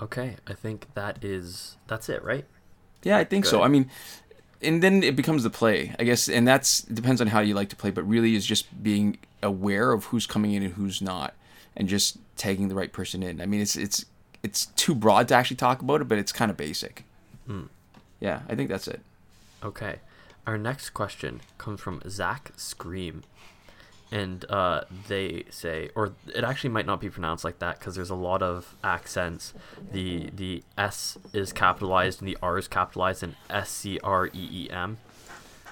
Okay, 0.02 0.36
I 0.46 0.54
think 0.54 0.86
that 0.94 1.22
is 1.22 1.76
that's 1.86 2.08
it, 2.08 2.22
right? 2.24 2.46
Yeah, 3.02 3.18
I 3.18 3.24
think 3.24 3.44
so. 3.46 3.62
I 3.62 3.68
mean, 3.68 3.90
and 4.62 4.82
then 4.82 5.02
it 5.02 5.16
becomes 5.16 5.42
the 5.42 5.50
play, 5.50 5.94
I 5.98 6.04
guess, 6.04 6.28
and 6.28 6.46
that's 6.46 6.84
it 6.84 6.94
depends 6.94 7.20
on 7.20 7.28
how 7.28 7.40
you 7.40 7.54
like 7.54 7.68
to 7.70 7.76
play, 7.76 7.90
but 7.90 8.02
really 8.04 8.34
is 8.34 8.46
just 8.46 8.82
being 8.82 9.18
aware 9.42 9.92
of 9.92 10.06
who's 10.06 10.26
coming 10.26 10.52
in 10.52 10.62
and 10.62 10.74
who's 10.74 11.00
not, 11.00 11.34
and 11.76 11.88
just 11.88 12.18
tagging 12.36 12.68
the 12.68 12.74
right 12.74 12.92
person 12.92 13.22
in. 13.22 13.40
I 13.40 13.46
mean, 13.46 13.60
it's 13.60 13.76
it's 13.76 14.04
it's 14.42 14.66
too 14.66 14.94
broad 14.94 15.28
to 15.28 15.34
actually 15.34 15.56
talk 15.56 15.82
about 15.82 16.00
it, 16.00 16.08
but 16.08 16.18
it's 16.18 16.32
kind 16.32 16.50
of 16.50 16.56
basic. 16.56 17.04
Hmm. 17.46 17.64
Yeah, 18.20 18.40
I 18.48 18.54
think 18.54 18.68
that's 18.68 18.88
it. 18.88 19.00
Okay. 19.62 19.96
Our 20.46 20.58
next 20.58 20.90
question 20.90 21.40
comes 21.58 21.80
from 21.80 22.02
Zach 22.08 22.52
Scream. 22.56 23.22
And 24.12 24.44
uh, 24.50 24.82
they 25.06 25.44
say, 25.50 25.90
or 25.94 26.12
it 26.34 26.42
actually 26.42 26.70
might 26.70 26.86
not 26.86 27.00
be 27.00 27.08
pronounced 27.08 27.44
like 27.44 27.60
that 27.60 27.78
because 27.78 27.94
there's 27.94 28.10
a 28.10 28.16
lot 28.16 28.42
of 28.42 28.74
accents. 28.82 29.54
The 29.92 30.30
the 30.34 30.64
S 30.76 31.16
is 31.32 31.52
capitalized 31.52 32.20
and 32.20 32.28
the 32.28 32.36
R 32.42 32.58
is 32.58 32.66
capitalized 32.66 33.22
and 33.22 33.36
S 33.48 33.70
C 33.70 34.00
R 34.02 34.26
E 34.26 34.30
E 34.34 34.70
M. 34.70 34.98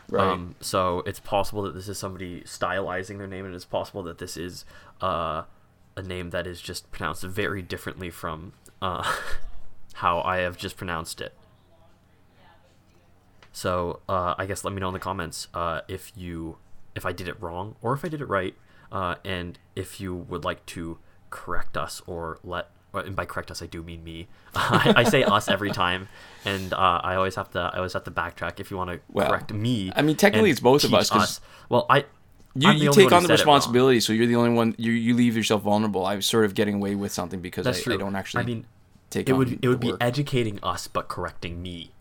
Right. 0.09 0.27
Um, 0.27 0.55
so 0.61 1.01
it's 1.05 1.21
possible 1.21 1.63
that 1.63 1.75
this 1.75 1.89
is 1.89 1.99
somebody 1.99 2.43
stylizing 2.43 3.19
their 3.19 3.27
name, 3.27 3.45
and 3.45 3.55
it's 3.55 3.65
possible 3.65 4.03
that 4.05 4.19
this 4.19 4.37
is 4.37 4.65
uh, 5.03 5.43
a 5.97 6.03
name 6.03 6.31
that 6.31 6.47
is 6.47 6.61
just 6.61 6.91
pronounced 6.93 7.25
very 7.25 7.61
differently 7.61 8.09
from 8.09 8.53
uh, 8.81 9.03
how 9.95 10.21
I 10.21 10.39
have 10.39 10.57
just 10.57 10.77
pronounced 10.77 11.21
it. 11.21 11.35
So 13.53 14.01
uh, 14.09 14.35
I 14.39 14.47
guess 14.47 14.65
let 14.65 14.73
me 14.73 14.81
know 14.81 14.89
in 14.89 14.95
the 14.95 15.01
comments 15.01 15.49
uh, 15.53 15.81
if 15.89 16.13
you 16.15 16.59
if 16.99 17.07
I 17.07 17.13
did 17.13 17.27
it 17.29 17.41
wrong 17.41 17.77
or 17.81 17.95
if 17.95 18.05
I 18.05 18.09
did 18.09 18.21
it 18.21 18.29
right, 18.29 18.55
uh, 18.93 19.15
and 19.25 19.59
if 19.75 20.01
you 20.03 20.15
would 20.15 20.45
like 20.45 20.67
to 20.77 20.99
correct 21.31 21.77
us 21.79 22.03
or 22.07 22.39
let. 22.45 22.69
And 22.95 23.15
by 23.15 23.27
correct 23.27 23.51
us, 23.51 23.63
I 23.63 23.67
do 23.67 23.83
mean 23.83 24.03
me. 24.03 24.29
I, 24.55 24.95
I 24.97 25.05
say 25.05 25.23
us 25.23 25.47
every 25.49 25.71
time, 25.71 26.09
and 26.45 26.73
uh, 26.73 27.01
I 27.05 27.15
always 27.17 27.37
have 27.37 27.51
to. 27.51 27.61
I 27.61 27.77
always 27.77 27.93
have 27.93 28.05
to 28.05 28.11
backtrack. 28.11 28.59
If 28.61 28.71
you 28.71 28.77
want 28.79 28.91
to 28.91 29.01
Well, 29.13 29.29
correct 29.29 29.53
me, 29.53 29.93
I 29.95 30.01
mean, 30.03 30.17
technically 30.17 30.51
it's 30.51 30.59
both 30.59 30.85
of 30.85 30.95
us. 30.95 31.13
us, 31.13 31.41
Well, 31.69 31.85
I 31.91 32.07
you, 32.55 32.73
you 32.73 32.91
take 32.93 33.13
on 33.13 33.23
the 33.23 33.29
said 33.29 33.41
it 33.41 33.47
wrong. 33.47 33.57
responsibility, 33.57 34.01
so 34.01 34.13
you're 34.15 34.27
the 34.27 34.37
only 34.37 34.51
one. 34.51 34.75
You 34.79 34.91
you 34.93 35.15
leave 35.15 35.37
yourself 35.37 35.63
vulnerable. 35.63 36.07
I'm 36.07 36.23
sort 36.23 36.45
of 36.47 36.55
getting 36.55 36.77
away 36.77 36.95
with 36.95 37.13
something 37.13 37.41
because 37.41 37.67
I. 37.67 37.93
I 37.93 37.97
don't 37.99 38.17
actually. 38.17 38.43
I 38.43 38.47
mean, 38.47 38.67
take 39.11 39.29
it 39.29 39.35
would 39.35 39.59
it 39.63 39.69
would 39.69 39.81
be 39.81 39.93
work. 39.93 40.03
educating 40.03 40.59
us 40.63 40.89
but 40.89 41.09
correcting 41.09 41.63
me. 41.63 41.93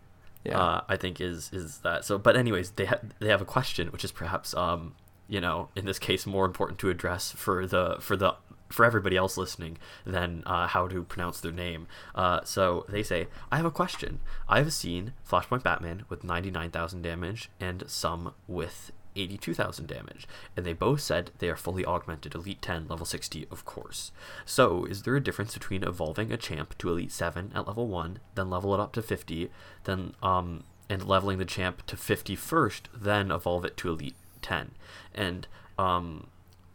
Yeah. 0.44 0.60
Uh, 0.60 0.82
I 0.88 0.96
think 0.96 1.20
is 1.20 1.50
is 1.52 1.80
that 1.80 2.06
so. 2.06 2.18
But 2.18 2.36
anyways, 2.38 2.72
they 2.72 2.86
ha- 2.86 3.00
they 3.20 3.30
have 3.30 3.42
a 3.42 3.46
question, 3.46 3.90
which 3.90 4.04
is 4.04 4.12
perhaps 4.12 4.54
um 4.54 4.96
you 5.28 5.42
know 5.42 5.70
in 5.76 5.86
this 5.86 6.00
case 6.00 6.26
more 6.26 6.46
important 6.46 6.80
to 6.80 6.90
address 6.90 7.32
for 7.32 7.68
the 7.68 7.98
for 8.00 8.16
the 8.16 8.36
for 8.70 8.86
everybody 8.86 9.16
else 9.16 9.38
listening 9.38 9.78
than 10.06 10.44
uh, 10.46 10.68
how 10.68 10.88
to 10.88 11.04
pronounce 11.04 11.40
their 11.40 11.52
name. 11.52 11.88
Uh, 12.14 12.42
so 12.44 12.86
they 12.90 13.04
say, 13.04 13.28
I 13.52 13.58
have 13.58 13.66
a 13.66 13.72
question. 13.72 14.20
I 14.48 14.58
have 14.60 14.74
seen 14.74 15.14
Flashpoint 15.30 15.64
Batman 15.64 16.04
with 16.10 16.24
99,000 16.24 17.02
damage 17.02 17.50
and 17.60 17.84
some 17.88 18.34
with 18.48 18.92
82,000 19.20 19.88
damage, 19.88 20.28
and 20.56 20.66
they 20.66 20.74
both 20.74 21.02
said 21.02 21.32
they 21.40 21.50
are 21.50 21.56
fully 21.56 21.86
augmented 21.86 22.36
Elite 22.36 22.62
10, 22.62 22.88
level 22.88 23.06
60, 23.06 23.48
of 23.52 23.66
course. 23.66 24.12
So, 24.46 24.86
is 24.86 25.04
there 25.04 25.16
a 25.16 25.24
difference 25.24 25.54
between 25.54 25.84
evolving 25.84 26.32
a 26.32 26.38
champ 26.38 26.78
to 26.78 26.90
Elite 26.90 27.12
7 27.12 27.52
at 27.56 27.68
level 27.68 27.88
1, 27.88 28.20
then 28.36 28.50
level 28.50 28.74
it 28.74 28.80
up 28.80 28.94
to 28.94 29.02
50, 29.02 29.50
then 29.84 30.14
um 30.22 30.64
and 30.90 31.06
leveling 31.06 31.38
the 31.38 31.44
champ 31.46 31.86
to 31.86 31.98
50 31.98 32.36
first, 32.38 32.88
then 32.96 33.30
evolve 33.30 33.66
it 33.66 33.76
to 33.78 33.90
Elite 33.90 34.16
10? 34.42 34.72
And 35.14 35.48
um 35.78 36.28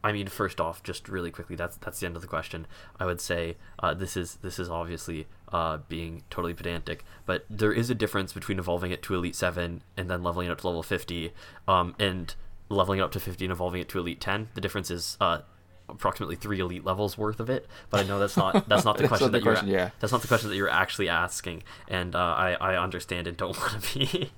I 0.05 0.12
mean, 0.12 0.27
first 0.27 0.61
off, 0.61 0.83
just 0.83 1.09
really 1.09 1.31
quickly, 1.31 1.57
that's 1.57 1.77
that's 1.77 2.01
the 2.01 2.07
end 2.07 2.17
of 2.17 2.23
the 2.23 2.29
question. 2.29 2.67
I 2.99 3.07
would 3.07 3.21
say 3.21 3.57
uh, 3.79 3.95
this 3.95 4.17
is 4.17 4.37
this 4.37 4.59
is 4.59 4.69
obviously 4.69 5.27
uh, 5.53 5.79
being 5.88 6.25
totally 6.31 6.55
pedantic, 6.55 7.05
but 7.25 7.45
there 7.49 7.73
is 7.73 7.88
a 7.91 7.95
difference 7.95 8.33
between 8.33 8.59
evolving 8.59 8.91
it 8.91 9.03
to 9.05 9.15
Elite 9.15 9.37
Seven 9.37 9.83
and 9.97 10.11
then 10.11 10.23
leveling 10.23 10.49
it 10.49 10.51
up 10.51 10.59
to 10.59 10.67
level 10.67 10.83
fifty, 10.83 11.33
um, 11.69 11.95
and 11.99 12.35
leveling 12.69 12.99
it 12.99 13.03
up 13.03 13.12
to 13.12 13.21
fifty 13.21 13.45
and 13.45 13.53
evolving 13.53 13.81
it 13.81 13.88
to 13.91 13.99
Elite 13.99 14.21
Ten. 14.21 14.49
The 14.55 14.61
difference 14.61 14.91
is 14.91 15.17
uh, 15.21 15.43
approximately 15.88 16.37
three 16.37 16.59
elite 16.59 16.85
levels 16.85 17.17
worth 17.17 17.38
of 17.38 17.49
it. 17.49 17.67
But 17.91 18.01
I 18.01 18.09
know 18.09 18.19
that's 18.19 18.37
not 18.37 18.69
that's 18.69 18.85
not 18.85 18.99
the 18.99 19.07
question 19.07 19.27
not 19.27 19.33
the 19.33 19.38
that 19.38 19.45
you're 19.45 19.55
question, 19.55 19.73
yeah. 19.73 19.91
that's 20.01 20.12
not 20.12 20.23
the 20.23 20.29
question 20.29 20.51
that 20.51 20.57
you're 20.57 20.69
actually 20.69 21.09
asking, 21.09 21.62
and 21.87 22.17
uh, 22.17 22.19
I 22.19 22.57
I 22.61 22.83
understand 22.83 23.29
and 23.29 23.37
don't 23.37 23.57
want 23.61 23.81
to 23.81 23.99
be. 23.99 24.33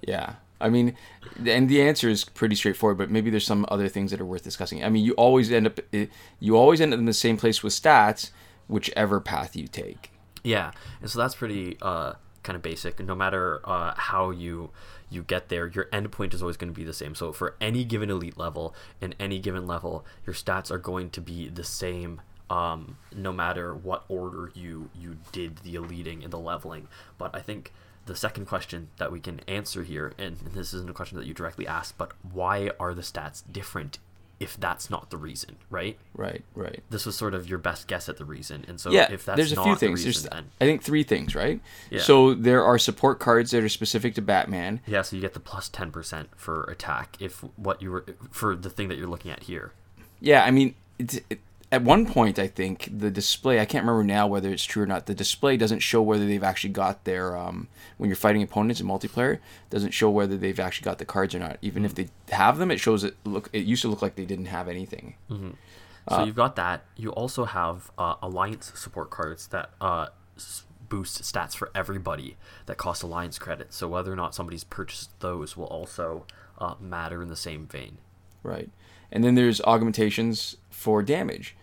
Yeah. 0.00 0.34
I 0.60 0.68
mean, 0.68 0.96
and 1.46 1.68
the 1.68 1.82
answer 1.82 2.08
is 2.08 2.24
pretty 2.24 2.56
straightforward, 2.56 2.98
but 2.98 3.10
maybe 3.10 3.30
there's 3.30 3.46
some 3.46 3.64
other 3.68 3.88
things 3.88 4.10
that 4.10 4.20
are 4.20 4.24
worth 4.26 4.42
discussing. 4.42 4.82
I 4.84 4.88
mean, 4.88 5.04
you 5.04 5.12
always 5.14 5.52
end 5.52 5.66
up 5.66 5.80
eh, 5.92 6.06
you 6.40 6.56
always 6.56 6.80
end 6.80 6.92
up 6.92 6.98
in 6.98 7.06
the 7.06 7.12
same 7.12 7.36
place 7.36 7.62
with 7.62 7.72
stats, 7.72 8.30
whichever 8.66 9.20
path 9.20 9.54
you 9.56 9.68
take. 9.68 10.10
Yeah, 10.42 10.72
and 11.00 11.10
so 11.10 11.18
that's 11.18 11.34
pretty 11.34 11.76
uh, 11.82 12.14
kind 12.42 12.56
of 12.56 12.62
basic. 12.62 12.98
No 13.00 13.14
matter 13.14 13.60
uh, 13.64 13.94
how 13.96 14.30
you 14.30 14.70
you 15.10 15.22
get 15.22 15.48
there, 15.48 15.66
your 15.66 15.86
endpoint 15.86 16.34
is 16.34 16.42
always 16.42 16.56
going 16.56 16.72
to 16.72 16.78
be 16.78 16.84
the 16.84 16.92
same. 16.92 17.14
So 17.14 17.32
for 17.32 17.56
any 17.60 17.84
given 17.84 18.10
elite 18.10 18.36
level 18.36 18.74
and 19.00 19.14
any 19.18 19.38
given 19.38 19.66
level, 19.66 20.04
your 20.26 20.34
stats 20.34 20.70
are 20.70 20.78
going 20.78 21.10
to 21.10 21.20
be 21.20 21.48
the 21.48 21.64
same. 21.64 22.20
Um, 22.50 22.96
no 23.14 23.30
matter 23.30 23.74
what 23.74 24.04
order 24.08 24.50
you 24.54 24.88
you 24.98 25.18
did 25.32 25.58
the 25.58 25.74
eliting 25.74 26.24
and 26.24 26.32
the 26.32 26.38
leveling, 26.38 26.88
but 27.18 27.34
I 27.36 27.40
think 27.40 27.74
the 28.08 28.16
second 28.16 28.46
question 28.46 28.88
that 28.96 29.12
we 29.12 29.20
can 29.20 29.40
answer 29.46 29.84
here, 29.84 30.14
and 30.18 30.38
this 30.38 30.74
isn't 30.74 30.90
a 30.90 30.92
question 30.94 31.18
that 31.18 31.26
you 31.26 31.34
directly 31.34 31.66
asked, 31.66 31.98
but 31.98 32.12
why 32.32 32.70
are 32.80 32.94
the 32.94 33.02
stats 33.02 33.42
different 33.50 33.98
if 34.40 34.56
that's 34.56 34.88
not 34.88 35.10
the 35.10 35.16
reason, 35.16 35.56
right? 35.68 35.98
Right, 36.14 36.42
right. 36.54 36.82
This 36.90 37.04
was 37.04 37.16
sort 37.16 37.34
of 37.34 37.48
your 37.48 37.58
best 37.58 37.86
guess 37.86 38.08
at 38.08 38.16
the 38.16 38.24
reason, 38.24 38.64
and 38.66 38.80
so 38.80 38.90
yeah, 38.90 39.12
if 39.12 39.24
that's 39.24 39.36
there's 39.36 39.52
a 39.52 39.56
not 39.56 39.64
few 39.64 39.74
the 39.74 39.78
things. 39.80 40.06
reason, 40.06 40.22
There's, 40.22 40.32
then 40.32 40.50
I 40.60 40.64
think 40.64 40.82
three 40.82 41.02
things, 41.02 41.34
right? 41.34 41.60
Yeah. 41.90 42.00
So 42.00 42.34
there 42.34 42.64
are 42.64 42.78
support 42.78 43.18
cards 43.18 43.50
that 43.50 43.62
are 43.62 43.68
specific 43.68 44.14
to 44.14 44.22
Batman. 44.22 44.80
Yeah, 44.86 45.02
so 45.02 45.16
you 45.16 45.22
get 45.22 45.34
the 45.34 45.40
plus 45.40 45.68
ten 45.68 45.90
percent 45.90 46.30
for 46.36 46.64
attack 46.64 47.16
if 47.20 47.40
what 47.56 47.82
you 47.82 47.90
were 47.90 48.04
for 48.30 48.56
the 48.56 48.70
thing 48.70 48.88
that 48.88 48.96
you're 48.96 49.08
looking 49.08 49.30
at 49.30 49.44
here. 49.44 49.72
Yeah, 50.20 50.44
I 50.44 50.50
mean, 50.50 50.74
it, 50.98 51.24
it, 51.30 51.40
at 51.70 51.82
one 51.82 52.06
point, 52.06 52.38
I 52.38 52.46
think 52.46 52.88
the 52.90 53.10
display, 53.10 53.60
I 53.60 53.66
can't 53.66 53.84
remember 53.84 54.04
now 54.04 54.26
whether 54.26 54.50
it's 54.50 54.64
true 54.64 54.82
or 54.82 54.86
not, 54.86 55.06
the 55.06 55.14
display 55.14 55.56
doesn't 55.56 55.80
show 55.80 56.00
whether 56.00 56.26
they've 56.26 56.42
actually 56.42 56.70
got 56.70 57.04
their, 57.04 57.36
um, 57.36 57.68
when 57.98 58.08
you're 58.08 58.16
fighting 58.16 58.42
opponents 58.42 58.80
in 58.80 58.86
multiplayer, 58.86 59.38
doesn't 59.68 59.92
show 59.92 60.08
whether 60.08 60.36
they've 60.36 60.58
actually 60.58 60.86
got 60.86 60.98
the 60.98 61.04
cards 61.04 61.34
or 61.34 61.40
not. 61.40 61.58
Even 61.60 61.84
if 61.84 61.94
they 61.94 62.08
have 62.30 62.56
them, 62.56 62.70
it 62.70 62.80
shows 62.80 63.04
it, 63.04 63.16
look, 63.24 63.50
it 63.52 63.66
used 63.66 63.82
to 63.82 63.88
look 63.88 64.00
like 64.00 64.14
they 64.14 64.24
didn't 64.24 64.46
have 64.46 64.66
anything. 64.66 65.14
So 66.08 66.24
you've 66.24 66.36
got 66.36 66.56
that. 66.56 66.84
You 66.96 67.10
also 67.10 67.44
have 67.44 67.90
uh, 67.98 68.14
alliance 68.22 68.72
support 68.74 69.10
cards 69.10 69.48
that 69.48 69.70
uh, 69.78 70.06
boost 70.88 71.20
stats 71.22 71.54
for 71.54 71.70
everybody 71.74 72.38
that 72.64 72.78
cost 72.78 73.02
alliance 73.02 73.38
credits. 73.38 73.76
So 73.76 73.88
whether 73.88 74.10
or 74.10 74.16
not 74.16 74.34
somebody's 74.34 74.64
purchased 74.64 75.20
those 75.20 75.54
will 75.54 75.66
also 75.66 76.24
uh, 76.58 76.76
matter 76.80 77.20
in 77.20 77.28
the 77.28 77.36
same 77.36 77.66
vein. 77.66 77.98
Right. 78.42 78.70
And 79.10 79.24
then 79.24 79.34
there's 79.34 79.60
augmentations 79.62 80.56
for 80.78 81.02
damage. 81.02 81.56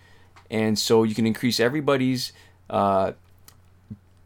And 0.52 0.78
so 0.78 1.04
you 1.04 1.16
can 1.16 1.26
increase 1.26 1.60
everybody's 1.60 2.34
uh, 2.70 3.14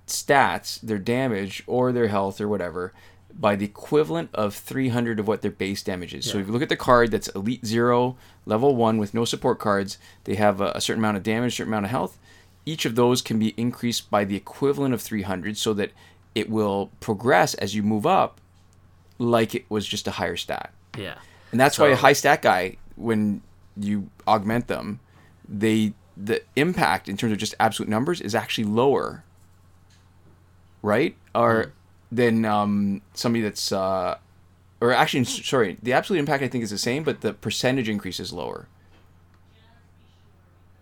stats, 0.07 0.81
their 0.81 0.97
damage 0.97 1.63
or 1.67 1.91
their 1.91 2.07
health 2.07 2.41
or 2.41 2.47
whatever, 2.47 2.91
by 3.31 3.55
the 3.55 3.65
equivalent 3.65 4.31
of 4.33 4.55
300 4.55 5.19
of 5.19 5.27
what 5.27 5.43
their 5.43 5.51
base 5.51 5.83
damage 5.83 6.15
is. 6.15 6.25
So 6.25 6.39
if 6.39 6.47
you 6.47 6.53
look 6.53 6.63
at 6.63 6.69
the 6.69 6.75
card 6.75 7.11
that's 7.11 7.27
Elite 7.29 7.65
Zero, 7.65 8.17
Level 8.47 8.75
One 8.75 8.97
with 8.97 9.13
no 9.13 9.23
support 9.25 9.59
cards, 9.59 9.99
they 10.23 10.35
have 10.35 10.59
a, 10.59 10.71
a 10.71 10.81
certain 10.81 11.01
amount 11.01 11.17
of 11.17 11.23
damage, 11.23 11.55
certain 11.55 11.71
amount 11.71 11.85
of 11.85 11.91
health. 11.91 12.17
Each 12.65 12.85
of 12.85 12.95
those 12.95 13.21
can 13.21 13.37
be 13.37 13.49
increased 13.49 14.09
by 14.09 14.25
the 14.25 14.35
equivalent 14.35 14.93
of 14.95 15.01
300, 15.01 15.55
so 15.55 15.73
that 15.75 15.91
it 16.33 16.49
will 16.49 16.91
progress 16.99 17.53
as 17.53 17.75
you 17.75 17.83
move 17.83 18.05
up, 18.07 18.41
like 19.19 19.53
it 19.53 19.65
was 19.69 19.87
just 19.87 20.07
a 20.07 20.11
higher 20.11 20.35
stat. 20.35 20.73
Yeah. 20.97 21.15
And 21.51 21.59
that's 21.59 21.79
why 21.79 21.89
a 21.89 21.95
high 21.95 22.13
stat 22.13 22.41
guy, 22.41 22.77
when 22.95 23.41
you 23.77 24.09
augment 24.27 24.67
them, 24.67 24.99
they 25.47 25.93
the 26.17 26.41
impact 26.55 27.07
in 27.07 27.15
terms 27.15 27.31
of 27.31 27.39
just 27.39 27.55
absolute 27.59 27.87
numbers 27.89 28.19
is 28.19 28.35
actually 28.35 28.65
lower, 28.65 29.23
right? 30.81 31.15
Or 31.33 31.71
than 32.11 32.43
um, 32.43 33.01
somebody 33.13 33.41
that's, 33.43 33.71
uh, 33.71 34.17
or 34.81 34.91
actually, 34.91 35.23
sorry, 35.25 35.77
the 35.81 35.93
absolute 35.93 36.19
impact 36.19 36.43
I 36.43 36.47
think 36.47 36.63
is 36.63 36.71
the 36.71 36.77
same, 36.77 37.03
but 37.03 37.21
the 37.21 37.33
percentage 37.33 37.87
increase 37.87 38.19
is 38.19 38.33
lower 38.33 38.67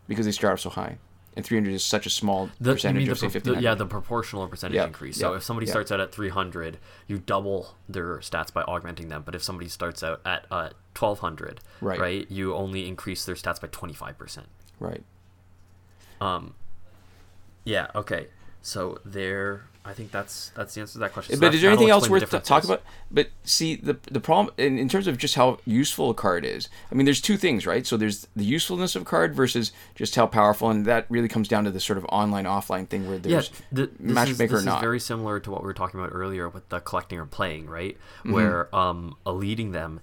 because 0.08 0.26
they 0.26 0.32
start 0.32 0.54
off 0.54 0.60
so 0.62 0.70
high, 0.70 0.98
and 1.36 1.46
300 1.46 1.74
is 1.74 1.84
such 1.84 2.06
a 2.06 2.10
small 2.10 2.50
The, 2.60 2.74
percentage 2.74 3.06
the, 3.06 3.12
of 3.12 3.20
say 3.20 3.28
pro- 3.28 3.32
the- 3.42 3.52
1500. 3.52 3.62
yeah, 3.64 3.76
the 3.76 3.86
proportional 3.86 4.48
percentage 4.48 4.76
Yeah, 4.76 4.86
increase. 4.88 5.18
So 5.18 5.34
if 5.34 5.44
somebody 5.44 5.66
yeah. 5.68 5.72
starts 5.74 5.92
out 5.92 6.00
at 6.00 6.12
300, 6.14 6.78
you 7.08 7.18
double 7.20 7.76
their 7.90 8.18
stats 8.20 8.52
by 8.54 8.62
augmenting 8.64 9.10
them. 9.10 9.24
But 9.26 9.36
if 9.36 9.44
somebody 9.44 9.68
starts 9.70 10.02
out 10.02 10.22
at 10.26 10.46
uh, 10.50 10.70
1200, 11.00 11.60
Right. 11.82 12.30
you 12.32 12.54
only 12.56 12.88
increase 12.88 13.26
their 13.26 13.36
stats 13.36 13.62
by 13.62 13.68
25%. 13.68 14.46
right. 14.80 15.04
Um, 16.20 16.56
yeah, 17.64 17.88
okay. 17.94 18.28
So 18.64 19.00
there, 19.06 19.66
I 19.86 19.94
think 19.94 20.12
that's 20.12 20.52
that's 20.56 20.74
the 20.74 20.82
answer 20.82 20.94
to 20.94 21.00
that 21.00 21.14
question. 21.14 21.36
So 21.36 21.42
but 21.42 21.54
is 21.54 21.62
there 21.62 21.70
anything 21.70 21.90
else 21.90 22.10
worth 22.10 22.30
to 22.32 22.40
talk 22.40 22.64
about? 22.64 22.82
But 23.12 23.30
see, 23.44 23.76
the 23.76 23.98
the 24.12 24.20
problem 24.20 24.54
in, 24.58 24.78
in 24.80 24.90
terms 24.90 25.08
of 25.08 25.18
just 25.18 25.36
how 25.36 25.60
useful 25.66 26.10
a 26.10 26.14
card 26.14 26.44
is. 26.44 26.68
I 26.92 26.96
mean, 26.96 27.06
there's 27.06 27.22
two 27.22 27.38
things, 27.38 27.66
right? 27.68 27.86
So 27.86 27.96
there's 27.98 28.28
the 28.36 28.44
usefulness 28.44 28.96
of 28.96 29.06
card 29.06 29.36
versus 29.36 29.72
just 29.96 30.16
how 30.16 30.26
powerful, 30.28 30.70
and 30.70 30.86
that 30.86 31.06
really 31.10 31.28
comes 31.30 31.48
down 31.48 31.64
to 31.66 31.72
the 31.72 31.80
sort 31.80 31.98
of 31.98 32.06
online 32.06 32.46
offline 32.46 32.88
thing 32.90 33.06
where 33.08 33.18
Yeah, 33.18 33.22
there's 33.22 33.50
th- 33.50 33.62
this, 33.72 33.90
is, 33.90 34.00
matchmaker 34.16 34.54
this 34.56 34.64
or 34.64 34.66
not. 34.66 34.78
is 34.78 34.82
very 34.82 35.00
similar 35.00 35.40
to 35.40 35.52
what 35.52 35.62
we 35.62 35.68
were 35.68 35.74
talking 35.74 36.00
about 36.00 36.10
earlier 36.14 36.50
with 36.50 36.68
the 36.70 36.80
collecting 36.80 37.20
or 37.20 37.26
playing, 37.26 37.68
right? 37.70 37.96
Mm-hmm. 38.20 38.32
Where 38.34 38.76
um, 38.76 39.16
eliting 39.26 39.72
them 39.72 40.00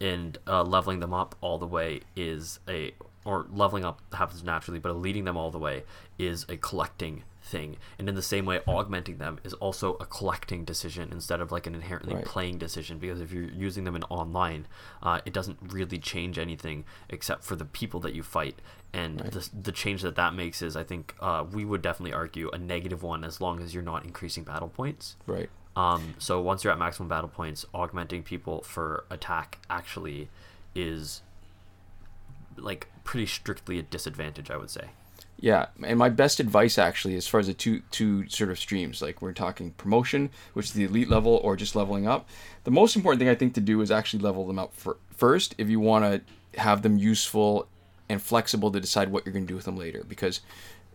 and 0.00 0.38
uh, 0.46 0.62
leveling 0.62 1.00
them 1.00 1.12
up 1.14 1.34
all 1.40 1.58
the 1.58 1.66
way 1.66 2.00
is 2.16 2.60
a, 2.68 2.92
or 3.24 3.46
leveling 3.50 3.84
up 3.84 4.00
happens 4.14 4.42
naturally, 4.42 4.78
but 4.78 4.94
leading 4.96 5.24
them 5.24 5.36
all 5.36 5.50
the 5.50 5.58
way 5.58 5.84
is 6.18 6.46
a 6.48 6.56
collecting 6.56 7.24
thing. 7.42 7.76
And 7.98 8.08
in 8.08 8.14
the 8.14 8.22
same 8.22 8.44
way, 8.44 8.60
augmenting 8.66 9.18
them 9.18 9.38
is 9.42 9.54
also 9.54 9.94
a 9.94 10.04
collecting 10.06 10.64
decision 10.64 11.08
instead 11.12 11.40
of 11.40 11.50
like 11.50 11.66
an 11.66 11.74
inherently 11.74 12.14
Right. 12.14 12.24
playing 12.24 12.58
decision. 12.58 12.98
Because 12.98 13.20
if 13.20 13.32
you're 13.32 13.44
using 13.44 13.84
them 13.84 13.96
in 13.96 14.02
online, 14.04 14.66
uh, 15.02 15.20
it 15.24 15.32
doesn't 15.32 15.58
really 15.62 15.98
change 15.98 16.38
anything 16.38 16.84
except 17.08 17.44
for 17.44 17.56
the 17.56 17.64
people 17.64 18.00
that 18.00 18.14
you 18.14 18.22
fight. 18.22 18.60
And 18.92 19.18
the, 19.20 19.48
the 19.62 19.72
change 19.72 20.02
that 20.02 20.16
that 20.16 20.34
makes 20.34 20.60
is, 20.62 20.76
I 20.76 20.84
think, 20.84 21.14
uh, 21.20 21.44
we 21.50 21.64
would 21.64 21.82
definitely 21.82 22.12
argue 22.12 22.50
a 22.50 22.58
negative 22.58 23.02
one 23.02 23.24
as 23.24 23.40
long 23.40 23.60
as 23.62 23.72
you're 23.74 23.82
not 23.82 24.04
increasing 24.04 24.44
battle 24.44 24.68
points. 24.68 25.16
right. 25.26 25.50
Um, 25.78 26.14
so 26.18 26.40
once 26.40 26.64
you're 26.64 26.72
at 26.72 26.78
maximum 26.78 27.08
battle 27.08 27.28
points, 27.28 27.64
augmenting 27.72 28.24
people 28.24 28.62
for 28.62 29.04
attack 29.10 29.58
actually 29.70 30.28
is 30.74 31.22
like 32.56 32.88
pretty 33.04 33.26
strictly 33.26 33.78
a 33.78 33.82
disadvantage, 33.82 34.50
I 34.50 34.56
would 34.56 34.70
say. 34.70 34.90
Yeah, 35.38 35.66
and 35.84 35.96
my 35.96 36.08
best 36.08 36.40
advice 36.40 36.78
actually, 36.78 37.14
as 37.14 37.28
far 37.28 37.38
as 37.38 37.46
the 37.46 37.54
two 37.54 37.82
two 37.92 38.28
sort 38.28 38.50
of 38.50 38.58
streams, 38.58 39.00
like 39.00 39.22
we're 39.22 39.32
talking 39.32 39.70
promotion, 39.70 40.30
which 40.52 40.66
is 40.66 40.72
the 40.72 40.82
elite 40.82 41.08
level, 41.08 41.40
or 41.44 41.54
just 41.54 41.76
leveling 41.76 42.08
up. 42.08 42.28
The 42.64 42.72
most 42.72 42.96
important 42.96 43.20
thing 43.20 43.28
I 43.28 43.36
think 43.36 43.54
to 43.54 43.60
do 43.60 43.80
is 43.80 43.92
actually 43.92 44.24
level 44.24 44.48
them 44.48 44.58
up 44.58 44.74
for, 44.74 44.96
first 45.14 45.54
if 45.58 45.68
you 45.68 45.78
want 45.78 46.04
to 46.04 46.60
have 46.60 46.82
them 46.82 46.98
useful 46.98 47.68
and 48.08 48.20
flexible 48.20 48.72
to 48.72 48.80
decide 48.80 49.12
what 49.12 49.24
you're 49.24 49.32
going 49.32 49.46
to 49.46 49.48
do 49.48 49.54
with 49.54 49.66
them 49.66 49.76
later. 49.76 50.04
Because 50.08 50.40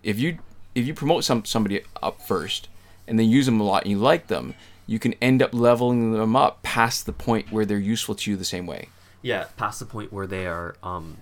if 0.04 0.20
you 0.20 0.40
if 0.76 0.86
you 0.86 0.94
promote 0.94 1.24
some 1.24 1.46
somebody 1.46 1.82
up 2.02 2.22
first 2.22 2.68
and 3.08 3.18
then 3.18 3.30
use 3.30 3.46
them 3.46 3.62
a 3.62 3.64
lot 3.64 3.84
and 3.84 3.92
you 3.92 3.98
like 3.98 4.28
them, 4.28 4.56
you 4.88 5.00
can 5.00 5.14
end 5.22 5.42
up 5.42 5.54
leveling 5.54 6.12
them 6.14 6.36
up 6.36 6.62
past 6.64 7.06
the 7.06 7.14
point 7.14 7.52
where 7.52 7.66
they're 7.66 7.78
useful 7.78 8.16
to 8.16 8.32
you 8.32 8.38
the 8.38 8.46
same 8.46 8.66
way. 8.68 8.90
Yeah, 9.22 9.46
past 9.58 9.80
the 9.80 9.86
point 9.86 10.12
where 10.12 10.28
they 10.28 10.46
are 10.48 10.76
um, 10.84 11.18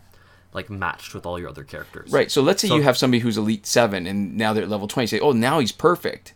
like 0.53 0.69
matched 0.69 1.13
with 1.13 1.25
all 1.25 1.39
your 1.39 1.49
other 1.49 1.63
characters. 1.63 2.11
Right. 2.11 2.31
So 2.31 2.41
let's 2.41 2.61
say 2.61 2.67
So- 2.69 2.75
you 2.77 2.81
have 2.83 2.97
somebody 2.97 3.19
who's 3.19 3.37
elite 3.37 3.65
seven 3.67 4.07
and 4.07 4.35
now 4.37 4.53
they're 4.53 4.63
at 4.63 4.69
level 4.69 4.87
twenty. 4.87 5.07
Say, 5.07 5.19
oh, 5.19 5.31
now 5.33 5.59
he's 5.59 5.71
perfect, 5.71 6.33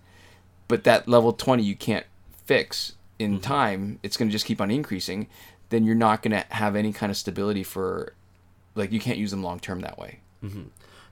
but 0.68 0.84
that 0.84 1.08
level 1.08 1.34
twenty 1.34 1.64
you 1.64 1.76
can't 1.76 2.06
fix 2.46 2.94
in 3.18 3.34
Mm-hmm. 3.36 3.42
time. 3.42 4.00
It's 4.04 4.18
going 4.18 4.30
to 4.30 4.32
just 4.32 4.46
keep 4.46 4.62
on 4.62 4.70
increasing. 4.70 5.28
Then 5.70 5.84
you're 5.84 5.96
not 5.96 6.22
going 6.22 6.32
to 6.40 6.46
have 6.54 6.76
any 6.76 6.94
kind 6.94 7.10
of 7.10 7.18
stability 7.18 7.64
for, 7.64 8.14
like, 8.76 8.92
you 8.92 9.00
can't 9.00 9.18
use 9.18 9.32
them 9.32 9.42
long 9.42 9.60
term 9.60 9.82
that 9.82 9.98
way. 9.98 10.20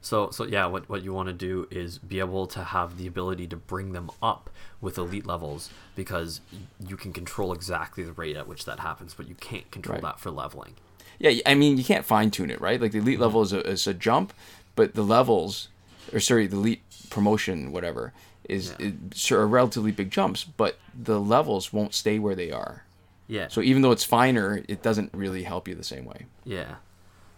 So 0.04 0.30
so 0.32 0.44
yeah, 0.46 0.66
what 0.66 0.88
what 0.90 1.02
you 1.02 1.14
want 1.14 1.28
to 1.30 1.34
do 1.34 1.66
is 1.72 1.98
be 1.98 2.20
able 2.20 2.46
to 2.48 2.64
have 2.64 2.98
the 2.98 3.08
ability 3.08 3.48
to 3.48 3.56
bring 3.56 3.94
them 3.94 4.12
up 4.22 4.50
with 4.82 4.98
elite 4.98 5.26
levels 5.26 5.70
because 5.96 6.42
you 6.86 6.98
can 6.98 7.14
control 7.14 7.54
exactly 7.54 8.04
the 8.04 8.12
rate 8.12 8.36
at 8.36 8.46
which 8.48 8.66
that 8.66 8.82
happens, 8.82 9.14
but 9.14 9.30
you 9.30 9.36
can't 9.36 9.72
control 9.72 9.96
Right. 9.96 10.04
that 10.04 10.20
for 10.20 10.30
leveling. 10.30 10.76
Yeah, 11.20 11.32
I 11.46 11.56
mean, 11.56 11.78
you 11.78 11.86
can't 11.86 12.06
fine 12.06 12.32
tune 12.32 12.52
it, 12.52 12.60
right? 12.60 12.82
Like 12.82 12.92
the 12.92 12.98
elite 12.98 13.16
mm-hmm. 13.16 13.24
level 13.24 13.42
is 13.44 13.54
a, 13.54 13.62
is 13.66 13.88
a 13.88 13.94
jump, 13.94 14.34
but 14.76 14.94
the 14.94 15.04
levels, 15.04 15.70
or 16.12 16.20
sorry, 16.20 16.48
the 16.48 16.58
elite 16.58 16.82
promotion, 17.10 17.72
whatever, 17.72 18.12
is, 18.50 18.76
Yeah. 18.78 18.92
is 19.12 19.32
are 19.32 19.48
relatively 19.48 19.94
big 19.94 20.12
jumps, 20.12 20.44
but 20.44 20.80
the 20.94 21.20
levels 21.20 21.72
won't 21.72 21.94
stay 21.94 22.20
where 22.20 22.36
they 22.36 22.52
are. 22.52 22.84
Yeah. 23.28 23.48
So 23.48 23.62
even 23.62 23.84
though 23.84 23.92
it's 23.92 24.04
finer, 24.04 24.64
it 24.68 24.84
doesn't 24.84 25.12
really 25.14 25.44
help 25.44 25.68
you 25.70 25.76
the 25.76 25.84
same 25.84 26.04
way. 26.04 26.26
Yeah. 26.44 26.76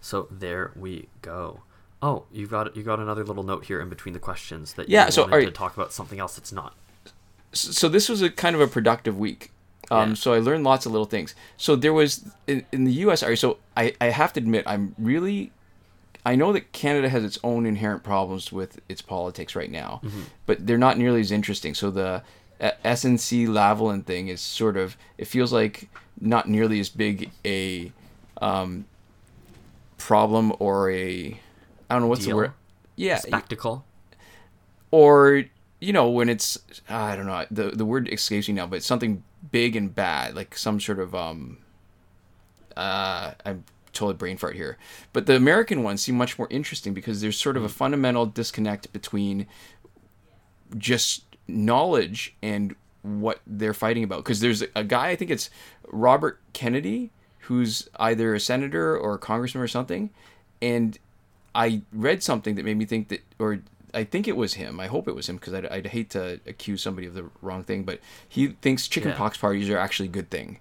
So 0.01 0.27
there 0.31 0.71
we 0.75 1.09
go. 1.21 1.61
Oh, 2.07 2.25
you 2.31 2.45
got 2.45 2.75
you 2.77 2.83
got 2.83 2.99
another 2.99 3.23
little 3.23 3.41
note 3.43 3.65
here 3.65 3.81
in 3.81 3.89
between 3.89 4.13
the 4.13 4.19
questions 4.19 4.73
that 4.73 4.89
Yeah, 4.89 5.05
you 5.07 5.11
so, 5.11 5.21
wanted 5.23 5.33
alright. 5.33 5.47
to 5.47 5.53
talk 5.53 5.75
about 5.75 5.91
something 5.91 6.19
else 6.19 6.35
that's 6.35 6.51
not. 6.51 6.75
so 7.51 7.71
so 7.71 7.89
this 7.89 8.07
was 8.09 8.21
a 8.21 8.29
kind 8.29 8.55
of 8.55 8.61
a 8.61 8.67
productive 8.67 9.17
week. 9.17 9.51
Um, 9.89 10.09
Yeah. 10.09 10.15
So 10.15 10.33
I 10.33 10.39
learned 10.39 10.63
lots 10.63 10.85
of 10.85 10.91
little 10.91 11.07
things. 11.15 11.33
So 11.57 11.75
there 11.75 11.93
was 11.93 12.11
in, 12.45 12.63
in 12.71 12.83
the 12.85 12.93
U.S. 13.05 13.23
all 13.23 13.29
right, 13.29 13.39
So 13.39 13.57
I, 13.75 13.93
I 13.99 14.07
have 14.21 14.33
to 14.33 14.39
admit 14.39 14.63
I'm 14.67 14.93
really 14.99 15.51
I 16.27 16.35
know 16.35 16.53
that 16.53 16.71
Canada 16.73 17.09
has 17.09 17.23
its 17.23 17.39
own 17.43 17.65
inherent 17.65 18.03
problems 18.03 18.51
with 18.51 18.79
its 18.89 19.01
politics 19.01 19.55
right 19.55 19.71
now, 19.71 20.01
but 20.47 20.65
they're 20.67 20.77
not 20.87 20.97
nearly 20.97 21.21
as 21.21 21.31
interesting. 21.31 21.73
So 21.75 21.91
the 21.91 22.21
uh, 22.61 22.71
SNC 22.83 23.47
Lavalin 23.47 24.03
thing 24.05 24.27
is 24.27 24.41
sort 24.41 24.75
of 24.77 24.95
it 25.17 25.25
feels 25.25 25.51
like 25.53 25.89
not 26.19 26.47
nearly 26.47 26.79
as 26.79 26.89
big 26.89 27.31
a 27.45 27.91
um, 28.41 28.85
problem 29.97 30.53
or 30.59 30.91
a 30.91 31.39
I 31.89 31.95
don't 31.95 32.03
know 32.03 32.07
what's 32.07 32.21
Deal? 32.25 32.31
the 32.31 32.35
word. 32.35 32.51
Yeah, 32.95 33.17
Spectacle. 33.17 33.85
or 34.91 35.43
you 35.81 35.93
know 35.93 36.09
when 36.09 36.29
it's 36.29 36.57
I 36.89 37.15
don't 37.15 37.25
know 37.25 37.45
the 37.51 37.71
the 37.71 37.85
word 37.85 38.07
escapes 38.11 38.47
me 38.47 38.53
now, 38.53 38.67
but 38.67 38.83
something 38.83 39.23
big 39.51 39.75
and 39.75 39.93
bad, 39.93 40.35
like 40.35 40.57
some 40.57 40.79
sort 40.79 40.99
of 40.99 41.13
um. 41.15 41.59
Uh, 42.75 43.31
I'm 43.45 43.63
totally 43.93 44.15
brain 44.15 44.35
fart 44.35 44.55
here, 44.55 44.77
but 45.13 45.25
the 45.27 45.35
American 45.35 45.81
ones 45.81 46.01
seem 46.01 46.15
much 46.15 46.37
more 46.37 46.47
interesting 46.49 46.93
because 46.93 47.21
there's 47.21 47.39
sort 47.39 47.55
of 47.55 47.63
a 47.63 47.69
fundamental 47.69 48.25
disconnect 48.25 48.91
between 48.91 49.47
just 50.77 51.23
knowledge 51.47 52.35
and 52.41 52.75
what 53.01 53.39
they're 53.47 53.73
fighting 53.73 54.03
about. 54.03 54.23
Because 54.23 54.41
there's 54.41 54.63
a 54.75 54.83
guy, 54.83 55.09
I 55.09 55.15
think 55.15 55.31
it's 55.31 55.49
Robert 55.87 56.41
Kennedy, 56.51 57.11
who's 57.41 57.87
either 57.97 58.33
a 58.35 58.39
senator 58.39 58.97
or 58.97 59.15
a 59.15 59.19
congressman 59.19 59.63
or 59.63 59.67
something, 59.67 60.09
and 60.61 60.97
I 61.55 61.81
read 61.93 62.21
something 62.21 62.55
that 62.55 62.65
made 62.65 62.77
me 62.77 62.85
think 62.85 63.07
that, 63.07 63.21
or 63.39 63.59
I 63.93 64.03
think 64.03 64.27
it 64.27 64.35
was 64.35 64.55
him. 64.55 64.79
I 64.79 64.87
hope 64.87 65.07
it 65.07 65.15
was 65.15 65.29
him 65.29 65.37
because 65.37 65.53
I'd, 65.53 65.65
I'd 65.67 65.87
hate 65.87 66.09
to 66.11 66.41
accuse 66.45 66.83
somebody 66.83 67.07
of 67.07 67.13
the 67.13 67.29
wrong 67.41 67.63
thing, 67.63 67.83
but 67.83 67.99
he 68.27 68.47
thinks 68.61 68.87
chickenpox 68.89 69.37
parties 69.37 69.69
are 69.69 69.77
actually 69.77 70.09
a 70.09 70.11
good 70.11 70.29
thing. 70.29 70.59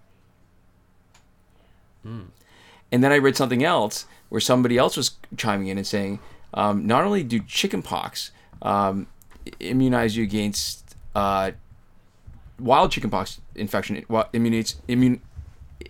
And 2.92 3.02
then 3.02 3.10
I 3.12 3.18
read 3.18 3.36
something 3.36 3.64
else 3.64 4.06
where 4.28 4.40
somebody 4.40 4.78
else 4.78 4.96
was 4.96 5.16
chiming 5.36 5.66
in 5.66 5.78
and 5.78 5.86
saying, 5.86 6.20
um, 6.52 6.86
not 6.86 7.02
only 7.02 7.24
do 7.24 7.40
chickenpox 7.40 8.30
um, 8.62 9.08
immunize 9.58 10.16
you 10.16 10.22
against 10.22 10.94
uh, 11.16 11.50
wild 12.60 12.92
chickenpox 12.92 13.40
infection, 13.56 13.96
it 13.96 14.06
immunites 14.32 14.76
immune 14.86 15.20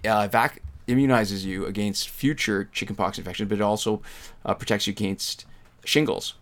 uh, 0.07 0.29
vac 0.29 0.63
immunizes 0.89 1.45
you 1.45 1.67
against 1.67 2.09
future 2.09 2.69
chickenpox 2.73 3.19
infection, 3.19 3.49
but 3.49 3.59
it 3.59 3.63
also 3.63 4.03
uh, 4.45 4.55
protects 4.55 4.87
you 4.87 4.93
against 4.93 5.45
shingles. 5.85 6.35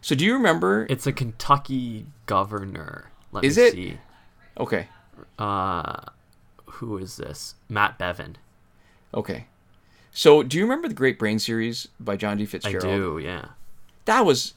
So 0.00 0.14
do 0.14 0.24
you 0.24 0.34
remember? 0.34 0.86
It's 0.90 1.06
a 1.06 1.12
Kentucky 1.12 2.06
governor. 2.26 3.10
Let 3.32 3.44
Is 3.44 3.56
me 3.56 3.62
it? 3.64 3.72
see. 3.72 3.98
Okay, 4.58 4.88
Uh, 5.38 6.02
who 6.66 6.98
is 6.98 7.16
this? 7.16 7.54
Matt 7.68 7.98
Bevin. 7.98 8.36
okay. 9.12 9.46
So 10.16 10.44
do 10.44 10.56
you 10.56 10.62
remember 10.62 10.86
the 10.86 10.94
Great 10.94 11.18
Brain 11.18 11.40
series 11.40 11.88
by 11.98 12.16
John 12.16 12.36
D. 12.36 12.46
Fitzgerald? 12.46 12.84
I 12.84 12.88
do. 12.96 13.18
Yeah. 13.18 13.46
that 14.04 14.24
was 14.24 14.54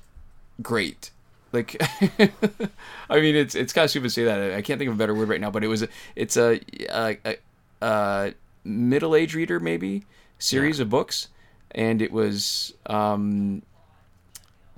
great. 0.62 1.10
like 1.52 1.76
I 3.10 3.20
mean 3.20 3.36
it's 3.36 3.56
it's 3.56 3.74
kind 3.74 3.86
of 3.86 3.90
stupid 3.90 4.08
to 4.08 4.10
say 4.12 4.24
that. 4.26 4.54
I 4.54 4.62
can't 4.62 4.78
think 4.78 4.90
of 4.90 4.96
a 4.96 4.98
better 5.00 5.16
word 5.16 5.30
right 5.30 5.42
now, 5.42 5.50
but 5.50 5.64
it 5.64 5.68
was 5.68 5.84
it's 6.16 6.38
a, 6.38 6.60
a, 6.92 7.18
a, 7.26 7.38
a 7.82 8.34
middle 8.64 9.16
age 9.16 9.34
reader 9.36 9.60
maybe 9.60 10.06
series 10.40 10.78
Yeah. 10.80 10.84
of 10.84 10.90
books, 10.90 11.28
and 11.72 12.02
it 12.02 12.12
was 12.12 12.74
um, 12.86 13.62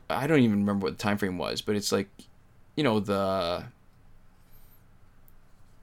I 0.10 0.28
don't 0.28 0.40
even 0.40 0.60
remember 0.62 0.86
what 0.86 0.98
the 0.98 1.02
time 1.04 1.18
frame 1.18 1.38
was, 1.38 1.62
but 1.62 1.76
it's 1.76 1.92
like 1.92 2.10
you 2.76 2.84
know 2.84 3.00
the 3.00 3.66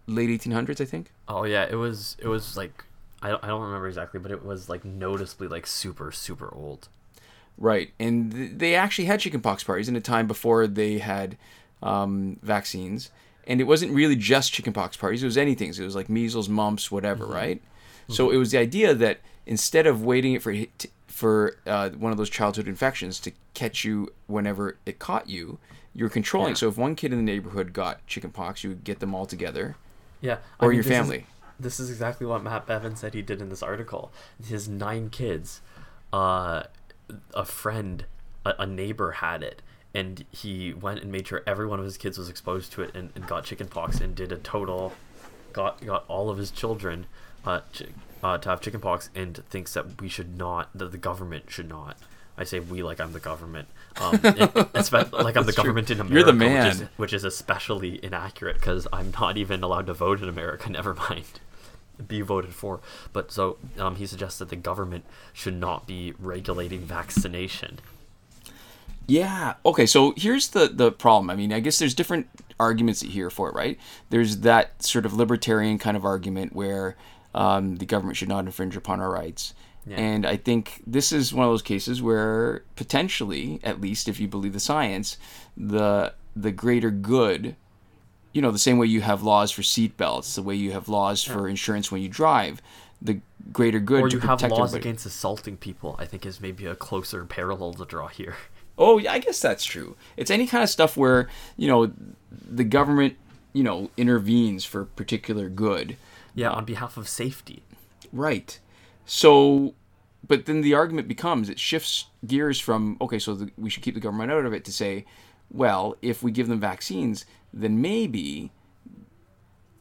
late 0.06 0.30
1800s, 0.30 0.80
I 0.80 0.84
think. 0.84 1.10
Oh 1.28 1.44
yeah, 1.44 1.66
it 1.68 1.74
was 1.76 2.16
it 2.20 2.28
was 2.28 2.56
like 2.56 2.84
I 3.22 3.30
don't, 3.30 3.42
I 3.42 3.48
don't 3.48 3.62
remember 3.62 3.88
exactly, 3.88 4.20
but 4.20 4.30
it 4.30 4.44
was 4.44 4.68
like 4.68 4.84
noticeably 4.84 5.48
like 5.48 5.66
super 5.66 6.12
super 6.12 6.52
old. 6.54 6.88
Right, 7.58 7.92
and 7.98 8.32
th- 8.32 8.50
they 8.56 8.74
actually 8.74 9.06
had 9.06 9.20
chickenpox 9.20 9.64
parties 9.64 9.88
in 9.88 9.96
a 9.96 10.00
time 10.00 10.26
before 10.26 10.66
they 10.66 10.98
had 10.98 11.38
um, 11.82 12.38
vaccines, 12.42 13.10
and 13.46 13.60
it 13.60 13.64
wasn't 13.64 13.92
really 13.92 14.16
just 14.16 14.52
chickenpox 14.52 14.96
parties. 14.96 15.22
It 15.22 15.26
was 15.26 15.36
anything. 15.38 15.72
So 15.72 15.82
it 15.82 15.86
was 15.86 15.96
like 15.96 16.08
measles, 16.08 16.48
mumps, 16.48 16.90
whatever. 16.90 17.26
Right. 17.26 17.62
So 18.08 18.30
it 18.30 18.36
was 18.36 18.52
the 18.52 18.58
idea 18.58 18.94
that 18.94 19.18
instead 19.46 19.86
of 19.86 20.04
waiting 20.04 20.38
for 20.38 20.54
for 21.08 21.56
uh, 21.66 21.90
one 21.90 22.12
of 22.12 22.18
those 22.18 22.30
childhood 22.30 22.68
infections 22.68 23.18
to 23.20 23.32
catch 23.54 23.84
you 23.84 24.12
whenever 24.26 24.76
it 24.86 24.98
caught 24.98 25.28
you, 25.28 25.58
you're 25.94 26.08
controlling. 26.10 26.50
Yeah. 26.50 26.54
So 26.56 26.68
if 26.68 26.76
one 26.76 26.94
kid 26.94 27.12
in 27.12 27.18
the 27.18 27.24
neighborhood 27.24 27.72
got 27.72 28.06
chickenpox, 28.06 28.62
you 28.62 28.70
would 28.70 28.84
get 28.84 29.00
them 29.00 29.14
all 29.14 29.24
together. 29.26 29.76
Yeah, 30.20 30.38
Or 30.60 30.72
your 30.72 30.82
this 30.82 30.90
is- 30.92 30.96
family. 30.98 31.26
this 31.58 31.80
is 31.80 31.90
exactly 31.90 32.26
what 32.26 32.42
Matt 32.42 32.66
Bevin 32.66 32.96
said 32.96 33.14
he 33.14 33.22
did 33.22 33.40
in 33.40 33.48
this 33.48 33.62
article. 33.62 34.12
His 34.44 34.68
nine 34.68 35.08
kids, 35.10 35.60
uh, 36.12 36.64
a 37.34 37.44
friend, 37.44 38.04
a, 38.44 38.54
a 38.60 38.66
neighbor 38.66 39.12
had 39.12 39.42
it, 39.42 39.62
and 39.96 40.26
he 40.30 40.74
went 40.74 41.00
and 41.00 41.10
made 41.10 41.26
sure 41.26 41.42
every 41.46 41.66
one 41.66 41.78
of 41.78 41.86
his 41.86 41.96
kids 41.96 42.18
was 42.18 42.28
exposed 42.28 42.70
to 42.72 42.82
it 42.82 42.94
and, 42.94 43.10
and 43.14 43.26
got 43.26 43.44
chickenpox 43.44 43.98
and 43.98 44.14
did 44.14 44.30
a 44.30 44.36
total, 44.36 44.92
got 45.54 45.84
got 45.84 46.04
all 46.06 46.28
of 46.28 46.36
his 46.36 46.50
children, 46.50 47.06
uh, 47.46 47.60
chi- 47.76 47.86
uh, 48.22 48.36
to 48.36 48.50
have 48.50 48.60
chickenpox 48.60 49.08
and 49.14 49.42
thinks 49.48 49.72
that 49.72 49.98
we 50.02 50.08
should 50.10 50.36
not, 50.36 50.68
that 50.74 50.92
the 50.92 50.98
government 50.98 51.50
should 51.50 51.68
not. 51.68 51.96
I 52.36 52.44
say 52.44 52.60
we 52.60 52.82
like 52.82 53.00
I'm 53.00 53.14
the 53.14 53.20
government. 53.20 53.68
Um, 53.98 54.20
like 54.22 54.34
I'm 54.34 55.46
the 55.46 55.52
true. 55.54 55.64
government 55.64 55.90
in 55.90 56.00
America, 56.00 56.14
You're 56.14 56.24
the 56.24 56.32
Which 56.34 56.74
is, 56.74 56.80
which 56.98 57.12
is 57.14 57.24
especially 57.24 57.98
inaccurate 58.04 58.56
because 58.56 58.86
I'm 58.92 59.14
not 59.18 59.38
even 59.38 59.62
allowed 59.62 59.86
to 59.86 59.94
vote 59.94 60.20
in 60.20 60.28
America. 60.28 60.68
Never 60.70 60.92
mind 60.92 61.40
be 62.06 62.20
voted 62.20 62.52
for. 62.52 62.80
But 63.14 63.32
so 63.32 63.56
um, 63.78 63.96
he 63.96 64.06
suggests 64.06 64.38
that 64.40 64.50
the 64.50 64.56
government 64.56 65.06
should 65.32 65.54
not 65.54 65.86
be 65.86 66.12
regulating 66.18 66.80
vaccination. 66.80 67.78
Yeah. 69.06 69.54
Okay. 69.64 69.86
So 69.86 70.14
here's 70.16 70.48
the 70.48 70.68
the 70.68 70.90
problem. 70.92 71.30
I 71.30 71.36
mean, 71.36 71.52
I 71.52 71.60
guess 71.60 71.78
there's 71.78 71.94
different 71.94 72.28
arguments 72.58 73.02
here 73.02 73.30
for 73.30 73.48
it, 73.48 73.54
right? 73.54 73.78
There's 74.10 74.38
that 74.38 74.82
sort 74.82 75.06
of 75.06 75.12
libertarian 75.14 75.78
kind 75.78 75.96
of 75.96 76.04
argument 76.04 76.54
where 76.54 76.96
um, 77.34 77.76
the 77.76 77.86
government 77.86 78.16
should 78.16 78.28
not 78.28 78.44
infringe 78.46 78.76
upon 78.76 79.00
our 79.00 79.10
rights. 79.10 79.54
Yeah. 79.86 79.96
And 79.98 80.26
I 80.26 80.36
think 80.36 80.82
this 80.86 81.12
is 81.12 81.32
one 81.32 81.46
of 81.46 81.52
those 81.52 81.62
cases 81.62 82.02
where 82.02 82.64
potentially, 82.74 83.60
at 83.62 83.80
least 83.80 84.08
if 84.08 84.18
you 84.18 84.26
believe 84.26 84.52
the 84.52 84.60
science, 84.60 85.16
the 85.56 86.14
the 86.34 86.50
greater 86.50 86.90
good, 86.90 87.54
you 88.32 88.42
know, 88.42 88.50
the 88.50 88.58
same 88.58 88.78
way 88.78 88.86
you 88.86 89.02
have 89.02 89.22
laws 89.22 89.52
for 89.52 89.62
seatbelts, 89.62 90.34
the 90.34 90.42
way 90.42 90.56
you 90.56 90.72
have 90.72 90.88
laws 90.88 91.22
for 91.22 91.48
insurance 91.48 91.92
when 91.92 92.02
you 92.02 92.08
drive, 92.08 92.60
the 93.00 93.20
greater 93.52 93.78
good 93.78 94.02
Or 94.02 94.08
you 94.08 94.18
have 94.20 94.42
laws 94.42 94.72
everybody. 94.74 94.76
against 94.78 95.06
assaulting 95.06 95.56
people. 95.56 95.94
I 96.00 96.04
think 96.04 96.26
is 96.26 96.40
maybe 96.40 96.66
a 96.66 96.74
closer 96.74 97.24
parallel 97.24 97.74
to 97.74 97.84
draw 97.84 98.08
here. 98.08 98.36
Oh, 98.78 98.98
yeah, 98.98 99.12
I 99.12 99.18
guess 99.18 99.40
that's 99.40 99.64
true. 99.64 99.96
It's 100.16 100.30
any 100.30 100.46
kind 100.46 100.62
of 100.62 100.68
stuff 100.70 100.96
where, 100.96 101.28
you 101.56 101.66
know, 101.68 101.92
the 102.30 102.64
government, 102.64 103.16
you 103.52 103.62
know, 103.62 103.90
intervenes 103.96 104.64
for 104.64 104.84
particular 104.84 105.48
good. 105.48 105.96
Yeah, 106.34 106.50
on 106.50 106.64
behalf 106.66 106.96
of 106.96 107.08
safety. 107.08 107.62
Right. 108.12 108.58
So, 109.06 109.74
but 110.26 110.44
then 110.46 110.60
the 110.60 110.74
argument 110.74 111.08
becomes 111.08 111.48
it 111.48 111.58
shifts 111.58 112.06
gears 112.26 112.60
from, 112.60 112.98
okay, 113.00 113.18
so 113.18 113.34
the, 113.34 113.50
we 113.56 113.70
should 113.70 113.82
keep 113.82 113.94
the 113.94 114.00
government 114.00 114.30
out 114.30 114.44
of 114.44 114.52
it 114.52 114.64
to 114.66 114.72
say, 114.72 115.06
well, 115.50 115.96
if 116.02 116.22
we 116.22 116.30
give 116.30 116.48
them 116.48 116.60
vaccines, 116.60 117.24
then 117.54 117.80
maybe 117.80 118.50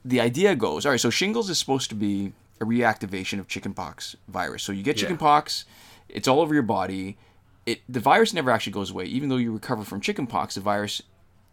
the 0.05 0.21
idea 0.21 0.55
goes, 0.55 0.85
all 0.85 0.91
right, 0.91 1.01
so 1.01 1.09
shingles 1.09 1.49
is 1.49 1.57
supposed 1.57 1.89
to 1.89 1.95
be 1.95 2.31
a 2.61 2.65
reactivation 2.65 3.39
of 3.39 3.47
chickenpox 3.47 4.15
virus. 4.27 4.63
So 4.63 4.71
you 4.71 4.83
get 4.83 4.95
Yeah. 4.95 5.01
chickenpox, 5.01 5.65
it's 6.07 6.27
all 6.27 6.39
over 6.39 6.53
your 6.53 6.63
body. 6.63 7.17
It 7.65 7.81
the 7.89 7.99
virus 7.99 8.33
never 8.33 8.51
actually 8.51 8.73
goes 8.73 8.91
away. 8.91 9.05
Even 9.05 9.29
though 9.29 9.37
you 9.37 9.51
recover 9.51 9.83
from 9.83 10.01
chickenpox, 10.01 10.55
the 10.55 10.61
virus 10.61 11.01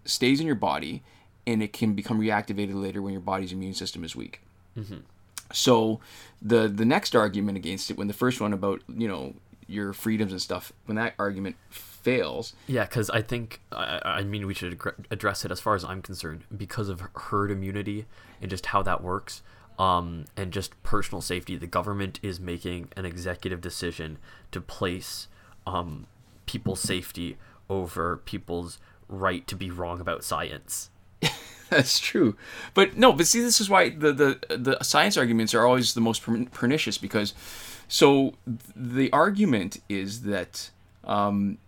stays 0.05 0.41
in 0.41 0.47
your 0.47 0.57
body 0.57 1.03
and 1.47 1.63
it 1.63 1.73
can 1.73 1.95
become 1.95 2.21
reactivated 2.21 2.81
later 2.81 3.03
when 3.03 3.13
your 3.13 3.21
body's 3.23 3.53
immune 3.53 3.75
system 3.75 4.05
is 4.05 4.15
weak. 4.15 4.41
So 5.53 6.01
the 6.41 6.69
the 6.69 6.85
next 6.85 7.15
argument 7.15 7.59
against 7.59 7.91
it, 7.91 7.97
when 7.97 8.09
the 8.09 8.15
first 8.15 8.41
one 8.41 8.53
about 8.53 8.83
you 8.89 9.09
know 9.09 9.35
your 9.67 9.93
freedoms 9.93 10.33
and 10.33 10.41
stuff, 10.43 10.73
when 10.87 10.97
that 10.97 11.15
argument 11.19 11.57
fails, 11.71 12.55
Yeah, 12.67 12.85
because 12.85 13.11
I 13.11 13.23
think 13.23 13.61
I, 13.71 14.01
I 14.05 14.23
mean 14.23 14.47
we 14.47 14.55
should 14.55 14.79
address 15.11 15.45
it 15.45 15.51
as 15.51 15.61
far 15.61 15.75
as 15.75 15.85
I'm 15.85 16.03
concerned 16.03 16.45
because 16.55 16.89
of 16.89 17.03
herd 17.15 17.51
immunity 17.51 18.07
and 18.41 18.51
just 18.51 18.67
how 18.67 18.83
that 18.83 19.03
works, 19.03 19.43
um, 19.79 20.25
and 20.37 20.53
just 20.53 20.81
personal 20.83 21.21
safety. 21.21 21.57
The 21.57 21.67
government 21.67 22.19
is 22.23 22.41
making 22.41 22.89
an 22.97 23.05
executive 23.05 23.61
decision 23.61 24.19
to 24.53 24.61
place 24.61 25.29
um, 25.67 26.07
people's 26.47 26.81
safety 26.81 27.37
over 27.69 28.19
people's 28.19 28.79
right 29.09 29.47
to 29.47 29.57
be 29.57 29.71
wrong 29.71 30.01
about 30.01 30.25
science. 30.25 30.91
That's 31.71 31.99
true, 31.99 32.37
but 32.75 32.97
no. 32.97 33.13
But 33.13 33.27
see, 33.27 33.41
this 33.41 33.61
is 33.61 33.71
why 33.71 33.91
the 33.91 34.13
the 34.13 34.57
the 34.57 34.83
science 34.83 35.17
arguments 35.17 35.55
are 35.55 35.67
always 35.67 35.95
the 35.95 36.01
most 36.01 36.23
per- 36.23 36.45
pernicious 36.47 36.99
because, 36.99 37.33
so 37.89 38.35
th- 38.45 38.59
the 38.77 39.13
argument 39.13 39.81
is 39.89 40.23
that, 40.23 40.71
um, 41.05 41.59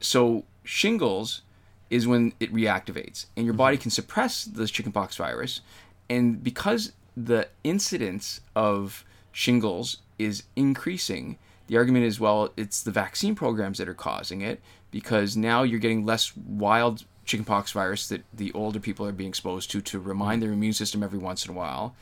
so 0.00 0.44
shingles 0.62 1.42
is 1.88 2.06
when 2.06 2.32
it 2.40 2.52
reactivates 2.52 3.26
and 3.36 3.46
your 3.46 3.54
body 3.54 3.76
can 3.76 3.90
suppress 3.90 4.44
the 4.44 4.66
chickenpox 4.66 5.16
virus, 5.16 5.62
and 6.10 6.42
because 6.44 6.92
the 7.16 7.48
incidence 7.64 8.40
of 8.54 9.04
shingles 9.32 9.98
is 10.18 10.42
increasing, 10.54 11.38
the 11.66 11.76
argument 11.76 12.04
is 12.04 12.20
well, 12.20 12.52
it's 12.56 12.82
the 12.82 12.90
vaccine 12.90 13.34
programs 13.34 13.78
that 13.78 13.88
are 13.88 13.94
causing 13.94 14.40
it 14.40 14.60
because 14.90 15.36
now 15.36 15.62
you're 15.62 15.80
getting 15.80 16.04
less 16.04 16.36
wild 16.36 17.04
chickenpox 17.24 17.72
virus 17.72 18.08
that 18.08 18.22
the 18.32 18.52
older 18.52 18.78
people 18.78 19.04
are 19.04 19.12
being 19.12 19.28
exposed 19.28 19.70
to 19.72 19.80
to 19.80 19.98
remind 19.98 20.42
their 20.42 20.52
immune 20.52 20.72
system 20.72 21.02
every 21.02 21.18
once 21.18 21.44
in 21.44 21.50
a 21.50 21.54
while 21.54 21.94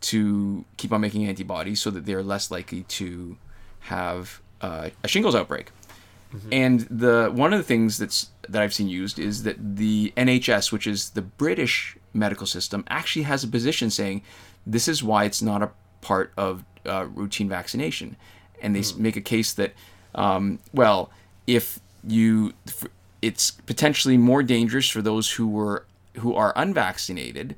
to 0.00 0.64
keep 0.78 0.92
on 0.92 1.00
making 1.00 1.26
antibodies 1.26 1.80
so 1.82 1.90
that 1.90 2.06
they're 2.06 2.22
less 2.22 2.50
likely 2.50 2.84
to 2.84 3.36
have 3.80 4.40
uh, 4.62 4.88
a 5.04 5.08
shingles 5.08 5.34
outbreak. 5.34 5.70
And 6.52 6.80
the 6.82 7.30
one 7.34 7.52
of 7.52 7.58
the 7.58 7.64
things 7.64 7.98
that's 7.98 8.30
that 8.48 8.62
I've 8.62 8.72
seen 8.72 8.88
used 8.88 9.18
is 9.18 9.42
that 9.42 9.76
the 9.76 10.12
NHS, 10.16 10.70
which 10.70 10.86
is 10.86 11.10
the 11.10 11.22
British 11.22 11.96
medical 12.14 12.46
system, 12.46 12.84
actually 12.88 13.24
has 13.24 13.42
a 13.42 13.48
position 13.48 13.90
saying 13.90 14.22
this 14.64 14.86
is 14.86 15.02
why 15.02 15.24
it's 15.24 15.42
not 15.42 15.60
a 15.60 15.70
part 16.00 16.32
of 16.36 16.64
uh, 16.86 17.06
routine 17.06 17.48
vaccination, 17.48 18.16
and 18.62 18.74
they 18.74 18.80
s 18.80 18.94
make 18.96 19.16
a 19.16 19.20
case 19.20 19.52
that 19.52 19.72
um, 20.14 20.58
well, 20.72 21.10
if 21.46 21.80
you 22.06 22.52
it's 23.22 23.50
potentially 23.50 24.16
more 24.16 24.42
dangerous 24.42 24.88
for 24.88 25.02
those 25.02 25.32
who 25.32 25.46
were 25.46 25.84
who 26.18 26.34
are 26.34 26.52
unvaccinated 26.56 27.56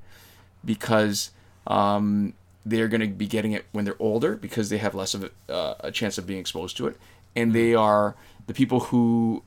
because 0.64 1.30
um, 1.66 2.34
they're 2.66 2.88
going 2.88 3.00
to 3.00 3.06
be 3.06 3.26
getting 3.26 3.52
it 3.52 3.64
when 3.72 3.84
they're 3.84 3.96
older 3.98 4.36
because 4.36 4.68
they 4.68 4.78
have 4.78 4.94
less 4.94 5.14
of 5.14 5.24
a, 5.24 5.52
uh, 5.52 5.74
a 5.80 5.90
chance 5.90 6.18
of 6.18 6.26
being 6.26 6.40
exposed 6.40 6.76
to 6.76 6.86
it, 6.86 6.96
and 7.34 7.52
they 7.52 7.74
are 7.74 8.14
the 8.46 8.54
people 8.54 8.80
who 8.80 9.42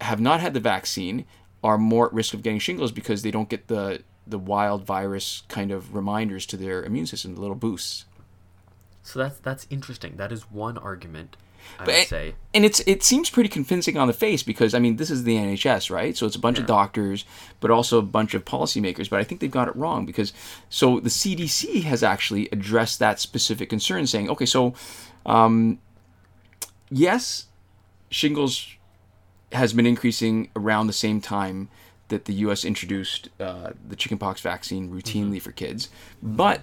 have 0.00 0.20
not 0.20 0.40
had 0.40 0.54
the 0.54 0.60
vaccine 0.60 1.24
are 1.62 1.76
more 1.76 2.06
at 2.06 2.12
risk 2.12 2.34
of 2.34 2.42
getting 2.42 2.60
shingles 2.60 2.92
because 2.92 3.22
they 3.22 3.30
don't 3.30 3.48
get 3.48 3.66
the 3.66 4.02
the 4.26 4.38
wild 4.38 4.84
virus 4.84 5.42
kind 5.48 5.70
of 5.70 5.94
reminders 5.94 6.44
to 6.46 6.56
their 6.56 6.84
immune 6.84 7.06
system, 7.06 7.34
the 7.34 7.40
little 7.40 7.56
boosts. 7.56 8.04
So 9.08 9.18
that's 9.18 9.38
that's 9.40 9.66
interesting. 9.70 10.16
That 10.16 10.32
is 10.32 10.42
one 10.50 10.76
argument. 10.78 11.36
I 11.78 11.84
But- 11.84 11.94
would 11.94 12.06
say. 12.08 12.34
and 12.54 12.64
it's 12.64 12.80
it 12.86 13.02
seems 13.02 13.28
pretty 13.30 13.48
convincing 13.48 13.96
on 13.98 14.06
the 14.06 14.12
face 14.14 14.42
because 14.42 14.74
I 14.74 14.78
mean 14.78 14.96
this 14.96 15.10
is 15.10 15.24
the 15.24 15.36
NHS 15.36 15.90
right 15.90 16.16
so 16.16 16.24
it's 16.24 16.36
a 16.36 16.38
bunch 16.38 16.58
of 16.58 16.64
doctors 16.66 17.26
but 17.60 17.70
also 17.70 17.98
a 17.98 18.02
bunch 18.02 18.32
of 18.32 18.44
policymakers 18.46 19.10
but 19.10 19.18
I 19.20 19.24
think 19.24 19.40
they've 19.42 19.50
got 19.50 19.68
it 19.68 19.76
wrong 19.76 20.06
because 20.06 20.32
so 20.70 20.98
the 21.00 21.10
CDC 21.10 21.82
has 21.82 22.02
actually 22.02 22.48
addressed 22.52 23.00
that 23.00 23.18
specific 23.20 23.68
concern 23.68 24.06
saying 24.06 24.30
okay 24.30 24.46
so 24.46 24.72
um, 25.26 25.78
yes 26.90 27.46
shingles 28.10 28.68
has 29.52 29.72
been 29.74 29.86
increasing 29.86 30.48
around 30.56 30.86
the 30.86 30.92
same 30.92 31.20
time 31.20 31.68
that 32.08 32.24
the 32.24 32.34
U.S. 32.44 32.64
introduced 32.64 33.28
uh, 33.40 33.70
the 33.86 33.96
chickenpox 33.96 34.40
vaccine 34.40 34.90
routinely 34.90 35.42
for 35.42 35.52
kids 35.52 35.88
but 36.22 36.62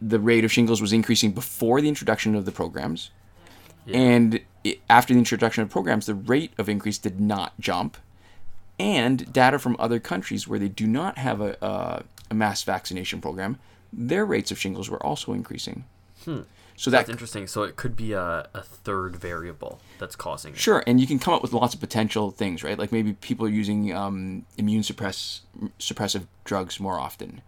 the 0.00 0.18
rate 0.18 0.44
of 0.44 0.52
shingles 0.52 0.80
was 0.80 0.92
increasing 0.92 1.32
before 1.32 1.80
the 1.80 1.88
introduction 1.88 2.34
of 2.34 2.44
the 2.44 2.52
programs 2.52 3.10
and 3.92 4.40
it, 4.64 4.80
after 4.88 5.12
the 5.14 5.18
introduction 5.18 5.62
of 5.62 5.70
programs, 5.70 6.06
the 6.06 6.14
rate 6.14 6.52
of 6.58 6.68
increase 6.68 6.98
did 6.98 7.20
not 7.20 7.58
jump. 7.58 7.96
and 8.78 9.30
data 9.32 9.58
from 9.58 9.76
other 9.78 10.00
countries 10.00 10.48
where 10.48 10.58
they 10.58 10.68
do 10.68 10.86
not 10.86 11.18
have 11.18 11.40
a, 11.40 11.56
a, 11.60 12.02
a 12.30 12.34
mass 12.34 12.62
vaccination 12.62 13.20
program, 13.20 13.58
their 13.92 14.24
rates 14.24 14.50
of 14.50 14.58
shingles 14.58 14.88
were 14.88 15.04
also 15.04 15.32
increasing. 15.32 15.84
So 16.24 16.90
that 16.90 16.98
That's 16.98 17.10
interesting. 17.10 17.46
So 17.46 17.62
it 17.64 17.76
could 17.76 17.94
be 17.94 18.12
a, 18.14 18.48
a 18.54 18.62
third 18.62 19.16
variable 19.16 19.80
that's 19.98 20.16
causing 20.16 20.54
it. 20.54 20.58
Sure, 20.58 20.82
and 20.86 20.98
you 20.98 21.06
can 21.06 21.18
come 21.18 21.34
up 21.34 21.42
with 21.42 21.52
lots 21.52 21.74
of 21.74 21.80
potential 21.80 22.30
things, 22.30 22.64
right? 22.64 22.78
Like 22.78 22.90
maybe 22.90 23.12
people 23.12 23.44
are 23.44 23.50
using 23.50 23.94
um, 23.94 24.46
immune 24.56 24.82
suppress 24.82 25.42
suppressive 25.78 26.26
drugs 26.44 26.80
more 26.80 26.98
often. 26.98 27.42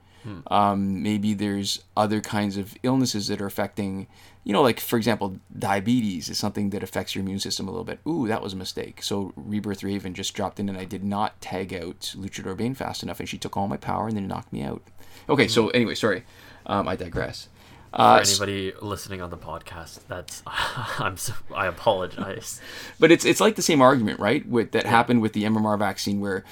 Um, 0.46 1.02
maybe 1.02 1.34
there's 1.34 1.82
other 1.96 2.20
kinds 2.20 2.56
of 2.56 2.74
illnesses 2.82 3.26
that 3.28 3.40
are 3.40 3.46
affecting, 3.46 4.06
you 4.44 4.52
know, 4.52 4.62
like 4.62 4.78
for 4.80 4.96
example, 4.96 5.36
diabetes 5.58 6.28
is 6.28 6.38
something 6.38 6.70
that 6.70 6.82
affects 6.82 7.14
your 7.14 7.22
immune 7.24 7.38
system 7.40 7.66
a 7.68 7.70
little 7.70 7.84
bit. 7.84 7.98
Ooh, 8.06 8.26
that 8.28 8.42
was 8.42 8.52
a 8.52 8.56
mistake. 8.56 9.02
So 9.02 9.32
Rebirth 9.36 9.82
Raven 9.82 10.14
just 10.14 10.34
dropped 10.34 10.60
in, 10.60 10.68
and 10.68 10.78
I 10.78 10.84
did 10.84 11.02
not 11.04 11.40
tag 11.40 11.72
out 11.74 12.14
Luchador 12.16 12.56
Bane 12.56 12.74
fast 12.74 13.02
enough, 13.02 13.18
and 13.20 13.28
she 13.28 13.38
took 13.38 13.56
all 13.56 13.66
my 13.68 13.76
power 13.76 14.06
and 14.08 14.16
then 14.16 14.28
knocked 14.28 14.52
me 14.52 14.62
out. 14.62 14.82
Okay, 15.28 15.48
so 15.48 15.68
anyway, 15.70 15.94
sorry, 15.94 16.24
um, 16.66 16.86
I 16.88 16.96
digress. 16.96 17.48
Uh, 17.94 18.18
s- 18.22 18.40
anybody 18.40 18.72
listening 18.80 19.20
on 19.20 19.28
the 19.30 19.36
podcast, 19.36 20.00
that's 20.08 20.42
I'm 20.46 21.16
so, 21.18 21.34
I 21.54 21.66
apologize. 21.66 22.60
But 22.98 23.10
it's 23.12 23.24
it's 23.24 23.40
like 23.40 23.56
the 23.56 23.62
same 23.62 23.82
argument, 23.82 24.18
right? 24.18 24.46
With 24.48 24.72
that 24.72 24.86
happened 24.86 25.20
with 25.20 25.32
the 25.34 25.44
MMR 25.44 25.78
vaccine, 25.78 26.20
where 26.20 26.42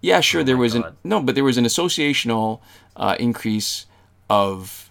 yeah, 0.00 0.20
sure, 0.20 0.44
there 0.44 0.54
Oh 0.54 0.58
my 0.58 0.62
was 0.62 0.74
an 0.74 0.84
no, 1.04 1.22
but 1.22 1.34
there 1.34 1.44
was 1.44 1.56
an 1.58 1.64
associational 1.64 2.60
uh, 2.96 3.16
increase 3.18 3.86
of 4.30 4.90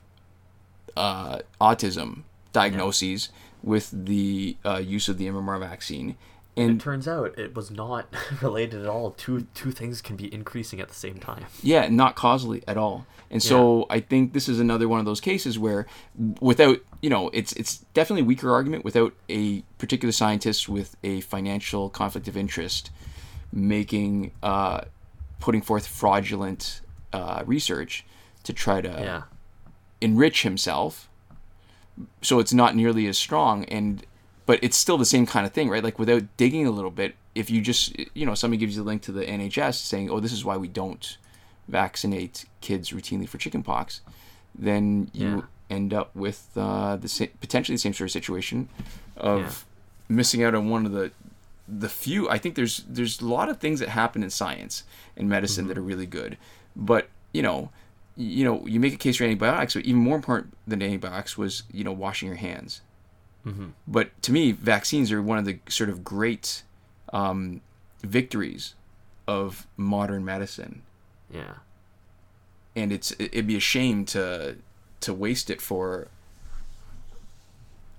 uh, 0.95 1.39
autism 1.61 2.23
diagnoses 2.53 3.29
with 3.63 3.89
the 4.05 4.57
uh, 4.65 4.77
use 4.77 5.09
of 5.09 5.17
the 5.17 5.27
MMR 5.27 5.59
vaccine, 5.59 6.15
It 6.55 6.63
and 6.63 6.81
turns 6.81 7.07
out 7.07 7.37
it 7.37 7.55
was 7.55 7.69
not 7.69 8.07
related 8.41 8.81
at 8.81 8.87
all. 8.87 9.11
Two 9.11 9.47
two 9.53 9.71
things 9.71 10.01
can 10.01 10.15
be 10.15 10.33
increasing 10.33 10.79
at 10.79 10.87
the 10.89 10.95
same 10.95 11.19
time. 11.19 11.45
yeah, 11.61 11.87
not 11.89 12.15
causally 12.15 12.63
at 12.67 12.77
all. 12.77 13.05
And 13.29 13.43
so 13.43 13.85
I 13.89 13.99
think 13.99 14.31
this 14.31 14.47
is 14.47 14.57
another 14.57 14.87
one 14.87 14.99
of 15.01 15.05
those 15.05 15.19
cases 15.19 15.59
where, 15.59 15.85
without 16.39 16.79
you 17.01 17.09
know, 17.09 17.29
it's 17.33 17.51
it's 17.53 17.79
definitely 17.93 18.21
a 18.21 18.25
weaker 18.25 18.51
argument 18.51 18.85
without 18.85 19.13
a 19.27 19.61
particular 19.77 20.13
scientist 20.13 20.69
with 20.69 20.95
a 21.03 21.19
financial 21.21 21.89
conflict 21.89 22.27
of 22.29 22.37
interest 22.37 22.89
making 23.51 24.31
uh, 24.43 24.81
putting 25.39 25.61
forth 25.61 25.87
fraudulent 25.87 26.81
uh, 27.13 27.43
research 27.45 28.05
to 28.43 28.53
try 28.53 28.81
to 28.81 28.87
Yeah. 28.89 29.21
enrich 30.01 30.43
himself. 30.43 31.09
So 32.21 32.39
it's 32.39 32.53
not 32.53 32.75
nearly 32.75 33.07
as 33.07 33.17
strong, 33.17 33.65
and 33.65 34.05
but 34.45 34.59
it's 34.61 34.77
still 34.77 34.97
the 34.97 35.05
same 35.05 35.25
kind 35.25 35.45
of 35.45 35.51
thing, 35.53 35.67
right? 35.69 35.83
Like 35.83 35.97
without 35.99 36.23
digging 36.37 36.65
a 36.67 36.71
little 36.71 36.91
bit, 36.91 37.15
if 37.35 37.49
you 37.49 37.59
just 37.61 37.93
you 38.13 38.25
know 38.25 38.35
somebody 38.35 38.59
gives 38.59 38.75
you 38.75 38.83
a 38.83 38.85
link 38.85 39.01
to 39.03 39.11
the 39.11 39.25
NHS 39.25 39.75
saying, 39.75 40.09
"Oh, 40.09 40.19
this 40.19 40.31
is 40.31 40.45
why 40.45 40.57
we 40.57 40.67
don't 40.67 41.17
vaccinate 41.67 42.45
kids 42.61 42.91
routinely 42.91 43.27
for 43.27 43.37
chickenpox," 43.37 44.01
then 44.53 45.09
you 45.13 45.27
Yeah. 45.69 45.75
end 45.77 45.93
up 45.93 46.15
with 46.15 46.47
uh, 46.55 46.95
the 46.97 47.07
sa- 47.07 47.25
potentially 47.41 47.75
the 47.75 47.79
same 47.81 47.93
sort 47.93 48.07
of 48.09 48.11
situation 48.11 48.69
of 49.17 49.41
Yeah. 50.09 50.15
missing 50.15 50.43
out 50.43 50.53
on 50.55 50.69
one 50.69 50.85
of 50.85 50.91
the 50.91 51.11
the 51.67 51.89
few. 51.89 52.29
I 52.29 52.37
think 52.37 52.55
there's 52.55 52.83
there's 52.87 53.21
a 53.21 53.25
lot 53.27 53.49
of 53.49 53.57
things 53.59 53.79
that 53.79 53.89
happen 53.89 54.23
in 54.23 54.29
science 54.29 54.83
and 55.15 55.27
medicine 55.29 55.63
Mm-hmm. 55.65 55.69
that 55.69 55.77
are 55.77 55.81
really 55.83 56.05
good, 56.05 56.37
but 56.75 57.09
you 57.33 57.41
know. 57.41 57.69
You 58.19 58.45
know, 58.45 58.65
you 58.65 58.79
make 58.79 58.95
a 58.95 58.97
case 58.97 59.17
for 59.17 59.25
antibiotics, 59.25 59.75
but 59.75 59.85
even 59.85 60.01
more 60.01 60.15
important 60.15 60.57
than 60.65 60.81
antibiotics 60.81 61.37
was, 61.37 61.61
you 61.71 61.83
know, 61.83 61.91
washing 61.91 62.25
your 62.27 62.37
hands. 62.37 62.81
Mm-hmm. 63.45 63.67
But 63.87 64.19
to 64.23 64.31
me, 64.31 64.51
vaccines 64.53 65.11
are 65.11 65.21
one 65.21 65.37
of 65.37 65.45
the 65.45 65.59
sort 65.69 65.91
of 65.91 66.03
great 66.03 66.63
um, 67.13 67.61
victories 68.01 68.73
of 69.27 69.67
modern 69.77 70.25
medicine, 70.25 70.81
Yeah. 71.31 71.57
and 72.75 72.91
it's 72.91 73.11
it'd 73.19 73.45
be 73.45 73.55
a 73.57 73.59
shame 73.59 74.03
to 74.05 74.55
to 75.01 75.13
waste 75.13 75.51
it 75.51 75.61
for. 75.61 76.07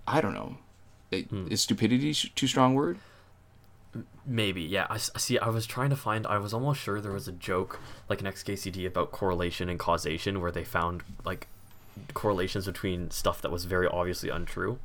I 0.09 0.21
don't 0.21 0.35
know. 0.35 0.57
It, 1.13 1.29
Is 1.49 1.63
stupidity 1.63 2.13
too 2.13 2.49
strong 2.49 2.75
word? 2.75 2.99
Maybe, 4.31 4.61
yeah. 4.61 4.87
I, 4.91 4.99
see. 4.99 5.39
I 5.39 5.49
was 5.49 5.67
trying 5.67 5.89
to 5.89 5.97
find. 5.97 6.27
I 6.27 6.37
was 6.37 6.53
almost 6.53 6.81
sure 6.81 7.01
there 7.01 7.13
was 7.13 7.29
a 7.29 7.33
joke, 7.33 7.81
like 8.11 8.21
an 8.21 8.27
XKCD, 8.27 8.87
about 8.87 9.11
correlation 9.11 9.71
and 9.71 9.79
causation, 9.79 10.43
where 10.43 10.51
they 10.51 10.65
found 10.65 11.03
like 11.25 11.49
correlations 12.13 12.67
between 12.67 13.11
stuff 13.11 13.41
that 13.41 13.51
was 13.51 13.65
very 13.65 13.89
obviously 13.89 14.29
untrue. 14.29 14.79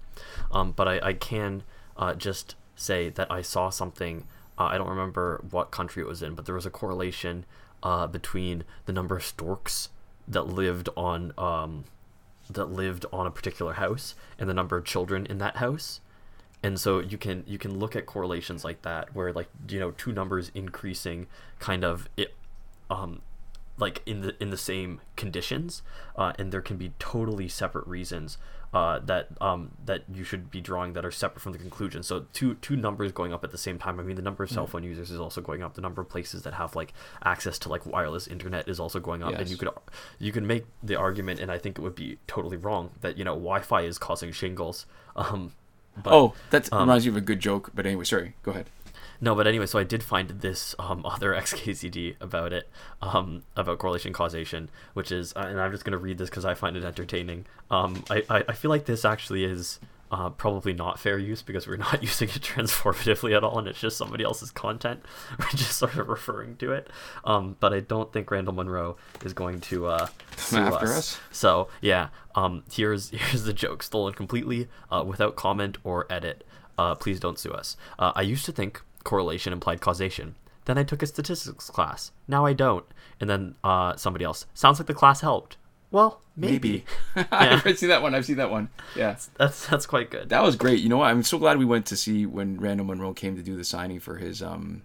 Um, 0.50 0.72
but 0.72 0.88
I, 0.88 1.00
I 1.10 1.14
can 1.14 1.64
uh, 1.98 2.14
just 2.14 2.56
say 2.78 3.10
that 3.10 3.30
I 3.30 3.42
saw 3.42 3.70
something. 3.70 4.26
Uh, 4.58 4.66
I 4.66 4.78
don't 4.78 4.90
remember 4.90 5.44
what 5.52 5.72
country 5.72 6.02
it 6.02 6.08
was 6.08 6.24
in, 6.24 6.36
but 6.36 6.46
there 6.46 6.56
was 6.56 6.66
a 6.66 6.72
correlation 6.72 7.46
uh, 7.84 8.08
between 8.08 8.64
the 8.86 8.94
number 8.94 9.18
of 9.18 9.26
storks 9.26 9.90
that 10.26 10.44
lived 10.44 10.88
on 10.96 11.34
um, 11.38 11.84
that 12.50 12.72
lived 12.72 13.06
on 13.12 13.28
a 13.28 13.32
particular 13.32 13.74
house 13.74 14.16
and 14.40 14.50
the 14.50 14.54
number 14.54 14.78
of 14.78 14.86
children 14.86 15.26
in 15.26 15.38
that 15.40 15.58
house 15.58 16.00
and 16.64 16.80
so 16.80 17.00
you 17.00 17.18
can 17.18 17.44
you 17.46 17.58
can 17.58 17.78
look 17.78 17.96
at 17.96 18.06
correlations 18.06 18.64
like 18.64 18.82
that 18.82 19.14
where 19.14 19.32
like 19.34 19.50
you 19.70 19.80
know 19.80 19.92
two 19.92 20.12
numbers 20.12 20.52
increasing 20.56 21.28
kind 21.60 21.84
of 21.84 22.10
it 22.18 22.34
um 22.90 23.22
like 23.78 24.02
in 24.06 24.22
the 24.22 24.36
in 24.42 24.50
the 24.50 24.58
same 24.58 25.02
conditions 25.16 25.82
uh, 26.16 26.32
and 26.38 26.52
there 26.52 26.62
can 26.62 26.78
be 26.78 26.94
totally 27.00 27.48
separate 27.48 27.86
reasons 27.88 28.38
uh, 28.74 29.00
that 29.00 29.28
um 29.42 29.72
that 29.84 30.04
you 30.12 30.24
should 30.24 30.50
be 30.50 30.62
drawing 30.62 30.94
that 30.94 31.06
are 31.06 31.12
separate 31.12 31.42
from 31.42 31.52
the 31.52 31.58
conclusion. 31.58 32.02
So 32.02 32.26
two 32.34 32.56
two 32.56 32.76
numbers 32.76 33.12
going 33.12 33.34
up 33.34 33.44
at 33.44 33.52
the 33.52 33.58
same 33.58 33.78
time 33.78 34.00
i 34.00 34.04
mean 34.04 34.16
the 34.16 34.22
number 34.22 34.44
of 34.44 34.50
cell 34.50 34.68
phone 34.68 34.84
users 34.84 35.12
is 35.12 35.20
also 35.20 35.42
going 35.42 35.62
up. 35.64 35.74
The 35.74 35.82
number 35.82 36.02
of 36.02 36.10
places 36.10 36.44
that 36.44 36.54
have 36.56 36.76
like 36.76 36.94
access 37.24 37.60
to 37.60 37.70
like 37.70 37.86
wireless 37.86 38.28
internet 38.28 38.68
is 38.68 38.80
also 38.80 39.00
going 39.00 39.22
up. 39.22 39.34
And 39.42 39.50
you 39.50 39.58
could 39.58 39.70
you 40.20 40.32
can 40.32 40.46
make 40.46 40.66
the 40.82 40.96
argument 40.96 41.40
and 41.40 41.52
i 41.52 41.58
think 41.58 41.78
it 41.78 41.82
would 41.82 41.96
be 41.96 42.18
totally 42.28 42.58
wrong 42.58 42.92
that 43.02 43.18
you 43.18 43.24
know 43.24 43.34
wi-fi 43.34 43.82
is 43.82 43.98
causing 43.98 44.32
shingles 44.32 44.86
um 45.16 45.52
but 46.02 46.14
oh, 46.14 46.34
that 46.50 46.72
um, 46.72 46.82
reminds 46.82 47.06
me 47.06 47.10
of 47.10 47.18
a 47.18 47.22
good 47.22 47.40
joke. 47.40 47.72
But 47.74 47.86
anyway, 47.86 48.06
sorry. 48.06 48.36
Go 48.44 48.52
ahead. 48.52 48.70
no, 49.22 49.36
but 49.36 49.48
anyway, 49.48 49.66
so 49.66 49.80
I 49.80 49.84
did 49.84 50.04
find 50.04 50.30
this 50.30 50.76
um, 50.80 51.06
other 51.06 51.34
XKCD 51.34 52.16
about 52.20 52.54
it, 52.54 52.70
um, 53.02 53.44
about 53.56 53.80
correlation 53.80 54.14
causation, 54.14 54.70
which 54.94 55.12
is, 55.12 55.34
uh, 55.36 55.46
and 55.48 55.60
I'm 55.60 55.72
just 55.72 55.86
going 55.86 55.92
to 55.92 55.98
read 55.98 56.18
this 56.18 56.30
because 56.30 56.46
I 56.46 56.54
find 56.54 56.76
it 56.76 56.84
entertaining. 56.84 57.46
Um, 57.70 58.04
I, 58.10 58.24
I, 58.30 58.44
I 58.50 58.54
feel 58.54 58.70
like 58.70 58.86
this 58.86 59.06
actually 59.06 59.44
is 59.44 59.80
uh, 60.14 60.30
probably 60.30 60.74
not 60.74 61.00
fair 61.00 61.18
use 61.18 61.42
because 61.42 61.68
we're 61.68 61.76
not 61.76 62.04
using 62.04 62.30
it 62.30 62.42
transformatively 62.42 63.36
at 63.36 63.44
all, 63.44 63.58
and 63.58 63.68
it's 63.68 63.80
just 63.80 63.98
somebody 63.98 64.24
else's 64.24 64.52
content. 64.52 65.04
We're 65.40 65.50
just 65.50 65.76
sort 65.78 65.98
of 65.98 66.08
referring 66.08 66.56
to 66.58 66.72
it. 66.72 66.88
Um, 67.26 67.58
but 67.60 67.74
I 67.74 67.80
don't 67.80 68.14
think 68.14 68.30
Randall 68.30 68.54
Munroe 68.54 68.96
is 69.26 69.34
going 69.34 69.60
to 69.62 69.88
uh, 69.88 70.08
sue 70.38 70.58
after 70.58 70.86
us. 70.86 70.98
us? 70.98 71.20
So 71.32 71.68
yeah, 71.82 72.10
um, 72.36 72.64
here's 72.72 73.10
here's 73.10 73.44
the 73.44 73.54
joke, 73.54 73.82
stolen 73.82 74.14
completely, 74.14 74.68
uh, 74.92 75.04
without 75.06 75.36
comment 75.36 75.80
or 75.84 76.06
edit. 76.12 76.46
Uh, 76.78 76.94
please 76.94 77.20
don't 77.20 77.40
sue 77.40 77.52
us. 77.52 77.76
Uh, 77.98 78.12
I 78.16 78.22
used 78.22 78.46
to 78.46 78.52
think 78.52 78.82
correlation 79.04 79.52
implied 79.52 79.82
causation. 79.82 80.36
Then 80.66 80.78
I 80.78 80.84
took 80.84 81.02
a 81.02 81.08
statistics 81.08 81.72
class. 81.72 82.12
Now 82.28 82.46
I 82.46 82.54
don't. 82.54 82.86
And 83.20 83.30
then 83.30 83.56
uh, 83.64 83.96
somebody 83.96 84.26
else. 84.26 84.46
Sounds 84.54 84.80
like 84.80 84.88
the 84.88 84.94
class 84.94 85.22
helped. 85.22 85.58
Well, 85.94 86.20
maybe. 86.36 86.84
I've 87.32 87.78
seen 87.78 87.88
that 87.90 88.02
one. 88.02 88.14
I've 88.16 88.26
seen 88.26 88.36
that 88.38 88.52
one. 88.52 88.70
Yeah. 88.96 89.16
That's 89.38 89.68
that's 89.68 89.86
quite 89.86 90.10
good. 90.10 90.28
That 90.30 90.42
was 90.44 90.56
great. 90.58 90.82
You 90.82 90.90
know 90.90 90.98
what? 90.98 91.10
I'm 91.12 91.24
so 91.24 91.38
glad 91.38 91.58
we 91.60 91.66
went 91.66 91.86
to 91.86 91.96
see 91.96 92.26
when 92.26 92.60
Randall 92.60 92.86
Munroe 92.88 93.14
came 93.14 93.36
to 93.38 93.44
do 93.44 93.56
the 93.56 93.64
signing 93.64 94.00
for 94.02 94.18
his 94.18 94.42
um 94.42 94.82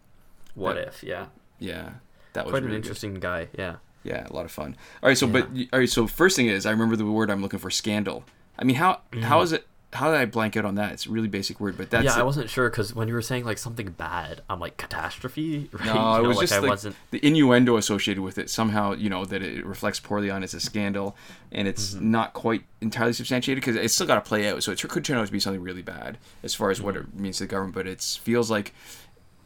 what 0.55 0.75
that- 0.75 0.89
if? 0.89 1.03
Yeah. 1.03 1.27
yeah. 1.59 1.91
That 2.35 2.45
was 2.45 2.53
Quite 2.53 2.59
an 2.63 2.65
really 2.69 2.77
good. 2.77 2.85
interesting 2.87 3.15
guy. 3.15 3.49
Yeah. 3.59 3.77
Yeah, 4.05 4.27
a 4.29 4.33
lot 4.33 4.45
of 4.45 4.53
fun. 4.53 4.77
All 5.03 5.09
right, 5.09 5.19
so 5.19 5.27
but 5.27 5.49
all 5.73 5.81
right, 5.81 5.89
so 5.89 6.07
first 6.07 6.37
thing 6.37 6.47
is 6.47 6.67
I 6.67 6.71
remember 6.71 6.95
the 6.95 7.05
word 7.07 7.31
I'm 7.31 7.43
looking 7.43 7.59
for 7.59 7.71
scandal. 7.71 8.23
I 8.59 8.65
mean, 8.65 8.77
how 8.77 9.01
how 9.23 9.41
is 9.41 9.53
it 9.53 9.67
how 9.93 10.11
did 10.11 10.21
I 10.21 10.27
blank 10.27 10.55
out 10.57 10.67
on 10.67 10.75
that? 10.75 10.93
It's 10.93 11.07
a 11.07 11.11
really 11.11 11.29
basic 11.29 11.61
word, 11.61 11.79
but 11.79 11.89
that's 11.89 12.05
yeah, 12.05 12.15
I 12.19 12.23
wasn't 12.23 12.51
sure 12.51 12.69
because 12.69 12.95
when 12.95 13.09
you 13.09 13.15
were 13.15 13.23
saying 13.23 13.45
like 13.45 13.57
something 13.57 13.91
bad, 13.93 14.43
I'm 14.51 14.61
like 14.61 14.77
catastrophe. 14.77 15.71
Right? 15.73 15.87
No, 15.87 15.95
You 15.95 16.19
it 16.19 16.23
know, 16.23 16.29
was 16.29 16.37
like 16.37 16.43
just 16.45 16.53
I 16.53 16.59
like 16.59 16.69
wasn't. 16.71 16.97
the 17.11 17.27
innuendo 17.27 17.77
associated 17.79 18.23
with 18.23 18.37
it 18.37 18.51
somehow, 18.51 18.93
you 18.93 19.09
know, 19.09 19.25
that 19.25 19.41
it 19.43 19.65
reflects 19.65 19.99
poorly 19.99 20.31
on 20.31 20.43
it's 20.43 20.53
a 20.53 20.61
scandal, 20.61 21.17
and 21.53 21.67
it's 21.67 21.95
Mm-hmm. 21.95 22.11
not 22.11 22.35
quite 22.35 22.65
entirely 22.83 23.15
substantiated 23.15 23.63
because 23.65 23.77
it's 23.77 23.95
still 23.95 24.07
got 24.07 24.17
to 24.23 24.29
play 24.29 24.47
out. 24.49 24.63
So 24.63 24.73
it 24.73 24.81
could 24.89 25.05
turn 25.05 25.17
out 25.17 25.27
to 25.27 25.33
be 25.33 25.41
something 25.41 25.63
really 25.63 25.83
bad 25.83 26.19
as 26.43 26.55
far 26.55 26.71
as 26.71 26.83
what 26.83 26.95
Mm-hmm. 26.95 27.17
it 27.17 27.21
means 27.23 27.39
to 27.39 27.45
the 27.45 27.49
government. 27.49 27.75
But 27.75 27.87
it 27.87 28.03
feels 28.23 28.51
like 28.51 28.75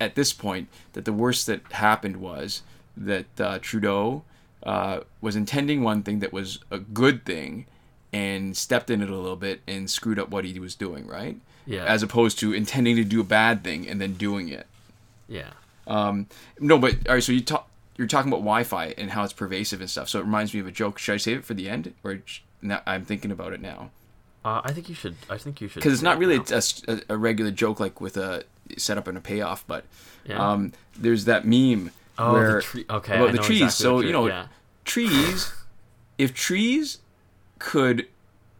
at 0.00 0.16
this 0.16 0.32
point 0.32 0.68
that 0.94 1.04
the 1.04 1.12
worst 1.12 1.46
that 1.46 1.60
happened 1.72 2.16
was 2.16 2.62
that 2.96 3.26
uh, 3.40 3.58
Trudeau 3.62 4.24
uh, 4.64 5.00
was 5.20 5.36
intending 5.36 5.82
one 5.82 6.02
thing 6.02 6.18
that 6.18 6.32
was 6.32 6.58
a 6.70 6.78
good 6.80 7.24
thing 7.24 7.66
and 8.12 8.56
stepped 8.56 8.90
in 8.90 9.02
it 9.02 9.08
a 9.10 9.14
little 9.16 9.36
bit 9.36 9.60
and 9.66 9.88
screwed 9.90 10.18
up 10.18 10.28
what 10.30 10.44
he 10.44 10.58
was 10.60 10.74
doing, 10.74 11.06
right? 11.06 11.36
Yeah. 11.66 11.84
As 11.84 12.02
opposed 12.02 12.38
to 12.40 12.52
intending 12.52 12.96
to 12.96 13.04
do 13.04 13.20
a 13.20 13.24
bad 13.24 13.62
thing 13.64 13.88
and 13.88 14.00
then 14.00 14.14
doing 14.14 14.48
it. 14.48 14.66
Yeah. 15.28 15.50
Um, 15.86 16.26
no, 16.60 16.78
but 16.78 16.94
all 17.08 17.14
right. 17.14 17.22
So 17.22 17.32
you 17.32 17.40
talk. 17.40 17.68
You're 17.98 18.06
talking 18.08 18.30
about 18.32 18.38
Wi-Fi 18.40 18.94
and 18.98 19.10
how 19.10 19.22
it's 19.22 19.32
pervasive 19.34 19.80
and 19.80 19.88
stuff. 19.88 20.08
So 20.08 20.18
it 20.18 20.22
reminds 20.22 20.54
me 20.54 20.60
of 20.60 20.66
a 20.66 20.70
joke. 20.70 20.98
Should 20.98 21.14
I 21.14 21.16
save 21.18 21.38
it 21.38 21.44
for 21.44 21.54
the 21.54 21.68
end, 21.68 21.92
or 22.02 22.18
sh- 22.24 22.40
now, 22.62 22.80
I'm 22.86 23.04
thinking 23.04 23.30
about 23.30 23.52
it 23.52 23.60
now 23.60 23.90
Uh, 24.44 24.60
I 24.64 24.72
think 24.72 24.88
you 24.88 24.94
should. 24.94 25.14
I 25.28 25.36
think 25.38 25.60
you 25.60 25.68
should. 25.68 25.76
because 25.80 25.92
it's 25.92 26.02
not 26.02 26.16
it 26.16 26.20
really 26.20 26.36
a, 26.36 26.54
a, 26.88 26.96
a- 26.96 27.14
a 27.14 27.16
regular 27.16 27.50
joke 27.50 27.80
like 27.80 28.00
with 28.00 28.16
a 28.16 28.44
setup 28.78 29.06
and 29.08 29.18
a 29.18 29.20
payoff. 29.20 29.64
But 29.66 29.84
Yeah. 30.24 30.38
um, 30.52 30.72
there's 30.98 31.26
that 31.26 31.44
meme 31.44 31.90
Oh, 32.18 32.32
where- 32.32 32.54
the 32.56 32.62
tree. 32.62 32.84
Okay, 32.88 33.16
about 33.16 33.32
the 33.32 33.38
trees. 33.38 33.62
exactly 33.62 33.82
so 33.84 34.00
you 34.00 34.12
know, 34.12 34.26
yeah. 34.26 34.46
trees. 34.84 35.52
if 36.18 36.34
trees 36.34 36.98
could, 37.62 38.06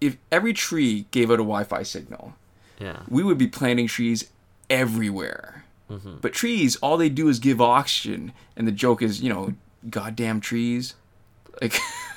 if 0.00 0.16
every 0.30 0.52
tree 0.52 1.06
gave 1.10 1.30
out 1.30 1.34
a 1.34 1.44
Wi-Fi 1.44 1.82
signal, 1.82 2.34
yeah. 2.78 3.00
we 3.08 3.22
would 3.22 3.38
be 3.38 3.48
planting 3.48 3.88
trees 3.88 4.30
everywhere. 4.70 5.64
Mm-hmm. 5.90 6.16
But 6.20 6.32
trees, 6.32 6.76
all 6.76 6.96
they 6.96 7.08
do 7.08 7.28
is 7.28 7.38
give 7.38 7.60
oxygen, 7.60 8.32
and 8.56 8.66
the 8.66 8.72
joke 8.72 9.02
is, 9.02 9.20
you 9.20 9.28
know, 9.28 9.54
goddamn 9.90 10.40
trees. 10.40 10.94
Like, 11.60 11.78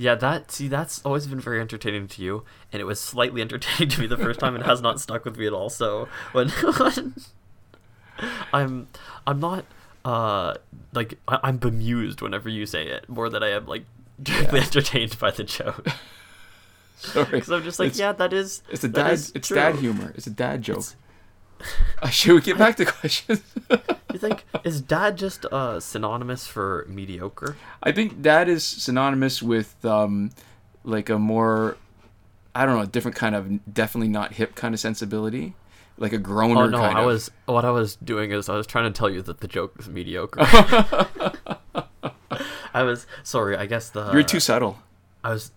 Yeah, 0.00 0.14
that 0.14 0.50
see, 0.50 0.66
that's 0.66 1.02
always 1.04 1.26
been 1.26 1.40
very 1.40 1.60
entertaining 1.60 2.08
to 2.08 2.22
you, 2.22 2.42
and 2.72 2.80
it 2.80 2.86
was 2.86 2.98
slightly 2.98 3.42
entertaining 3.42 3.90
to 3.90 4.00
me 4.00 4.06
the 4.06 4.16
first 4.16 4.40
time, 4.40 4.54
and 4.54 4.64
has 4.64 4.80
not 4.80 4.98
stuck 4.98 5.26
with 5.26 5.36
me 5.36 5.46
at 5.46 5.52
all. 5.52 5.68
So 5.68 6.08
when, 6.32 6.48
when 6.78 7.14
I'm, 8.50 8.88
I'm 9.26 9.40
not, 9.40 9.66
uh, 10.06 10.54
like 10.94 11.18
I, 11.28 11.40
I'm 11.42 11.58
bemused 11.58 12.22
whenever 12.22 12.48
you 12.48 12.64
say 12.64 12.86
it 12.86 13.10
more 13.10 13.28
than 13.28 13.42
I 13.42 13.50
am 13.50 13.66
like 13.66 13.84
directly 14.22 14.60
entertained 14.60 15.18
by 15.18 15.32
the 15.32 15.44
joke. 15.44 15.86
Sorry, 17.00 17.26
Because 17.32 17.50
I'm 17.50 17.62
just 17.64 17.78
like, 17.78 17.86
It's- 17.88 17.98
yeah, 18.00 18.12
that 18.12 18.32
is. 18.32 18.62
it's 18.70 18.84
a 18.84 18.88
dad. 18.88 19.12
is 19.12 19.32
It's 19.34 19.48
true. 19.48 19.56
dad 19.56 19.76
humor. 19.76 20.12
It's 20.16 20.26
a 20.26 20.30
dad 20.30 20.62
joke. 20.62 20.84
Uh, 22.00 22.08
should 22.08 22.32
we 22.36 22.40
get 22.40 22.56
back 22.56 22.74
to 22.76 22.86
questions? 23.00 23.42
You 23.68 24.18
think 24.18 24.46
is 24.64 24.80
dad 24.80 25.18
just 25.18 25.44
uh 25.44 25.78
synonymous 25.78 26.46
for 26.46 26.86
mediocre? 26.88 27.54
I 27.82 27.92
think 27.92 28.22
dad 28.22 28.48
is 28.48 28.64
synonymous 28.64 29.42
with 29.42 29.84
um, 29.84 30.30
like 30.84 31.10
a 31.10 31.18
more, 31.18 31.76
I 32.54 32.64
don't 32.64 32.76
know, 32.76 32.82
a 32.84 32.86
different 32.86 33.14
kind 33.18 33.34
of 33.34 33.74
definitely 33.74 34.08
not 34.08 34.32
hip 34.32 34.54
kind 34.54 34.72
of 34.72 34.80
sensibility, 34.80 35.52
like 35.98 36.14
a 36.14 36.18
groaner 36.18 36.62
Oh 36.62 36.66
no, 36.68 36.78
kind 36.78 36.96
I 36.96 37.00
of. 37.00 37.06
was 37.08 37.30
what 37.44 37.66
I 37.66 37.70
was 37.70 37.96
doing 37.96 38.30
is 38.30 38.48
I 38.48 38.56
was 38.56 38.66
trying 38.66 38.90
to 38.90 38.98
tell 38.98 39.10
you 39.10 39.20
that 39.20 39.40
the 39.40 39.48
joke 39.48 39.76
was 39.76 39.86
mediocre. 39.86 40.40
I 42.72 42.82
was 42.82 43.06
sorry. 43.22 43.56
I 43.56 43.66
guess 43.66 43.90
the 43.90 44.10
You're 44.12 44.22
too 44.22 44.40
subtle. 44.40 44.78
I 45.22 45.30
was 45.30 45.50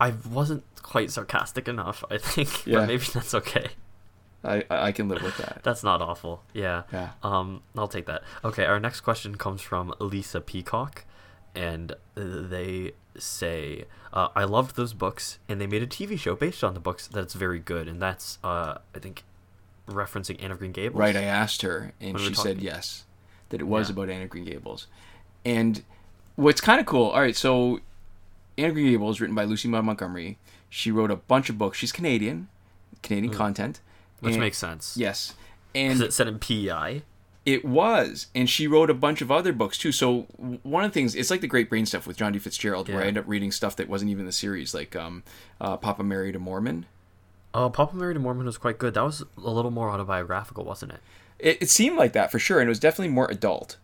I 0.00 0.14
wasn't 0.30 0.64
quite 0.82 1.10
sarcastic 1.10 1.68
enough. 1.68 2.04
I 2.10 2.18
think, 2.18 2.66
Yeah. 2.66 2.80
but 2.80 2.88
maybe 2.88 3.04
that's 3.12 3.34
okay. 3.34 3.68
I 4.44 4.64
I 4.70 4.92
can 4.92 5.08
live 5.08 5.22
with 5.22 5.36
that. 5.38 5.60
That's 5.62 5.82
not 5.82 6.02
awful. 6.02 6.42
Yeah. 6.52 6.82
Yeah. 6.92 7.10
Um, 7.22 7.62
I'll 7.76 7.88
take 7.88 8.06
that. 8.06 8.22
Okay, 8.44 8.64
our 8.66 8.78
next 8.78 9.00
question 9.00 9.36
comes 9.36 9.62
from 9.62 9.94
Lisa 9.98 10.40
Peacock, 10.40 11.04
and 11.54 11.94
they 12.14 12.92
say, 13.16 13.84
uh, 14.12 14.28
"I 14.36 14.44
loved 14.44 14.76
those 14.76 14.92
books, 14.92 15.38
and 15.48 15.60
they 15.60 15.66
made 15.66 15.82
a 15.82 15.86
TV 15.86 16.18
show 16.18 16.34
based 16.34 16.62
on 16.62 16.74
the 16.74 16.80
books 16.80 17.06
that's 17.08 17.32
very 17.34 17.58
good." 17.58 17.88
And 17.88 18.02
that's, 18.02 18.38
uh, 18.44 18.78
I 18.94 18.98
think, 18.98 19.24
referencing 19.88 20.42
Anne 20.42 20.50
of 20.50 20.58
Green 20.58 20.72
Gables. 20.72 20.98
Right, 21.00 21.16
I 21.16 21.22
asked 21.22 21.62
her, 21.62 21.92
and 22.00 22.18
she 22.20 22.34
said 22.34 22.60
yes, 22.60 23.04
that 23.48 23.60
it 23.60 23.64
was 23.66 23.88
Yeah. 23.88 23.94
about 23.94 24.10
Anne 24.10 24.22
of 24.22 24.28
Green 24.30 24.44
Gables. 24.44 24.88
And 25.44 25.82
what's 26.36 26.60
kind 26.60 26.80
of 26.80 26.86
cool, 26.86 27.06
all 27.10 27.20
right, 27.20 27.36
so 27.36 27.80
Anne 28.56 28.72
Green 28.72 28.90
Gables, 28.90 29.20
written 29.20 29.34
by 29.34 29.44
Lucy 29.44 29.68
Maud 29.68 29.84
Montgomery, 29.84 30.38
she 30.68 30.90
wrote 30.90 31.10
a 31.10 31.16
bunch 31.16 31.50
of 31.50 31.58
books. 31.58 31.78
She's 31.78 31.92
Canadian, 31.92 32.48
Canadian 33.02 33.32
content. 33.32 33.80
Mm. 33.80 34.22
which 34.22 34.34
and- 34.34 34.40
makes 34.40 34.58
sense. 34.58 34.96
Yes. 34.96 35.34
And 35.74 36.00
it 36.00 36.12
said 36.12 36.28
in 36.28 36.38
PEI. 36.38 37.02
it 37.44 37.64
was, 37.64 38.28
and 38.34 38.48
she 38.48 38.66
wrote 38.68 38.88
a 38.90 38.94
bunch 38.94 39.20
of 39.20 39.30
other 39.32 39.52
books 39.52 39.76
too. 39.76 39.90
So 39.90 40.22
one 40.62 40.84
of 40.84 40.90
the 40.90 40.94
things, 40.94 41.14
it's 41.16 41.30
like 41.30 41.40
the 41.40 41.48
Great 41.48 41.68
Brain 41.68 41.84
stuff 41.84 42.06
with 42.06 42.16
John 42.16 42.32
D. 42.32 42.38
Fitzgerald, 42.38 42.88
where 42.88 43.02
I 43.02 43.06
end 43.06 43.18
up 43.18 43.24
reading 43.26 43.50
stuff 43.50 43.74
that 43.76 43.88
wasn't 43.88 44.12
even 44.12 44.24
the 44.24 44.32
series, 44.32 44.72
like 44.72 44.94
um, 44.94 45.24
uh, 45.60 45.76
Papa 45.76 46.04
Married 46.04 46.36
a 46.36 46.38
Mormon. 46.38 46.86
Oh, 47.52 47.70
Papa 47.70 47.96
Married 47.96 48.16
a 48.16 48.20
Mormon 48.20 48.46
was 48.46 48.56
quite 48.56 48.78
good. 48.78 48.94
That 48.94 49.04
was 49.04 49.22
a 49.36 49.50
little 49.50 49.70
more 49.72 49.90
autobiographical, 49.90 50.64
wasn't 50.64 50.92
it? 50.92 51.00
It, 51.38 51.62
it 51.62 51.70
seemed 51.70 51.96
like 51.96 52.12
that 52.12 52.30
for 52.30 52.38
sure, 52.38 52.60
and 52.60 52.68
it 52.68 52.70
was 52.70 52.80
definitely 52.80 53.12
more 53.12 53.28
adult. 53.30 53.78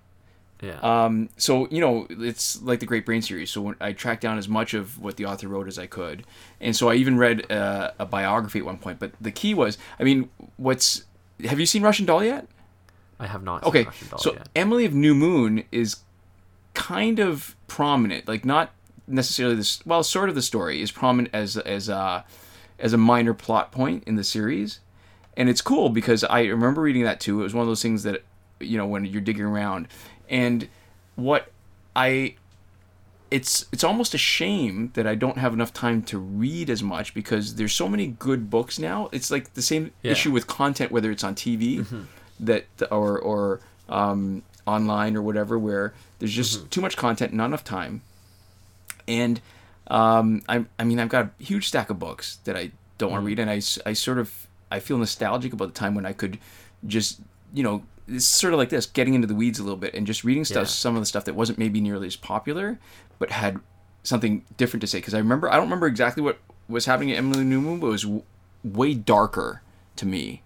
Yeah. 0.63 0.79
Um, 0.81 1.31
so 1.37 1.69
you 1.71 1.81
know, 1.81 2.07
it's 2.11 2.61
like 2.63 2.81
the 2.81 2.87
Great 2.87 3.07
Brain 3.07 3.23
series. 3.23 3.51
So 3.51 3.75
I 3.81 3.93
tracked 3.93 4.21
down 4.21 4.39
as 4.39 4.49
much 4.49 4.75
of 4.75 5.01
what 5.01 5.17
the 5.17 5.27
author 5.27 5.49
wrote 5.49 5.69
as 5.69 5.79
I 5.79 5.87
could, 5.87 6.25
and 6.61 6.77
so 6.77 6.89
I 6.91 6.95
even 6.95 7.17
read 7.17 7.51
uh, 7.51 7.93
a 7.99 8.07
biography 8.07 8.59
at 8.59 8.65
one 8.65 8.79
point. 8.79 8.99
But 8.99 9.13
the 9.21 9.31
key 9.31 9.55
was, 9.55 9.79
I 9.99 10.05
mean, 10.05 10.29
what's 10.57 11.05
have 11.45 11.59
you 11.59 11.67
seen 11.67 11.83
Russian 11.83 12.07
Doll 12.07 12.25
yet? 12.25 12.47
I 13.19 13.27
have 13.27 13.43
not. 13.43 13.63
Seen 13.63 13.69
Okay, 13.69 13.85
Russian 13.85 14.09
Doll 14.09 14.19
so 14.19 14.33
yet. 14.35 14.49
Emily 14.55 14.85
of 14.85 14.95
New 14.95 15.15
Moon 15.15 15.65
is 15.73 15.97
kind 16.75 17.19
of 17.19 17.57
prominent, 17.67 18.29
like 18.29 18.45
not 18.45 18.73
necessarily 19.07 19.57
this. 19.57 19.85
Well, 19.87 20.03
sort 20.03 20.29
of 20.29 20.35
the 20.35 20.43
story 20.43 20.83
is 20.83 20.91
prominent 20.91 21.35
as 21.35 21.57
as 21.57 21.89
a 21.89 22.25
as 22.79 22.93
a 22.93 22.99
minor 22.99 23.35
plot 23.35 23.73
point 23.73 24.05
in 24.05 24.17
the 24.17 24.25
series, 24.25 24.81
and 25.37 25.49
it's 25.49 25.61
cool 25.61 25.91
because 25.91 26.25
I 26.25 26.45
remember 26.45 26.83
reading 26.83 27.05
that 27.05 27.21
too. 27.21 27.41
It 27.41 27.45
was 27.45 27.55
one 27.55 27.63
of 27.63 27.69
those 27.69 27.83
things 27.83 28.03
that 28.05 28.25
you 28.59 28.77
know 28.79 28.87
when 28.87 29.05
you're 29.05 29.21
digging 29.21 29.45
around, 29.45 29.89
and 30.31 30.69
what 31.17 31.51
I 31.95 32.37
it's 33.31 33.67
it's 33.73 33.85
almost 33.85 34.15
a 34.15 34.19
shame 34.19 34.91
that 34.95 35.07
I 35.07 35.15
don't 35.15 35.39
have 35.39 35.53
enough 35.53 35.73
time 35.73 36.03
to 36.05 36.19
read 36.19 36.69
as 36.71 36.83
much 36.83 37.15
because 37.15 37.55
there's 37.57 37.73
so 37.73 37.89
many 37.89 38.07
good 38.09 38.51
books 38.51 38.79
now. 38.79 39.09
It's 39.13 39.31
like 39.31 39.55
the 39.55 39.63
same 39.63 39.93
Yeah. 40.03 40.13
issue 40.13 40.33
with 40.33 40.47
content, 40.47 40.91
whether 40.91 41.11
it's 41.11 41.23
on 41.23 41.35
TV 41.35 41.85
that 42.41 42.67
or 42.91 43.19
or 43.19 43.61
um, 43.89 44.43
online 44.67 45.17
or 45.17 45.23
whatever, 45.23 45.59
where 45.59 45.93
there's 46.19 46.33
just 46.33 46.71
too 46.71 46.81
much 46.81 46.97
content, 46.97 47.33
not 47.33 47.47
enough 47.47 47.65
time. 47.65 48.03
And 49.07 49.41
um, 49.89 50.43
I 50.49 50.65
I 50.79 50.85
mean 50.85 50.99
I've 50.99 51.09
got 51.09 51.27
a 51.27 51.43
huge 51.43 51.69
stack 51.69 51.91
of 51.91 51.99
books 51.99 52.39
that 52.45 52.57
I 52.57 52.71
don't 52.99 53.11
want 53.13 53.23
to 53.23 53.27
read, 53.27 53.39
and 53.39 53.51
I 53.51 53.61
I 53.87 53.93
sort 53.93 54.19
of 54.19 54.47
I 54.73 54.81
feel 54.81 54.99
nostalgic 54.99 55.53
about 55.53 55.67
the 55.73 55.79
time 55.79 55.95
when 55.95 56.07
I 56.07 56.13
could 56.13 56.39
just 56.87 57.21
you 57.55 57.63
know 57.63 57.83
it's 58.11 58.25
sort 58.25 58.53
of 58.53 58.59
like 58.59 58.69
this 58.71 58.87
getting 58.87 59.15
into 59.15 59.27
the 59.27 59.35
weeds 59.35 59.59
a 59.59 59.63
little 59.63 59.77
bit 59.79 59.95
and 59.95 60.07
just 60.07 60.25
reading 60.25 60.45
stuff 60.45 60.63
Yeah. 60.63 60.69
some 60.69 60.97
of 60.97 61.03
the 61.03 61.07
stuff 61.07 61.25
that 61.27 61.35
wasn't 61.35 61.59
maybe 61.59 61.81
nearly 61.81 62.07
as 62.07 62.17
popular 62.17 62.79
but 63.19 63.31
had 63.31 63.61
something 64.03 64.45
different 64.57 64.81
to 64.83 64.87
say 64.87 64.99
because 64.99 65.15
I 65.15 65.19
remember 65.19 65.49
I 65.51 65.55
don't 65.55 65.65
remember 65.65 65.87
exactly 65.87 66.23
what 66.23 66.39
was 66.69 66.87
happening 66.87 67.13
at 67.13 67.19
Emily 67.19 67.45
New 67.45 67.61
Moon 67.61 67.81
but 67.81 67.89
it 67.89 67.91
was 67.91 68.03
w- 68.03 68.23
way 68.65 68.95
darker 68.95 69.63
to 69.97 70.07
me 70.07 70.43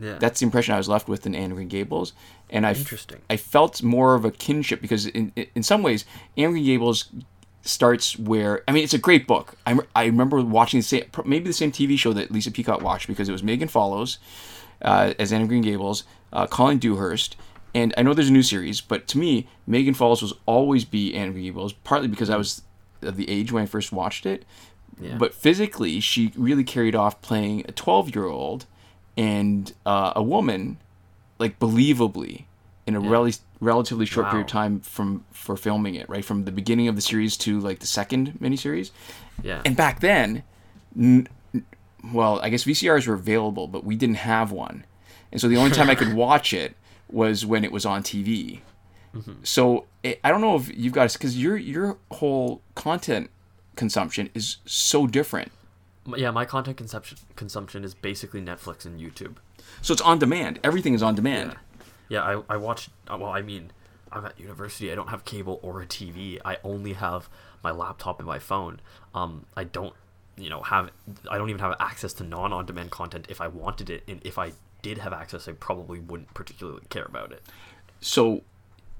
yeah. 0.00 0.18
that's 0.18 0.40
the 0.40 0.44
impression 0.46 0.74
I 0.74 0.78
was 0.78 0.88
left 0.88 1.08
with 1.08 1.24
in 1.26 1.34
Anne 1.34 1.54
Green 1.54 1.68
Gables 1.68 2.12
and 2.50 2.66
I 2.66 2.70
f- 2.70 2.78
Interesting. 2.78 3.20
I 3.30 3.36
felt 3.36 3.82
more 3.82 4.14
of 4.14 4.24
a 4.24 4.30
kinship 4.30 4.80
because 4.80 5.06
in 5.06 5.32
in 5.54 5.62
some 5.62 5.82
ways 5.82 6.04
Anne 6.36 6.50
Green 6.50 6.64
Gables 6.64 7.10
starts 7.62 8.16
where 8.18 8.62
I 8.68 8.72
mean 8.72 8.84
it's 8.84 8.94
a 8.94 8.98
great 8.98 9.26
book. 9.26 9.56
I, 9.66 9.78
I 9.94 10.04
remember 10.06 10.40
watching 10.42 10.78
the 10.80 10.84
same 10.84 11.04
maybe 11.24 11.46
the 11.46 11.52
same 11.52 11.72
TV 11.72 11.98
show 11.98 12.12
that 12.12 12.30
Lisa 12.30 12.50
Peacock 12.50 12.80
watched 12.82 13.06
because 13.08 13.28
it 13.28 13.32
was 13.32 13.42
Megan 13.42 13.68
Follows 13.68 14.18
uh, 14.82 15.14
as 15.18 15.32
Anne 15.32 15.42
of 15.42 15.48
Green 15.48 15.62
Gables, 15.62 16.04
uh, 16.32 16.46
Colleen 16.46 16.78
Dewhurst, 16.78 17.36
and 17.74 17.92
I 17.96 18.02
know 18.02 18.14
there's 18.14 18.28
a 18.28 18.32
new 18.32 18.42
series, 18.42 18.80
but 18.80 19.06
to 19.08 19.18
me 19.18 19.48
Megan 19.66 19.94
Follows 19.94 20.22
was 20.22 20.32
always 20.46 20.84
be 20.84 21.14
Anne 21.14 21.28
of 21.28 21.34
Gables, 21.34 21.72
partly 21.72 22.08
because 22.08 22.30
I 22.30 22.36
was 22.36 22.62
of 23.02 23.16
the 23.16 23.28
age 23.30 23.52
when 23.52 23.62
I 23.62 23.66
first 23.66 23.92
watched 23.92 24.24
it, 24.26 24.44
Yeah. 25.00 25.16
but 25.18 25.34
physically 25.34 26.00
she 26.00 26.32
really 26.36 26.64
carried 26.64 26.94
off 26.94 27.20
playing 27.22 27.64
a 27.68 27.72
12 27.72 28.14
year 28.14 28.24
old 28.26 28.66
and 29.16 29.72
uh, 29.84 30.12
a 30.16 30.22
woman 30.22 30.78
like 31.38 31.58
believably 31.58 32.44
in 32.86 32.94
a 32.96 33.00
rel- 33.00 33.28
relatively 33.60 34.06
short 34.06 34.28
period 34.30 34.46
of 34.46 34.50
time 34.50 34.80
from 34.80 35.24
for 35.30 35.56
filming 35.56 35.94
it 35.94 36.08
right 36.08 36.24
from 36.24 36.44
the 36.44 36.52
beginning 36.52 36.88
of 36.88 36.96
the 36.96 37.02
series 37.02 37.36
to 37.36 37.58
like 37.60 37.80
the 37.80 37.86
second 37.86 38.32
miniseries. 38.40 38.90
Yeah. 39.42 39.60
and 39.66 39.76
back 39.76 40.00
then 40.00 40.42
n- 40.96 41.28
well 42.12 42.40
i 42.40 42.48
guess 42.48 42.64
vcrs 42.64 43.06
were 43.06 43.14
available 43.14 43.66
but 43.68 43.84
we 43.84 43.96
didn't 43.96 44.16
have 44.16 44.50
one 44.52 44.84
and 45.32 45.40
so 45.40 45.48
the 45.48 45.56
only 45.56 45.70
time 45.70 45.88
i 45.90 45.94
could 45.94 46.12
watch 46.24 46.52
it 46.52 46.74
was 47.10 47.44
when 47.46 47.64
it 47.64 47.72
was 47.72 47.84
on 47.86 48.02
tv 48.02 48.60
Mm-hmm. 49.14 49.32
so 49.44 49.86
it, 50.02 50.20
i 50.22 50.30
don't 50.30 50.42
know 50.42 50.56
if 50.56 50.70
you've 50.76 50.92
got 50.92 51.10
because 51.12 51.40
your 51.42 51.56
your 51.56 51.96
whole 52.10 52.60
content 52.74 53.30
consumption 53.74 54.28
is 54.34 54.58
so 54.66 55.06
different 55.06 55.52
yeah, 56.16 56.30
my 56.30 56.44
content 56.44 56.76
consumption 56.76 57.16
consumption 57.34 57.82
is 57.82 57.92
basically 57.94 58.40
Netflix 58.40 58.84
and 58.84 59.00
YouTube. 59.00 59.36
so 59.82 59.92
it's 59.92 60.02
on 60.02 60.18
demand 60.18 60.60
everything 60.62 60.92
is 60.94 61.02
on 61.02 61.14
demand 61.14 61.56
Yeah, 62.08 62.20
yeah 62.30 62.42
I, 62.48 62.54
I 62.54 62.56
watch. 62.58 62.90
uh, 63.08 63.16
Well, 63.18 63.30
I 63.30 63.42
mean, 63.42 63.72
I'm 64.12 64.24
at 64.24 64.38
university. 64.38 64.92
I 64.92 64.94
don't 64.94 65.08
have 65.08 65.24
cable 65.24 65.58
or 65.62 65.80
a 65.82 65.86
TV. 65.86 66.38
I 66.44 66.58
only 66.62 66.92
have 66.92 67.28
my 67.64 67.72
laptop 67.72 68.20
and 68.20 68.26
my 68.26 68.38
phone. 68.38 68.80
Um, 69.16 69.46
I 69.56 69.64
don't, 69.64 69.94
you 70.36 70.48
know, 70.48 70.62
have. 70.62 70.90
I 71.28 71.38
don't 71.38 71.48
even 71.50 71.60
have 71.60 71.74
access 71.80 72.12
to 72.14 72.24
non-on-demand 72.24 72.92
content 72.92 73.26
if 73.28 73.40
I 73.40 73.48
wanted 73.48 73.90
it. 73.90 74.04
And 74.06 74.20
if 74.24 74.38
I 74.38 74.52
did 74.82 74.98
have 74.98 75.12
access, 75.12 75.48
I 75.48 75.52
probably 75.52 75.98
wouldn't 76.00 76.32
particularly 76.34 76.82
care 76.90 77.04
about 77.04 77.32
it. 77.32 77.42
so 78.00 78.42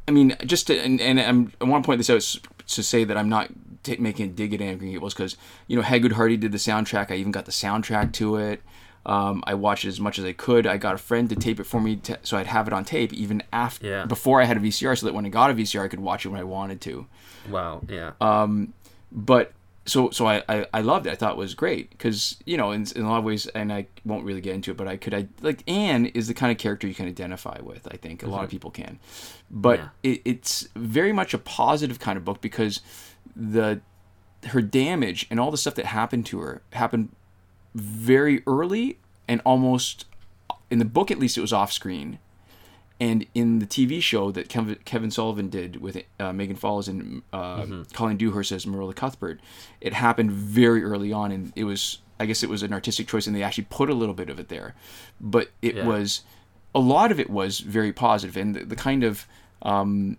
I 0.09 0.13
mean, 0.13 0.37
just 0.45 0.69
to, 0.69 0.79
and, 0.79 1.01
and 1.01 1.19
I'm, 1.21 1.53
I 1.61 1.65
want 1.65 1.83
to 1.83 1.87
point 1.87 1.99
this 1.99 2.11
out 2.11 2.23
to 2.69 2.83
say 2.83 3.03
that 3.03 3.17
I'm 3.17 3.29
not 3.29 3.49
t- 3.83 3.97
making 3.97 4.27
a 4.27 4.33
dig 4.33 4.55
at 4.55 4.79
Green 4.79 4.93
Gables 4.93 5.15
because 5.15 5.37
you 5.67 5.77
know 5.77 5.83
Hagood 5.83 6.13
Hardy 6.13 6.37
did 6.37 6.53
the 6.53 6.59
soundtrack. 6.59 7.11
I 7.11 7.15
even 7.17 7.33
got 7.33 7.45
the 7.45 7.51
soundtrack 7.53 8.13
to 8.15 8.37
it. 8.37 8.63
Um, 9.05 9.43
I 9.47 9.55
watched 9.55 9.85
it 9.85 9.89
as 9.89 9.99
much 10.01 10.19
as 10.21 10.25
I 10.25 10.33
could. 10.33 10.67
I 10.67 10.77
got 10.79 10.95
a 10.95 10.99
friend 10.99 11.29
to 11.31 11.37
tape 11.37 11.59
it 11.61 11.65
for 11.65 11.81
me, 11.81 11.97
to, 11.97 12.19
so 12.23 12.37
I'd 12.37 12.47
have 12.49 12.67
it 12.69 12.73
on 12.73 12.85
tape 12.85 13.13
even 13.13 13.43
after 13.53 13.87
Yeah. 13.87 14.05
before 14.05 14.41
I 14.41 14.45
had 14.45 14.57
a 14.57 14.61
VCR, 14.61 14.97
so 14.99 15.07
that 15.07 15.15
when 15.15 15.27
I 15.27 15.29
got 15.29 15.51
a 15.51 15.55
VCR, 15.55 15.85
I 15.85 15.89
could 15.89 16.01
watch 16.01 16.25
it 16.25 16.29
when 16.31 16.41
I 16.41 16.45
wanted 16.45 16.81
to. 16.83 17.07
Wow. 17.49 17.83
Yeah. 17.89 18.13
Uh, 18.21 18.49
But 19.13 19.53
so 19.87 20.11
so 20.11 20.27
I, 20.27 20.43
I 20.49 20.67
I 20.75 20.81
loved 20.83 21.07
it. 21.07 21.11
I 21.11 21.15
thought 21.15 21.33
it 21.33 21.39
was 21.39 21.55
great 21.55 21.91
because 21.91 22.37
you 22.45 22.57
know 22.57 22.73
in, 22.73 22.87
in 22.95 23.03
a 23.03 23.09
lot 23.09 23.19
of 23.19 23.25
ways, 23.25 23.47
and 23.49 23.73
I 23.73 23.87
won't 24.05 24.25
really 24.25 24.41
get 24.41 24.55
into 24.55 24.71
it, 24.73 24.77
but 24.77 24.89
I 24.89 24.97
could 24.97 25.15
I 25.15 25.29
like 25.41 25.63
Anne 25.69 26.07
is 26.07 26.29
the 26.29 26.35
kind 26.35 26.53
of 26.53 26.59
character 26.59 26.87
you 26.87 26.95
can 26.95 27.07
identify 27.07 27.59
with. 27.63 27.87
I 27.91 27.97
think 27.97 28.23
a 28.23 28.27
lot 28.29 28.45
of 28.45 28.51
people 28.51 28.71
can, 28.71 28.99
but 29.51 29.79
Mm-hmm. 29.79 29.89
Yeah. 30.03 30.13
it, 30.13 30.23
it's 30.25 30.69
very 30.75 31.13
much 31.13 31.33
a 31.35 31.39
positive 31.39 31.99
kind 31.99 32.17
of 32.19 32.25
book 32.25 32.41
because 32.41 32.81
the 33.35 33.81
her 34.49 34.63
damage 34.63 35.27
and 35.31 35.41
all 35.41 35.51
the 35.51 35.57
stuff 35.59 35.75
that 35.77 35.87
happened 35.87 36.27
to 36.27 36.39
her 36.41 36.63
happened 36.73 37.09
very 37.75 38.43
early 38.47 38.99
and 39.29 39.41
almost 39.45 40.05
in 40.71 40.79
the 40.79 40.85
book 40.85 41.11
at 41.11 41.19
least 41.19 41.37
it 41.37 41.41
was 41.41 41.53
off 41.53 41.73
screen 41.73 42.19
and 42.99 43.27
in 43.35 43.59
the 43.59 43.67
TV 43.67 44.01
show 44.01 44.31
that 44.31 44.49
Kevin, 44.49 44.77
Kevin 44.85 45.11
Sullivan 45.11 45.49
did 45.51 45.83
with 45.83 46.03
uh, 46.19 46.33
Megan 46.33 46.57
Follows 46.57 46.89
and 46.89 47.23
uh, 47.33 47.67
Colleen 47.93 48.17
Dewhurst 48.17 48.53
as 48.53 48.67
Marilla 48.67 48.95
Cuthbert, 48.95 49.41
it 49.81 49.93
happened 49.93 50.33
very 50.33 50.83
early 50.83 51.13
on, 51.13 51.31
and 51.33 51.53
it 51.57 51.65
was 51.65 51.99
I 52.19 52.25
guess 52.25 52.43
it 52.43 52.49
was 52.49 52.63
an 52.63 52.73
artistic 52.73 53.07
choice, 53.09 53.27
and 53.27 53.37
they 53.37 53.43
actually 53.43 53.67
put 53.69 53.91
a 53.91 53.95
little 53.95 54.15
bit 54.15 54.31
of 54.31 54.39
it 54.41 54.49
there, 54.49 54.75
but 55.21 55.51
it 55.61 55.75
Yeah. 55.77 55.85
was 55.87 56.23
a 56.75 56.81
lot 56.81 57.11
of 57.11 57.21
it 57.21 57.29
was 57.29 57.61
very 57.61 57.93
positive, 57.93 58.37
and 58.37 58.55
the, 58.55 58.65
the 58.65 58.77
kind 58.77 59.05
of 59.05 59.27
um, 59.63 60.17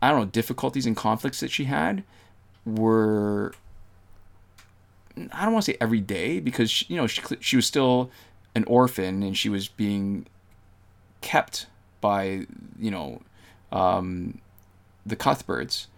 I 0.00 0.10
don't 0.10 0.20
know 0.20 0.26
difficulties 0.26 0.86
and 0.86 0.96
conflicts 0.96 1.40
that 1.40 1.50
she 1.50 1.64
had 1.64 2.04
were 2.64 3.52
I 5.32 5.44
don't 5.44 5.54
want 5.54 5.64
to 5.64 5.72
say 5.72 5.78
every 5.80 6.00
day 6.00 6.40
because 6.40 6.70
she, 6.70 6.86
you 6.88 6.96
know 6.96 7.06
she 7.06 7.22
she 7.40 7.56
was 7.56 7.66
still 7.66 8.10
an 8.54 8.64
orphan 8.64 9.22
and 9.22 9.36
she 9.36 9.48
was 9.48 9.68
being 9.68 10.26
kept 11.26 11.66
by 12.00 12.46
you 12.78 12.90
know 12.90 13.20
um, 13.72 14.38
the 15.04 15.16
Cuthberts, 15.16 15.88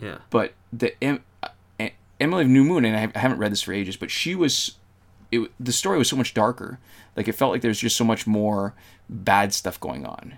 Yeah. 0.00 0.18
but 0.30 0.54
the 0.72 0.90
em- 1.02 1.22
uh, 1.42 1.88
Emily 2.20 2.42
of 2.44 2.48
New 2.50 2.64
Moon 2.64 2.84
and 2.84 2.96
I 2.96 3.18
haven't 3.18 3.38
read 3.38 3.52
this 3.52 3.62
for 3.62 3.72
ages, 3.72 3.96
but 3.96 4.10
she 4.10 4.34
was 4.34 4.76
it 5.30 5.50
the 5.58 5.72
story 5.72 5.98
was 5.98 6.08
so 6.08 6.16
much 6.16 6.34
darker. 6.34 6.78
Like 7.16 7.28
it 7.28 7.32
felt 7.34 7.52
like 7.52 7.62
there's 7.62 7.80
just 7.80 7.96
so 7.96 8.04
much 8.04 8.26
more 8.26 8.74
bad 9.08 9.52
stuff 9.54 9.78
going 9.78 10.04
on, 10.06 10.34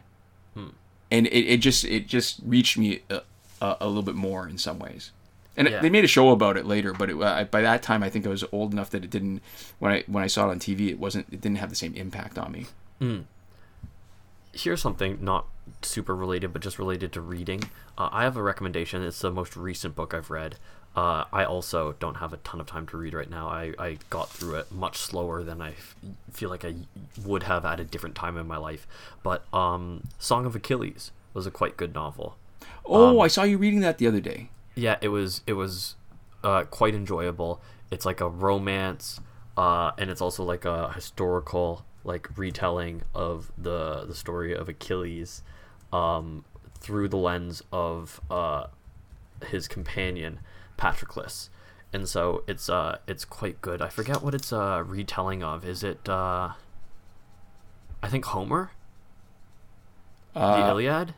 and 1.10 1.26
it, 1.26 1.46
it 1.54 1.56
just 1.58 1.84
it 1.84 2.06
just 2.06 2.40
reached 2.44 2.76
me 2.76 3.00
a, 3.10 3.22
a, 3.62 3.76
a 3.82 3.86
little 3.88 4.02
bit 4.02 4.14
more 4.16 4.48
in 4.48 4.58
some 4.58 4.78
ways. 4.78 5.10
And 5.56 5.68
Yeah. 5.68 5.80
they 5.80 5.88
made 5.90 6.02
a 6.04 6.08
show 6.08 6.30
about 6.30 6.56
it 6.56 6.66
later, 6.66 6.92
but 6.92 7.10
it, 7.10 7.16
I, 7.22 7.44
by 7.44 7.60
that 7.62 7.80
time 7.82 8.02
I 8.02 8.10
think 8.10 8.26
I 8.26 8.28
was 8.30 8.44
old 8.50 8.72
enough 8.72 8.90
that 8.90 9.04
it 9.04 9.10
didn't. 9.10 9.40
When 9.78 9.92
I 9.92 10.04
when 10.08 10.24
I 10.24 10.26
saw 10.26 10.48
it 10.48 10.50
on 10.50 10.58
TV, 10.58 10.88
it 10.90 10.98
wasn't. 10.98 11.26
It 11.32 11.40
didn't 11.40 11.58
have 11.58 11.70
the 11.70 11.76
same 11.76 11.94
impact 11.94 12.38
on 12.38 12.50
me. 12.52 12.66
Here's 14.54 14.80
something 14.80 15.18
not 15.20 15.46
super 15.82 16.14
related, 16.14 16.52
but 16.52 16.62
just 16.62 16.78
related 16.78 17.12
to 17.12 17.20
reading. 17.20 17.64
Uh, 17.96 18.08
I 18.12 18.24
have 18.24 18.36
a 18.36 18.42
recommendation. 18.42 19.02
It's 19.02 19.20
the 19.20 19.30
most 19.30 19.56
recent 19.56 19.94
book 19.94 20.14
I've 20.14 20.30
read. 20.30 20.56
Uh, 20.96 21.24
I 21.32 21.44
also 21.44 21.96
don't 21.98 22.16
have 22.16 22.32
a 22.32 22.36
ton 22.38 22.60
of 22.60 22.66
time 22.66 22.86
to 22.88 22.96
read 22.96 23.14
right 23.14 23.28
now. 23.28 23.48
I, 23.48 23.72
I 23.78 23.98
got 24.10 24.30
through 24.30 24.56
it 24.56 24.70
much 24.70 24.96
slower 24.96 25.42
than 25.42 25.60
I 25.60 25.70
f- 25.70 25.96
feel 26.30 26.50
like 26.50 26.64
I 26.64 26.74
would 27.24 27.44
have 27.44 27.64
at 27.64 27.80
a 27.80 27.84
different 27.84 28.14
time 28.14 28.36
in 28.36 28.46
my 28.46 28.56
life. 28.56 28.86
But 29.24 29.44
um, 29.52 30.04
Song 30.20 30.46
of 30.46 30.54
Achilles 30.54 31.10
was 31.32 31.46
a 31.46 31.50
quite 31.50 31.76
good 31.76 31.94
novel. 31.94 32.36
Oh, 32.86 33.20
I 33.20 33.26
saw 33.26 33.42
you 33.42 33.58
reading 33.58 33.80
that 33.80 33.98
the 33.98 34.06
other 34.06 34.20
day. 34.20 34.50
Yeah, 34.76 34.96
it 35.00 35.08
was 35.08 35.40
it 35.46 35.54
was 35.54 35.96
uh, 36.44 36.64
quite 36.64 36.94
enjoyable. 36.94 37.60
It's 37.90 38.06
like 38.06 38.20
a 38.20 38.28
romance, 38.28 39.20
uh, 39.56 39.92
and 39.98 40.10
it's 40.10 40.20
also 40.20 40.44
like 40.44 40.64
a 40.64 40.92
historical 40.92 41.84
like 42.04 42.28
retelling 42.36 43.02
of 43.14 43.50
the 43.56 44.04
the 44.06 44.14
story 44.14 44.54
of 44.54 44.68
Achilles 44.68 45.42
um, 45.92 46.44
through 46.78 47.08
the 47.08 47.16
lens 47.16 47.62
of 47.72 48.20
uh, 48.30 48.66
his 49.46 49.66
companion 49.68 50.40
Patroclus. 50.76 51.48
And 51.92 52.08
so 52.08 52.42
it's 52.48 52.68
uh 52.68 52.98
it's 53.06 53.24
quite 53.24 53.60
good. 53.62 53.80
I 53.80 53.88
forget 53.88 54.20
what 54.22 54.34
it's 54.34 54.52
uh 54.52 54.82
retelling 54.84 55.42
of. 55.44 55.64
Is 55.64 55.84
it 55.84 56.08
uh 56.08 56.50
I 58.02 58.08
think 58.08 58.24
Homer? 58.26 58.72
The 60.34 60.40
Uh, 60.40 60.70
Iliad? 60.70 61.14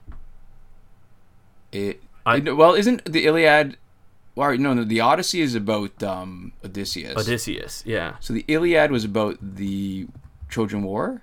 It, 1.73 2.03
I- 2.25 2.37
it- 2.37 2.57
well, 2.57 2.75
isn't 2.75 3.05
the 3.11 3.25
Iliad? 3.27 3.77
Well, 4.35 4.57
no, 4.59 4.75
no, 4.75 4.85
the 4.85 5.01
Odyssey 5.01 5.41
is 5.41 5.55
about 5.55 6.03
um, 6.03 6.53
Odysseus. 6.63 7.17
Odysseus, 7.17 7.83
yeah. 7.87 8.17
So 8.21 8.35
the 8.35 8.45
Iliad 8.47 8.91
was 8.91 9.03
about 9.05 9.39
the 9.41 10.07
Trojan 10.49 10.83
War. 10.83 11.23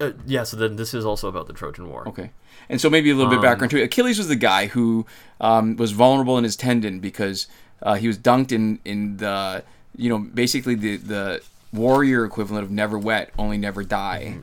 Uh, 0.00 0.12
yeah, 0.26 0.42
so 0.42 0.56
then 0.56 0.76
this 0.76 0.92
is 0.92 1.04
also 1.04 1.28
about 1.28 1.46
the 1.46 1.52
Trojan 1.52 1.88
War. 1.88 2.06
Okay. 2.08 2.30
And 2.68 2.80
so 2.80 2.90
maybe 2.90 3.10
a 3.10 3.14
little 3.14 3.30
bit 3.30 3.40
background 3.42 3.70
to 3.72 3.80
it. 3.80 3.84
Achilles 3.84 4.18
was 4.18 4.28
the 4.28 4.36
guy 4.36 4.66
who 4.66 5.06
um, 5.40 5.76
was 5.76 5.92
vulnerable 5.92 6.38
in 6.38 6.44
his 6.44 6.56
tendon 6.56 6.98
because 7.00 7.46
uh, 7.82 7.94
he 7.94 8.06
was 8.06 8.16
dunked 8.18 8.52
in 8.52 8.80
in 8.84 9.18
the 9.18 9.62
you 9.96 10.08
know 10.08 10.18
basically 10.18 10.74
the 10.74 10.96
the 10.96 11.42
warrior 11.72 12.24
equivalent 12.24 12.64
of 12.64 12.70
never 12.70 12.98
wet, 12.98 13.30
only 13.38 13.58
never 13.58 13.84
die. 13.84 14.38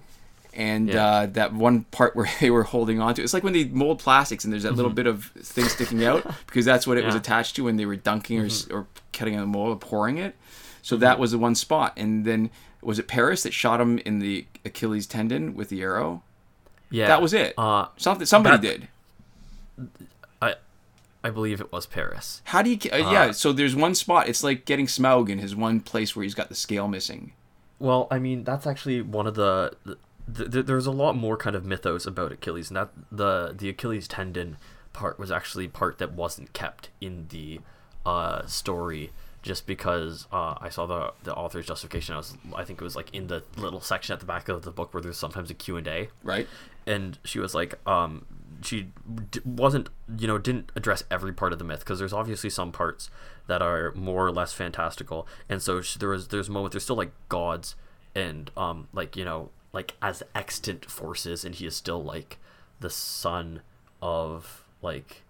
And 0.54 0.90
Yeah. 0.90 1.06
uh, 1.06 1.26
that 1.28 1.54
one 1.54 1.86
part 1.86 2.16
where 2.18 2.30
they 2.40 2.50
were 2.52 2.64
holding 2.64 3.00
on 3.02 3.16
to 3.16 3.24
it's 3.24 3.34
like 3.34 3.44
when 3.44 3.54
they 3.54 3.66
mold 3.66 4.00
plastics 4.00 4.44
and 4.44 4.52
there's 4.54 4.64
that 4.64 4.76
little 4.76 4.92
bit 4.92 5.08
of 5.08 5.26
thing 5.26 5.66
sticking 5.66 6.04
out 6.04 6.24
because 6.46 6.66
that's 6.66 6.86
what 6.86 6.98
it 6.98 7.06
was 7.06 7.16
attached 7.16 7.56
to 7.56 7.64
when 7.64 7.78
they 7.78 7.86
were 7.86 7.96
dunking 7.96 8.40
or, 8.42 8.46
s 8.46 8.68
or 8.70 8.86
cutting 9.14 9.36
on 9.36 9.42
the 9.42 9.48
mold 9.48 9.70
or 9.70 9.78
pouring 9.78 10.18
it. 10.18 10.36
So 10.82 10.98
that 10.98 11.20
was 11.20 11.32
the 11.32 11.38
one 11.38 11.56
spot. 11.56 11.94
And 11.96 12.26
then 12.26 12.50
was 12.82 13.00
it 13.00 13.08
Paris 13.08 13.44
that 13.44 13.54
shot 13.54 13.80
him 13.82 13.98
in 14.00 14.20
the 14.20 14.46
Achilles 14.66 15.06
tendon 15.08 15.54
with 15.56 15.70
the 15.70 15.82
arrow? 15.82 16.24
Yeah, 16.90 17.08
That 17.08 17.22
was 17.22 17.34
it. 17.34 17.54
Uh, 17.58 17.88
Something 17.98 18.26
somebody 18.26 18.58
that- 18.68 18.80
did. 18.80 18.88
I, 20.42 20.56
I 21.24 21.30
believe 21.30 21.62
it 21.62 21.72
was 21.72 21.86
Paris. 21.86 22.42
How 22.46 22.62
do 22.62 22.70
you? 22.72 22.78
Uh, 22.92 22.98
yeah. 22.98 23.32
So 23.32 23.54
there's 23.54 23.76
one 23.76 23.96
spot. 23.96 24.28
It's 24.28 24.44
like 24.44 24.66
getting 24.66 24.88
Smaug 24.88 25.30
in 25.30 25.40
his 25.40 25.56
one 25.56 25.80
place 25.80 26.16
where 26.16 26.24
he's 26.24 26.36
got 26.36 26.50
the 26.50 26.56
scale 26.56 26.88
missing. 26.88 27.34
Well, 27.80 28.08
I 28.12 28.20
mean, 28.20 28.44
that's 28.44 28.68
actually 28.68 29.02
one 29.02 29.28
of 29.28 29.36
the. 29.36 29.76
the, 29.86 29.98
the 30.46 30.64
there's 30.64 30.86
a 30.86 30.92
lot 30.92 31.16
more 31.16 31.38
kind 31.38 31.56
of 31.56 31.66
mythos 31.66 32.06
about 32.06 32.32
Achilles, 32.32 32.70
and 32.70 32.78
that 32.78 32.90
the 33.12 33.56
the 33.58 33.70
Achilles 33.70 34.08
tendon 34.08 34.58
part 34.94 35.18
was 35.18 35.32
actually 35.32 35.68
part 35.68 35.98
that 36.00 36.12
wasn't 36.14 36.54
kept 36.54 36.90
in 37.00 37.28
the 37.30 37.60
uh, 38.06 38.46
story, 38.46 39.12
just 39.42 39.66
because 39.66 40.28
uh, 40.32 40.56
I 40.60 40.70
saw 40.70 40.86
the 40.86 41.14
the 41.24 41.34
author's 41.34 41.66
justification. 41.68 42.14
I 42.14 42.18
was, 42.18 42.38
I 42.56 42.64
think 42.64 42.80
it 42.82 42.84
was 42.84 42.96
like 42.96 43.14
in 43.14 43.28
the 43.28 43.44
little 43.58 43.82
section 43.82 44.14
at 44.14 44.20
the 44.20 44.26
back 44.26 44.50
of 44.50 44.62
the 44.64 44.72
book 44.72 44.94
where 44.94 45.02
there's 45.02 45.18
sometimes 45.18 45.50
a 45.50 45.54
Q 45.54 45.78
and 45.78 45.88
A, 45.88 46.10
Right. 46.24 46.48
and 46.86 47.18
she 47.24 47.40
was 47.40 47.54
like 47.56 47.76
um 47.88 48.26
she 48.64 48.90
d- 49.32 49.40
wasn't 49.44 49.90
you 50.20 50.28
know 50.28 50.38
didn't 50.38 50.72
address 50.76 51.04
every 51.10 51.34
part 51.34 51.52
of 51.54 51.58
the 51.60 51.66
myth 51.66 51.80
because 51.80 51.98
there's 51.98 52.14
obviously 52.14 52.50
some 52.50 52.72
parts 52.72 53.10
that 53.48 53.60
are 53.62 53.92
more 53.96 54.28
or 54.28 54.32
less 54.32 54.54
fantastical 54.54 55.28
and 55.50 55.62
so 55.64 55.82
sh 55.82 55.96
there 55.96 56.10
was 56.10 56.28
there's 56.28 56.48
a 56.48 56.52
moment 56.52 56.72
there's 56.72 56.84
still 56.84 56.96
like 56.96 57.12
gods 57.28 57.76
and 58.14 58.52
um 58.56 58.88
like 58.94 59.16
you 59.16 59.26
know 59.26 59.50
like 59.74 59.96
as 60.00 60.22
extant 60.36 60.86
forces 60.86 61.44
and 61.44 61.56
he 61.56 61.66
is 61.66 61.76
still 61.76 62.04
like 62.04 62.38
the 62.82 62.90
son 62.92 63.62
of 64.00 64.64
like 64.84 65.24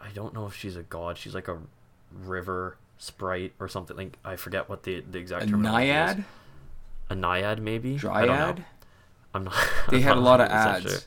i 0.00 0.08
don't 0.12 0.34
know 0.34 0.46
if 0.46 0.56
she's 0.56 0.74
a 0.74 0.82
god 0.82 1.16
she's 1.16 1.34
like 1.36 1.46
a 1.46 1.58
river 2.12 2.76
sprite 3.04 3.52
or 3.58 3.66
something 3.66 3.96
like 3.96 4.16
i 4.24 4.36
forget 4.36 4.68
what 4.68 4.84
the 4.84 5.00
the 5.10 5.18
exact 5.18 5.42
A 5.44 5.46
terminology 5.48 5.86
is. 5.86 5.90
naiad, 5.90 6.24
a 7.10 7.14
naiad 7.16 7.60
maybe 7.60 7.94
I 7.94 7.98
don't 7.98 8.10
know. 8.12 8.52
dryad. 8.52 8.64
I'm 9.34 9.44
not. 9.44 9.54
They 9.88 9.96
I'm 9.96 10.02
had 10.02 10.16
a 10.18 10.20
lot 10.20 10.40
of 10.40 10.48
100% 10.48 10.52
ads. 10.52 10.82
sure. 10.90 11.00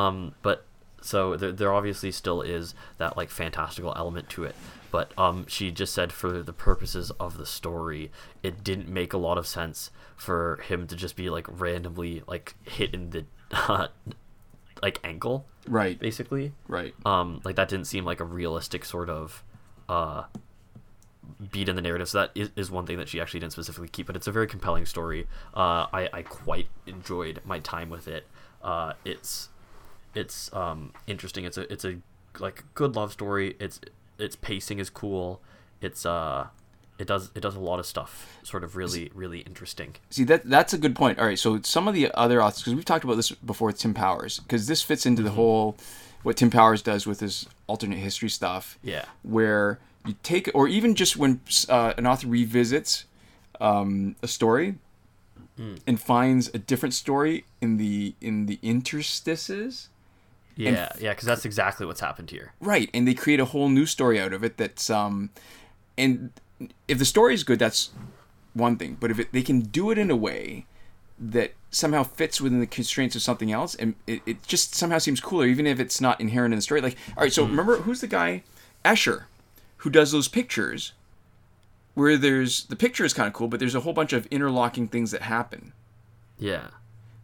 Um, 0.00 0.34
but 0.40 0.64
so 1.02 1.36
there, 1.36 1.50
there 1.52 1.72
obviously 1.72 2.10
still 2.12 2.42
is 2.42 2.74
that 2.98 3.16
like 3.16 3.28
fantastical 3.28 3.92
element 3.96 4.28
to 4.30 4.44
it. 4.44 4.54
But 4.92 5.12
um, 5.18 5.46
she 5.48 5.70
just 5.72 5.92
said 5.92 6.12
for 6.12 6.42
the 6.42 6.52
purposes 6.52 7.10
of 7.20 7.38
the 7.38 7.46
story, 7.46 8.10
it 8.42 8.62
didn't 8.64 8.88
make 8.88 9.12
a 9.12 9.18
lot 9.18 9.36
of 9.36 9.46
sense 9.48 9.90
for 10.16 10.60
him 10.68 10.86
to 10.86 10.94
just 10.96 11.16
be 11.16 11.28
like 11.28 11.46
randomly 11.60 12.22
like 12.28 12.54
hit 12.64 12.94
in 12.94 13.10
the 13.10 13.24
uh, 13.52 13.88
like 14.82 15.00
ankle, 15.04 15.44
Right. 15.68 15.98
basically. 15.98 16.52
Right. 16.68 16.94
Um, 17.04 17.40
like 17.44 17.56
that 17.56 17.68
didn't 17.68 17.86
seem 17.88 18.04
like 18.04 18.20
a 18.20 18.24
realistic 18.24 18.84
sort 18.84 19.10
of 19.10 19.42
uh 19.88 20.22
beat 21.52 21.68
in 21.68 21.76
the 21.76 21.82
narrative. 21.82 22.08
So 22.08 22.18
that 22.18 22.30
is, 22.34 22.50
is 22.56 22.70
one 22.70 22.86
thing 22.86 22.98
that 22.98 23.08
she 23.08 23.20
actually 23.20 23.40
didn't 23.40 23.52
specifically 23.52 23.88
keep, 23.88 24.06
but 24.06 24.16
it's 24.16 24.26
a 24.26 24.32
very 24.32 24.46
compelling 24.46 24.86
story. 24.86 25.26
Uh, 25.54 25.86
I, 25.92 26.08
I 26.12 26.22
quite 26.22 26.68
enjoyed 26.86 27.40
my 27.44 27.58
time 27.58 27.90
with 27.90 28.08
it. 28.08 28.26
Uh, 28.62 28.92
it's 29.04 29.48
it's 30.14 30.52
um 30.52 30.92
interesting. 31.06 31.44
It's 31.44 31.56
a 31.56 31.72
it's 31.72 31.84
a 31.84 31.98
like 32.38 32.64
good 32.74 32.96
love 32.96 33.12
story. 33.12 33.56
It's 33.58 33.80
its 34.18 34.36
pacing 34.36 34.78
is 34.78 34.90
cool. 34.90 35.40
It's 35.80 36.04
uh 36.04 36.48
it 36.98 37.06
does 37.06 37.30
it 37.34 37.40
does 37.40 37.56
a 37.56 37.60
lot 37.60 37.78
of 37.78 37.86
stuff 37.86 38.38
sort 38.42 38.62
of 38.62 38.76
really 38.76 39.10
really 39.14 39.40
interesting. 39.40 39.96
See 40.10 40.24
that 40.24 40.44
that's 40.44 40.72
a 40.72 40.78
good 40.78 40.94
point. 40.94 41.18
All 41.18 41.26
right. 41.26 41.38
So 41.38 41.60
some 41.62 41.88
of 41.88 41.94
the 41.94 42.10
other 42.14 42.42
authors, 42.42 42.60
because 42.60 42.74
we've 42.74 42.84
talked 42.84 43.04
about 43.04 43.16
this 43.16 43.30
before 43.30 43.68
with 43.68 43.78
Tim 43.78 43.94
Powers, 43.94 44.40
because 44.40 44.66
this 44.66 44.82
fits 44.82 45.06
into 45.06 45.22
the 45.22 45.30
whole 45.30 45.76
what 46.22 46.36
Tim 46.36 46.50
Powers 46.50 46.82
does 46.82 47.06
with 47.06 47.20
his 47.20 47.46
alternate 47.66 47.98
history 47.98 48.28
stuff. 48.28 48.78
Yeah. 48.82 49.06
where 49.22 49.78
you 50.06 50.14
take 50.22 50.50
or 50.54 50.68
even 50.68 50.94
just 50.94 51.16
when 51.16 51.40
uh, 51.68 51.92
an 51.98 52.06
author 52.06 52.26
revisits 52.28 53.04
um, 53.60 54.16
a 54.22 54.28
story 54.28 54.76
and 55.86 56.00
finds 56.00 56.48
a 56.54 56.58
different 56.58 56.94
story 56.94 57.44
in 57.60 57.76
the 57.76 58.14
in 58.22 58.46
the 58.46 58.58
interstices 58.62 59.90
Yeah, 60.56 60.90
yeah, 60.98 61.10
because 61.12 61.26
that's 61.26 61.44
exactly 61.44 61.84
what's 61.84 62.00
happened 62.00 62.30
here. 62.30 62.54
right 62.60 62.88
and 62.94 63.06
they 63.06 63.12
create 63.12 63.40
a 63.40 63.44
whole 63.44 63.68
new 63.68 63.84
story 63.84 64.18
out 64.18 64.32
of 64.32 64.42
it 64.42 64.56
that's 64.56 64.88
um 64.88 65.28
and 65.98 66.30
if 66.88 66.98
the 66.98 67.04
story 67.04 67.34
is 67.34 67.44
good, 67.44 67.58
that's 67.58 67.90
one 68.52 68.76
thing. 68.76 68.96
But 69.00 69.10
if 69.10 69.18
it, 69.18 69.32
they 69.32 69.42
can 69.42 69.60
do 69.60 69.90
it 69.90 69.98
in 69.98 70.10
a 70.10 70.16
way 70.16 70.66
that 71.18 71.52
somehow 71.70 72.02
fits 72.02 72.40
within 72.40 72.60
the 72.60 72.66
constraints 72.66 73.14
of 73.16 73.22
something 73.22 73.52
else, 73.52 73.74
and 73.74 73.94
it, 74.06 74.20
it 74.26 74.42
just 74.46 74.74
somehow 74.74 74.98
seems 74.98 75.20
cooler, 75.20 75.46
even 75.46 75.66
if 75.66 75.78
it's 75.80 76.00
not 76.00 76.20
inherent 76.20 76.52
in 76.52 76.58
the 76.58 76.62
story. 76.62 76.80
Like, 76.80 76.96
all 77.16 77.22
right, 77.22 77.32
so 77.32 77.44
remember 77.44 77.76
who's 77.78 78.00
the 78.00 78.06
guy, 78.06 78.42
Escher, 78.84 79.24
who 79.80 79.90
does 79.90 80.12
those 80.12 80.28
pictures, 80.28 80.92
where 81.94 82.16
there's 82.16 82.64
the 82.64 82.76
picture 82.76 83.04
is 83.04 83.12
kind 83.14 83.26
of 83.26 83.32
cool, 83.34 83.48
but 83.48 83.60
there's 83.60 83.74
a 83.74 83.80
whole 83.80 83.92
bunch 83.92 84.12
of 84.12 84.26
interlocking 84.26 84.88
things 84.88 85.10
that 85.10 85.22
happen. 85.22 85.72
Yeah. 86.38 86.68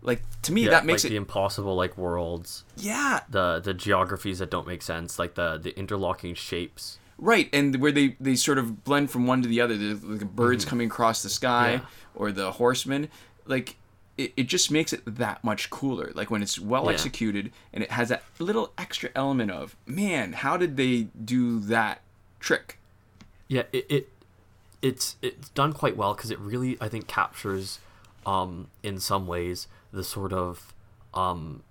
Like 0.02 0.22
to 0.42 0.52
me, 0.52 0.64
Yeah, 0.64 0.70
that 0.70 0.84
makes 0.86 1.02
like 1.04 1.10
it 1.10 1.14
the 1.14 1.16
impossible 1.16 1.74
like 1.74 1.96
worlds, 1.98 2.64
yeah 2.76 3.20
the 3.28 3.58
the 3.60 3.74
geographies 3.74 4.38
that 4.38 4.50
don't 4.50 4.66
make 4.66 4.82
sense, 4.82 5.18
like 5.18 5.34
the 5.34 5.58
the 5.58 5.76
interlocking 5.78 6.34
shapes. 6.34 6.98
Right, 7.18 7.48
and 7.52 7.76
where 7.80 7.92
they, 7.92 8.14
they 8.20 8.36
sort 8.36 8.58
of 8.58 8.84
blend 8.84 9.10
from 9.10 9.26
one 9.26 9.40
to 9.40 9.48
the 9.48 9.62
other, 9.62 9.74
the, 9.74 9.94
the 9.94 10.24
birds 10.26 10.66
coming 10.66 10.88
across 10.88 11.22
the 11.22 11.30
sky 11.30 11.76
Mm-hmm. 11.76 11.84
Yeah. 11.84 11.90
or 12.14 12.30
the 12.30 12.52
horsemen, 12.52 13.08
like 13.46 13.76
it, 14.18 14.32
it 14.36 14.42
just 14.44 14.70
makes 14.70 14.92
it 14.92 15.00
that 15.06 15.42
much 15.42 15.70
cooler. 15.70 16.12
Like 16.14 16.30
when 16.30 16.42
it's 16.42 16.58
well 16.60 16.84
Yeah. 16.84 16.92
executed 16.92 17.52
and 17.72 17.82
it 17.82 17.90
has 17.90 18.10
that 18.10 18.22
little 18.38 18.72
extra 18.78 19.08
element 19.14 19.50
of 19.50 19.76
man, 19.86 20.34
how 20.34 20.56
did 20.58 20.76
they 20.76 21.08
do 21.24 21.58
that 21.60 22.00
trick? 22.46 22.78
Yeah, 23.48 23.64
it, 23.72 23.86
it 23.90 24.08
it's 24.80 25.16
it's 25.20 25.48
done 25.50 25.72
quite 25.72 25.96
well 25.96 26.14
because 26.14 26.30
it 26.30 26.38
really 26.38 26.78
I 26.80 26.88
think 26.88 27.06
captures 27.06 27.80
um 28.24 28.68
in 28.82 29.00
some 29.00 29.26
ways 29.26 29.68
the 29.92 30.04
sort 30.04 30.32
of 30.32 30.72
um 31.12 31.62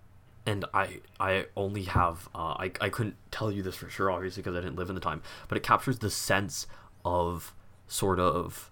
and 0.46 0.66
I 0.74 1.00
I 1.20 1.46
only 1.56 1.84
have 1.84 2.30
uh, 2.36 2.56
I 2.60 2.72
I 2.82 2.90
couldn't 2.90 3.16
tell 3.32 3.52
you 3.52 3.64
this 3.64 3.76
for 3.76 3.90
sure 3.90 4.12
obviously 4.12 4.44
because 4.44 4.58
I 4.58 4.62
didn't 4.62 4.76
live 4.76 4.90
in 4.90 4.96
the 4.96 5.02
time 5.02 5.22
but 5.48 5.58
it 5.58 5.64
captures 5.64 6.00
the 6.00 6.10
sense 6.10 6.68
of 7.04 7.54
sort 7.88 8.20
of 8.20 8.70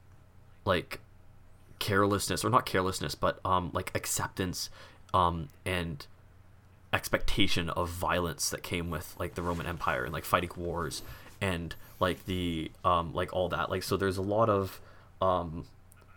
like 0.66 1.00
carelessness 1.80 2.44
or 2.44 2.50
not 2.50 2.66
carelessness 2.66 3.16
but 3.16 3.40
um 3.46 3.70
like 3.74 3.92
acceptance 3.96 4.70
um 5.14 5.50
and 5.66 6.06
expectation 6.92 7.70
of 7.72 7.90
violence 7.90 8.50
that 8.50 8.62
came 8.62 8.90
with 8.90 9.16
like 9.20 9.36
the 9.36 9.42
Roman 9.42 9.66
Empire 9.66 10.04
and 10.04 10.14
like 10.14 10.26
fighting 10.26 10.52
wars 10.56 11.02
and 11.44 11.76
like 12.00 12.26
the 12.26 12.72
um 12.86 13.14
like 13.14 13.34
all 13.34 13.50
that. 13.50 13.70
Like 13.70 13.84
so 13.84 13.98
there's 13.98 14.18
a 14.18 14.22
lot 14.22 14.50
of 14.50 14.80
um 15.22 15.66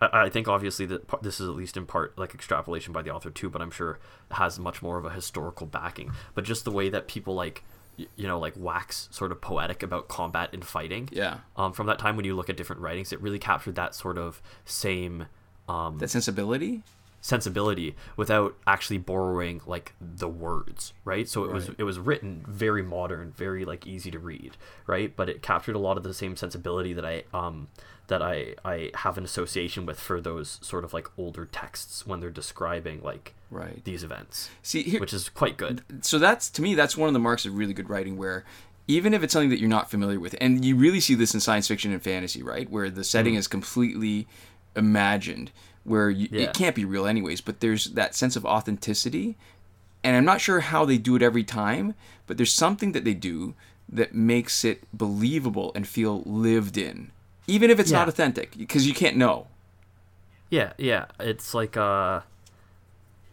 I, 0.01 0.27
I 0.27 0.29
think 0.31 0.47
obviously 0.47 0.87
that 0.87 1.03
this 1.23 1.41
is 1.41 1.49
at 1.49 1.57
least 1.57 1.77
in 1.77 1.85
part 1.85 2.17
like 2.17 2.33
extrapolation 2.35 2.93
by 2.93 3.03
the 3.03 3.11
author 3.11 3.31
too 3.31 3.51
but 3.51 3.61
I'm 3.61 3.73
sure 3.73 3.99
has 4.31 4.59
much 4.59 4.83
more 4.83 4.99
of 4.99 5.05
a 5.05 5.11
historical 5.11 5.67
backing. 5.67 6.13
But 6.35 6.45
just 6.45 6.65
the 6.65 6.71
way 6.71 6.89
that 6.91 7.09
people 7.09 7.35
like 7.35 7.65
you 7.97 8.27
know 8.29 8.39
like 8.39 8.53
wax 8.57 9.09
sort 9.11 9.33
of 9.33 9.41
poetic 9.41 9.83
about 9.83 10.07
combat 10.07 10.51
and 10.53 10.65
fighting 10.65 11.09
Yeah, 11.11 11.39
um 11.57 11.73
from 11.73 11.87
that 11.87 11.99
time 11.99 12.15
when 12.17 12.27
you 12.27 12.37
look 12.37 12.51
at 12.51 12.57
different 12.57 12.83
writings 12.83 13.11
it 13.11 13.21
really 13.23 13.39
captured 13.39 13.75
that 13.77 13.95
sort 13.95 14.19
of 14.19 14.41
same 14.65 15.27
um 15.69 15.99
that 15.99 16.11
sensibility. 16.11 16.83
Sensibility 17.27 17.97
without 18.17 18.55
actually 18.69 18.99
borrowing 18.99 19.61
like 19.67 19.93
the 20.01 20.29
words 20.29 20.93
right? 21.05 21.29
So 21.29 21.43
it 21.45 21.53
was 21.53 21.71
it 21.77 21.83
was 21.83 21.99
written 21.99 22.45
very 22.47 22.83
modern 22.83 23.33
very 23.33 23.65
like 23.65 23.85
easy 23.85 24.11
to 24.13 24.19
read 24.21 24.57
right? 24.87 25.15
But 25.15 25.29
it 25.29 25.43
captured 25.43 25.75
a 25.75 25.81
lot 25.81 25.97
of 25.97 26.05
the 26.05 26.15
same 26.15 26.37
sensibility 26.37 26.93
that 26.93 27.05
i 27.05 27.25
um 27.35 27.67
that 28.07 28.23
i 28.23 28.55
i 28.65 28.91
have 28.95 29.19
an 29.19 29.25
association 29.25 29.85
with 29.87 29.99
for 29.99 30.21
those 30.21 30.61
sort 30.63 30.85
of 30.85 30.95
like 30.95 31.09
older 31.19 31.45
texts 31.47 32.07
when 32.07 32.21
they're 32.21 32.31
describing 32.31 33.03
like 33.03 33.35
Right. 33.51 33.83
these 33.85 34.03
events 34.05 34.51
See 34.63 34.83
here, 34.83 35.01
which 35.01 35.13
is 35.13 35.29
quite 35.29 35.57
good. 35.57 35.83
so 36.03 36.19
that's 36.21 36.49
to 36.51 36.63
me 36.63 36.75
that's 36.77 36.97
one 36.97 37.09
of 37.09 37.13
the 37.13 37.19
marks 37.29 37.45
of 37.45 37.59
really 37.59 37.75
good 37.75 37.91
writing 37.91 38.17
where 38.17 38.45
even 38.89 39.13
if 39.15 39.25
it's 39.25 39.33
something 39.33 39.51
that 39.51 39.59
you're 39.59 39.69
not 39.69 39.91
familiar 39.91 40.21
with 40.21 40.37
and 40.41 40.65
you 40.65 40.77
really 40.77 41.01
see 41.01 41.17
this 41.17 41.35
in 41.35 41.41
science 41.41 41.67
fiction 41.67 41.91
and 41.93 42.03
fantasy 42.05 42.41
right? 42.45 42.71
Where 42.71 42.89
the 42.89 43.03
setting 43.03 43.35
is 43.35 43.49
completely 43.49 44.29
imagined 44.77 45.51
where 45.87 46.11
you, 46.11 46.29
Yeah. 46.31 46.43
it 46.43 46.55
can't 46.55 46.75
be 46.75 46.85
real 46.85 47.07
anyways 47.07 47.41
but 47.41 47.61
there's 47.61 47.87
that 47.93 48.15
sense 48.15 48.35
of 48.37 48.45
authenticity 48.45 49.37
and 50.05 50.17
i'm 50.17 50.25
not 50.25 50.41
sure 50.41 50.61
how 50.61 50.85
they 50.85 50.99
do 50.99 51.17
it 51.17 51.23
every 51.23 51.45
time 51.45 51.95
but 52.27 52.37
there's 52.37 52.53
something 52.53 52.93
that 52.93 53.05
they 53.05 53.15
do 53.15 53.55
that 53.89 54.15
makes 54.15 54.65
it 54.65 54.83
believable 54.93 55.71
and 55.75 55.87
feel 55.87 56.23
lived 56.27 56.77
in 56.77 57.11
even 57.47 57.71
if 57.71 57.79
it's 57.79 57.91
Yeah. 57.93 57.99
not 57.99 58.09
authentic 58.09 58.57
because 58.59 58.87
you 58.87 58.95
can't 58.95 59.17
know 59.17 59.47
Yeah, 60.51 60.73
yeah. 60.79 61.07
It's 61.19 61.55
like 61.55 61.77
uh, 61.77 62.21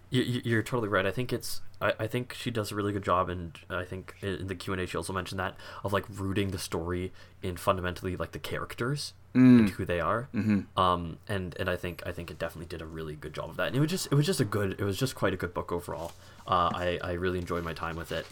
you, 0.10 0.42
you're 0.44 0.64
totally 0.64 0.90
right. 0.90 1.06
I 1.06 1.12
think 1.12 1.32
it's. 1.32 1.62
I, 1.84 1.94
I 2.00 2.08
think 2.08 2.34
she 2.34 2.50
does 2.50 2.72
a 2.72 2.76
really 2.76 2.94
good 2.94 3.04
job, 3.04 3.30
and 3.30 3.58
I 3.70 3.84
think 3.84 4.16
in 4.22 4.48
the 4.48 4.56
Q 4.56 4.74
and 4.74 4.82
A 4.82 4.88
she 4.88 4.98
also 4.98 5.14
mentioned 5.14 5.40
that 5.40 5.56
of 5.84 5.94
like 5.94 6.06
rooting 6.10 6.52
the 6.52 6.60
story 6.60 7.12
in 7.42 7.58
fundamentally 7.58 8.16
like 8.16 8.32
the 8.32 8.40
characters 8.40 9.14
and 9.34 9.70
who 9.70 9.86
they 9.86 10.00
are. 10.00 10.30
Mm-hmm. 10.34 10.80
Um, 10.80 11.18
and 11.28 11.56
and 11.60 11.70
I 11.70 11.76
think 11.76 12.04
I 12.06 12.12
think 12.12 12.30
it 12.30 12.40
definitely 12.40 12.68
did 12.68 12.82
a 12.82 12.86
really 12.86 13.16
good 13.16 13.34
job 13.34 13.50
of 13.50 13.58
that. 13.58 13.68
And 13.68 13.76
it 13.76 13.80
was 13.80 13.90
just 13.90 14.08
it 14.12 14.16
was 14.16 14.26
just 14.26 14.40
a 14.40 14.46
good 14.46 14.80
it 14.80 14.84
was 14.84 14.98
just 14.98 15.16
quite 15.16 15.34
a 15.34 15.38
good 15.38 15.54
book 15.54 15.72
overall. 15.72 16.14
Uh, 16.48 16.70
I 16.74 17.00
I 17.04 17.12
really 17.14 17.40
enjoyed 17.40 17.64
my 17.64 17.74
time 17.74 17.96
with 17.96 18.12
it. 18.12 18.26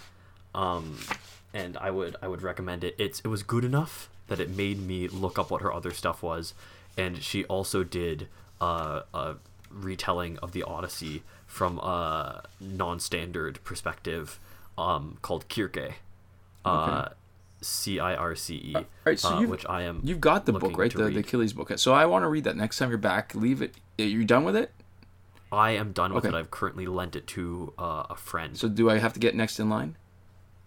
Um, 0.54 0.98
and 1.54 1.78
I 1.78 1.92
would 1.92 2.16
I 2.22 2.28
would 2.28 2.42
recommend 2.42 2.84
it. 2.84 2.96
It's 2.98 3.20
it 3.22 3.28
was 3.28 3.44
good 3.44 3.66
enough 3.66 4.10
that 4.28 4.40
it 4.40 4.50
made 4.50 4.80
me 4.80 5.08
look 5.08 5.38
up 5.38 5.52
what 5.52 5.62
her 5.62 5.74
other 5.74 5.92
stuff 5.92 6.24
was, 6.24 6.54
and 6.98 7.22
she 7.22 7.46
also 7.46 7.84
did 7.84 8.28
uh, 8.62 9.02
a 9.14 9.36
retelling 9.70 10.38
of 10.40 10.52
the 10.52 10.64
Odyssey 10.64 11.24
from 11.52 11.78
a 11.80 12.44
non-standard 12.62 13.60
perspective, 13.66 14.40
um, 14.78 15.18
called 15.22 15.48
Kirke, 15.50 15.94
uh, 16.64 17.10
C 17.62 18.00
I 18.00 18.16
R 18.16 18.36
C 18.36 18.56
E, 18.56 18.76
right, 19.06 19.20
so 19.20 19.30
uh, 19.30 19.46
which 19.46 19.66
I 19.68 19.82
am. 19.84 20.00
you've 20.04 20.22
got 20.22 20.46
the 20.46 20.54
book 20.54 20.78
right 20.78 20.92
the, 20.92 21.10
the 21.10 21.20
achilles 21.20 21.54
book 21.54 21.72
so 21.78 21.94
i 21.94 22.06
want 22.08 22.24
to 22.24 22.28
read 22.28 22.44
that 22.46 22.56
next 22.58 22.78
time 22.80 22.90
you're 22.90 22.98
back 22.98 23.36
leave 23.36 23.62
it 23.62 23.76
you're 24.00 24.24
done 24.24 24.44
with 24.44 24.56
it 24.56 24.72
I 25.52 25.72
am 25.72 25.92
done 25.92 26.14
with 26.14 26.24
Okay. 26.26 26.34
it. 26.36 26.40
I've 26.40 26.50
currently 26.50 26.86
lent 26.88 27.16
it 27.18 27.28
to 27.36 27.74
uh, 27.78 28.06
a 28.10 28.16
friend. 28.16 28.58
so 28.58 28.68
do 28.70 28.90
i 28.90 28.98
have 28.98 29.14
to 29.14 29.20
get 29.20 29.36
next 29.36 29.60
in 29.60 29.70
line 29.70 29.96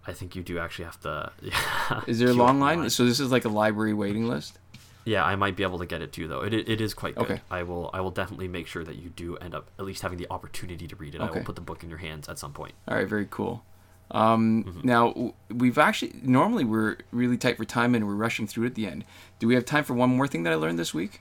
I 0.07 0.13
think 0.13 0.37
you 0.37 0.43
do 0.43 0.59
actually 0.59 0.85
have 0.85 1.01
to. 1.01 1.33
Yeah, 1.43 2.03
Is 2.07 2.19
there 2.19 2.29
a 2.29 2.35
long 2.35 2.57
in 2.57 2.61
line? 2.61 2.91
So 2.91 3.07
this 3.07 3.19
is 3.21 3.33
like 3.33 3.47
a 3.47 3.49
library 3.49 3.95
waiting 3.95 4.29
list. 4.29 4.59
Yeah, 5.05 5.25
I 5.25 5.37
might 5.37 5.55
be 5.57 5.63
able 5.63 5.79
to 5.79 5.87
get 5.87 6.01
it 6.01 6.13
too, 6.13 6.29
though. 6.29 6.41
It, 6.41 6.55
it, 6.55 6.81
is 6.81 6.95
quite 6.95 7.15
good. 7.15 7.25
Okay. 7.25 7.41
I 7.51 7.63
will 7.63 7.91
I 7.93 8.01
will 8.01 8.11
definitely 8.11 8.49
make 8.49 8.67
sure 8.67 8.85
that 8.85 8.97
you 8.97 9.11
do 9.11 9.37
end 9.37 9.55
up 9.55 9.71
at 9.79 9.85
least 9.85 10.03
having 10.03 10.19
the 10.19 10.27
opportunity 10.31 10.87
to 10.87 10.97
read 10.97 11.15
it. 11.15 11.21
I 11.21 11.31
will 11.31 11.43
put 11.43 11.57
the 11.57 11.61
book 11.61 11.83
in 11.83 11.91
your 11.91 11.99
hands 11.99 12.29
at 12.29 12.39
some 12.39 12.53
point. 12.53 12.75
All 12.89 12.97
right, 12.97 13.09
very 13.09 13.27
cool. 13.31 13.65
Um, 14.11 14.65
Mm-hmm. 14.65 14.87
Now 14.87 15.35
we've 15.51 15.79
actually 15.79 16.15
normally 16.23 16.65
we're 16.65 16.99
really 17.11 17.37
tight 17.37 17.57
for 17.57 17.65
time 17.65 17.95
and 17.95 18.07
we're 18.07 18.15
rushing 18.15 18.47
through 18.47 18.67
at 18.67 18.75
the 18.75 18.87
end. 18.87 19.05
Do 19.39 19.47
we 19.47 19.55
have 19.55 19.65
time 19.65 19.85
for 19.85 19.95
one 19.95 20.11
more 20.11 20.27
thing 20.27 20.43
that 20.45 20.53
I 20.53 20.57
learned 20.57 20.79
this 20.79 20.95
week? 20.95 21.21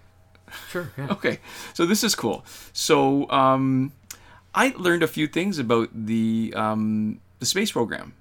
Sure. 0.69 0.91
Yeah. 0.97 1.07
Okay, 1.11 1.39
so 1.73 1.86
this 1.86 2.03
is 2.03 2.15
cool. 2.15 2.45
So 2.73 3.29
um, 3.29 3.91
I 4.53 4.73
learned 4.77 5.03
a 5.03 5.07
few 5.07 5.27
things 5.27 5.59
about 5.59 5.89
the 5.93 6.53
um, 6.55 7.19
the 7.39 7.45
space 7.45 7.71
program. 7.71 8.13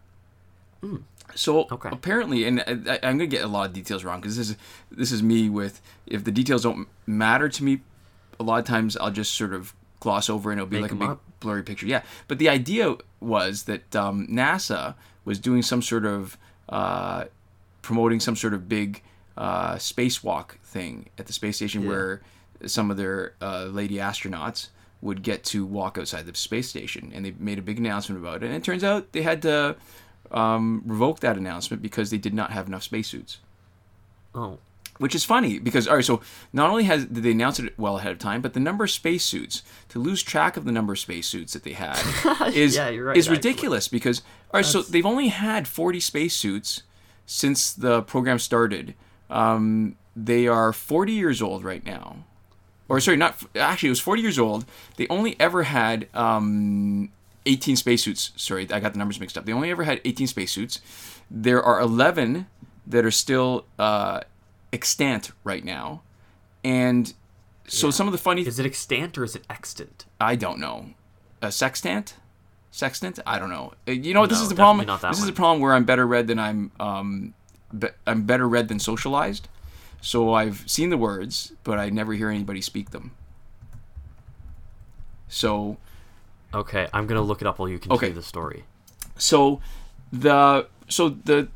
So. 1.34 1.66
Okay. 1.70 1.88
apparently, 1.92 2.44
and 2.44 2.60
I, 2.60 2.98
I'm 3.02 3.18
gonna 3.18 3.26
get 3.26 3.44
a 3.44 3.48
lot 3.48 3.66
of 3.66 3.72
details 3.72 4.04
wrong 4.04 4.20
because 4.20 4.36
this 4.36 4.50
is 4.50 4.56
this 4.90 5.12
is 5.12 5.22
me 5.22 5.48
with 5.48 5.80
if 6.06 6.24
the 6.24 6.32
details 6.32 6.62
don't 6.62 6.88
matter 7.06 7.48
to 7.48 7.64
me, 7.64 7.80
a 8.40 8.42
lot 8.42 8.58
of 8.58 8.64
times 8.64 8.96
I'll 8.96 9.10
just 9.10 9.34
sort 9.34 9.52
of 9.54 9.74
gloss 10.00 10.28
over 10.28 10.50
and 10.50 10.58
it'll 10.60 10.68
be 10.68 10.76
Make 10.76 10.82
like 10.82 10.92
a 10.92 10.96
big 10.96 11.08
up. 11.10 11.20
blurry 11.40 11.62
picture. 11.62 11.86
Yeah, 11.86 12.02
but 12.28 12.38
the 12.38 12.48
idea 12.48 12.96
was 13.20 13.64
that 13.64 13.94
um, 13.96 14.26
NASA 14.28 14.94
was 15.24 15.38
doing 15.38 15.62
some 15.62 15.80
sort 15.82 16.04
of 16.04 16.36
uh, 16.68 17.24
promoting 17.82 18.20
some 18.20 18.34
sort 18.36 18.54
of 18.54 18.68
big 18.68 19.02
uh, 19.36 19.74
spacewalk 19.76 20.52
thing 20.64 21.08
at 21.18 21.26
the 21.26 21.32
space 21.32 21.56
station 21.56 21.82
Yeah. 21.82 21.88
where 21.88 22.22
some 22.66 22.90
of 22.90 22.96
their 22.96 23.34
uh, 23.40 23.64
lady 23.64 23.96
astronauts 23.96 24.68
would 25.00 25.22
get 25.22 25.42
to 25.42 25.66
walk 25.66 25.98
outside 25.98 26.26
the 26.26 26.34
space 26.34 26.68
station, 26.68 27.10
and 27.14 27.24
they 27.24 27.34
made 27.38 27.58
a 27.58 27.62
big 27.62 27.78
announcement 27.78 28.20
about 28.20 28.42
it. 28.42 28.46
And 28.46 28.54
it 28.54 28.62
turns 28.62 28.84
out 28.84 29.12
they 29.12 29.22
had 29.22 29.42
to 29.42 29.74
um, 30.32 30.82
revoke 30.86 31.20
that 31.20 31.36
announcement 31.36 31.82
because 31.82 32.10
they 32.10 32.18
did 32.18 32.34
not 32.34 32.50
have 32.52 32.66
enough 32.66 32.82
spacesuits. 32.82 33.38
Oh. 34.34 34.58
Which 34.98 35.14
is 35.14 35.24
funny 35.24 35.58
because 35.58 35.88
all 35.88 35.96
right, 35.96 36.04
so 36.04 36.20
not 36.52 36.70
only 36.70 36.84
has 36.84 37.06
did 37.06 37.22
they 37.22 37.30
announce 37.32 37.58
it 37.58 37.76
well 37.78 37.98
ahead 37.98 38.12
of 38.12 38.18
time, 38.18 38.40
but 38.42 38.52
the 38.52 38.60
number 38.60 38.84
of 38.84 38.90
spacesuits 38.90 39.62
to 39.88 39.98
lose 39.98 40.22
track 40.22 40.56
of 40.56 40.64
the 40.64 40.70
number 40.72 40.92
of 40.92 40.98
spacesuits 40.98 41.54
that 41.54 41.64
they 41.64 41.72
had 41.72 41.98
is 42.54 42.76
Yeah, 42.76 42.88
right, 42.98 43.16
is 43.16 43.26
actually. 43.26 43.36
ridiculous 43.36 43.88
because 43.88 44.20
all 44.52 44.58
right, 44.58 44.64
so 44.66 44.82
they've 44.82 45.06
only 45.06 45.28
had 45.28 45.66
forty 45.66 45.98
spacesuits 45.98 46.82
since 47.26 47.72
the 47.72 48.02
program 48.02 48.38
started. 48.38 48.94
Um, 49.30 49.96
they 50.14 50.46
are 50.46 50.72
forty 50.74 51.12
years 51.12 51.40
old 51.40 51.64
right 51.64 51.84
now, 51.84 52.24
or 52.88 53.00
sorry, 53.00 53.16
not 53.16 53.42
actually. 53.56 53.88
It 53.88 53.92
was 53.92 54.00
forty 54.00 54.20
years 54.22 54.38
old. 54.38 54.66
They 54.98 55.08
only 55.08 55.36
ever 55.40 55.62
had 55.64 56.06
um, 56.14 57.10
eighteen 57.46 57.76
spacesuits. 57.76 58.32
Sorry, 58.36 58.66
I 58.70 58.80
got 58.80 58.92
the 58.92 58.98
numbers 58.98 59.18
mixed 59.20 59.36
up. 59.38 59.44
They 59.46 59.52
only 59.52 59.70
ever 59.70 59.84
had 59.84 60.00
eighteen 60.04 60.26
spacesuits. 60.26 60.80
There 61.30 61.62
are 61.62 61.80
eleven 61.80 62.46
that 62.86 63.04
are 63.04 63.10
still 63.10 63.64
uh, 63.78 64.20
extant 64.72 65.30
right 65.44 65.64
now, 65.64 66.02
and 66.64 67.12
so 67.66 67.90
some 67.90 68.06
of 68.08 68.12
the 68.12 68.18
funny 68.18 68.42
Is 68.46 68.58
it 68.58 68.66
extant 68.66 69.16
or 69.16 69.24
is 69.24 69.34
it 69.36 69.44
extant? 69.48 70.04
I 70.20 70.36
don't 70.36 70.58
know. 70.58 70.90
A 71.40 71.50
sextant? 71.52 72.14
Sextant? 72.70 73.18
I 73.26 73.38
don't 73.38 73.50
know. 73.50 73.72
Uh, 73.86 73.92
You 73.92 74.14
know 74.14 74.20
what? 74.20 74.30
This 74.30 74.40
is 74.40 74.48
the 74.48 74.54
problem. 74.54 74.78
definitely 74.78 74.92
not 74.94 75.00
that 75.02 75.08
This 75.10 75.18
is 75.18 75.24
one. 75.24 75.32
the 75.32 75.36
problem 75.36 75.60
where 75.60 75.74
I'm 75.74 75.84
better 75.84 76.06
read 76.06 76.26
than 76.26 76.38
I'm 76.38 76.70
um, 76.80 77.34
be- 77.78 77.88
I'm 78.06 78.24
better 78.24 78.48
read 78.48 78.68
than 78.68 78.78
socialized. 78.78 79.48
So 80.00 80.34
I've 80.34 80.64
seen 80.68 80.90
the 80.90 80.96
words, 80.98 81.52
but 81.64 81.78
I 81.78 81.88
never 81.90 82.12
hear 82.14 82.28
anybody 82.30 82.60
speak 82.60 82.90
them. 82.90 83.12
So 85.28 85.78
Okay, 86.54 86.88
I'm 86.92 87.06
gonna 87.06 87.22
look 87.22 87.40
it 87.40 87.46
up 87.46 87.58
while 87.58 87.68
you 87.68 87.78
continue 87.78 87.96
Okay. 87.96 88.12
the 88.12 88.22
story. 88.22 88.64
so 89.16 89.60
the 90.12 90.66
so 90.88 91.08
the 91.08 91.48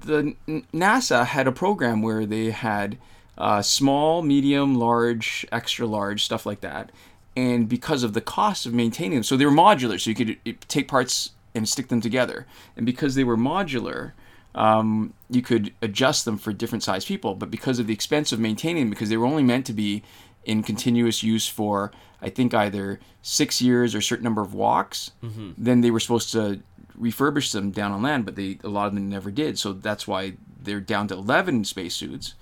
the 0.00 0.34
NASA 0.72 1.26
had 1.26 1.46
a 1.46 1.52
program 1.52 2.00
where 2.00 2.24
they 2.24 2.50
had 2.50 2.96
uh, 3.36 3.60
small, 3.62 4.22
medium, 4.22 4.74
large, 4.74 5.46
extra 5.52 5.86
large 5.86 6.24
stuff 6.24 6.46
like 6.46 6.60
that, 6.62 6.90
and 7.36 7.68
because 7.68 8.02
of 8.02 8.14
the 8.14 8.20
cost 8.20 8.64
of 8.66 8.72
maintaining 8.72 9.16
them, 9.18 9.22
so 9.22 9.36
they 9.36 9.44
were 9.44 9.52
modular, 9.52 10.00
so 10.00 10.10
you 10.10 10.16
could 10.16 10.38
take 10.68 10.88
parts 10.88 11.32
and 11.54 11.68
stick 11.68 11.88
them 11.88 12.00
together, 12.00 12.46
and 12.76 12.86
because 12.86 13.14
they 13.14 13.24
were 13.24 13.36
modular. 13.36 14.12
Um, 14.54 15.12
you 15.30 15.40
could 15.42 15.72
adjust 15.82 16.24
them 16.24 16.36
for 16.36 16.52
different 16.52 16.82
size 16.82 17.04
people, 17.04 17.34
but 17.36 17.48
because 17.48 17.78
of 17.78 17.86
the 17.86 17.92
expense 17.92 18.32
of 18.32 18.40
maintaining 18.40 18.84
them, 18.84 18.90
because 18.90 19.08
they 19.08 19.16
were 19.16 19.26
only 19.26 19.44
meant 19.44 19.66
to 19.66 19.72
be 19.72 20.02
in 20.44 20.62
continuous 20.62 21.22
use 21.22 21.46
for, 21.46 21.92
I 22.22 22.30
think, 22.30 22.54
either 22.54 23.00
six 23.22 23.60
years 23.60 23.94
or 23.94 23.98
a 23.98 24.02
certain 24.02 24.24
number 24.24 24.42
of 24.42 24.54
walks, 24.54 25.12
mm-hmm. 25.22 25.52
then 25.58 25.80
they 25.80 25.90
were 25.90 26.00
supposed 26.00 26.32
to 26.32 26.60
refurbish 26.98 27.52
them 27.52 27.70
down 27.70 27.92
on 27.92 28.02
land, 28.02 28.24
but 28.24 28.36
they 28.36 28.58
a 28.64 28.68
lot 28.68 28.88
of 28.88 28.94
them 28.94 29.08
never 29.08 29.30
did. 29.30 29.58
So 29.58 29.72
that's 29.72 30.06
why 30.06 30.34
they're 30.60 30.80
down 30.80 31.08
to 31.08 31.14
11 31.14 31.64
spacesuits. 31.64 32.34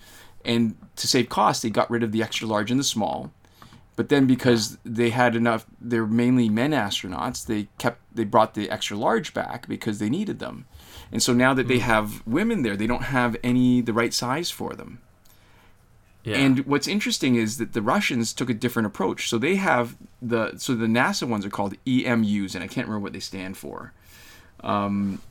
And 0.44 0.76
to 0.96 1.08
save 1.08 1.28
costs, 1.28 1.62
they 1.62 1.70
got 1.70 1.90
rid 1.90 2.02
of 2.02 2.12
the 2.12 2.22
extra 2.22 2.46
large 2.46 2.70
and 2.70 2.78
the 2.80 2.84
small. 2.84 3.32
But 3.96 4.10
then 4.10 4.26
because 4.26 4.76
they 4.84 5.10
had 5.10 5.34
enough, 5.34 5.66
they're 5.80 6.06
mainly 6.06 6.48
men 6.50 6.72
astronauts. 6.72 7.46
They 7.46 7.68
kept 7.78 8.00
they 8.14 8.24
brought 8.24 8.54
the 8.54 8.70
extra 8.70 8.96
large 8.96 9.32
back 9.32 9.66
because 9.66 9.98
they 9.98 10.10
needed 10.10 10.38
them. 10.38 10.66
And 11.10 11.22
so 11.22 11.32
now 11.32 11.54
that 11.54 11.66
they 11.66 11.78
mm. 11.78 11.82
have 11.82 12.26
women 12.26 12.62
there, 12.62 12.76
they 12.76 12.86
don't 12.86 13.04
have 13.04 13.36
any 13.42 13.80
the 13.80 13.94
right 13.94 14.12
size 14.12 14.50
for 14.50 14.74
them. 14.74 15.00
Yeah. 16.26 16.38
And 16.38 16.66
what's 16.66 16.88
interesting 16.88 17.36
is 17.36 17.58
that 17.58 17.72
the 17.72 17.80
Russians 17.80 18.32
took 18.32 18.50
a 18.50 18.54
different 18.54 18.86
approach. 18.86 19.28
So 19.28 19.38
they 19.38 19.54
have 19.56 19.96
the 20.20 20.58
so 20.58 20.74
the 20.74 20.86
NASA 20.86 21.26
ones 21.26 21.46
are 21.46 21.50
called 21.50 21.76
EMUs, 21.86 22.56
and 22.56 22.64
I 22.64 22.66
can't 22.66 22.88
remember 22.88 23.04
what 23.04 23.12
they 23.12 23.20
stand 23.20 23.56
for. 23.56 23.92
Um, 24.58 25.22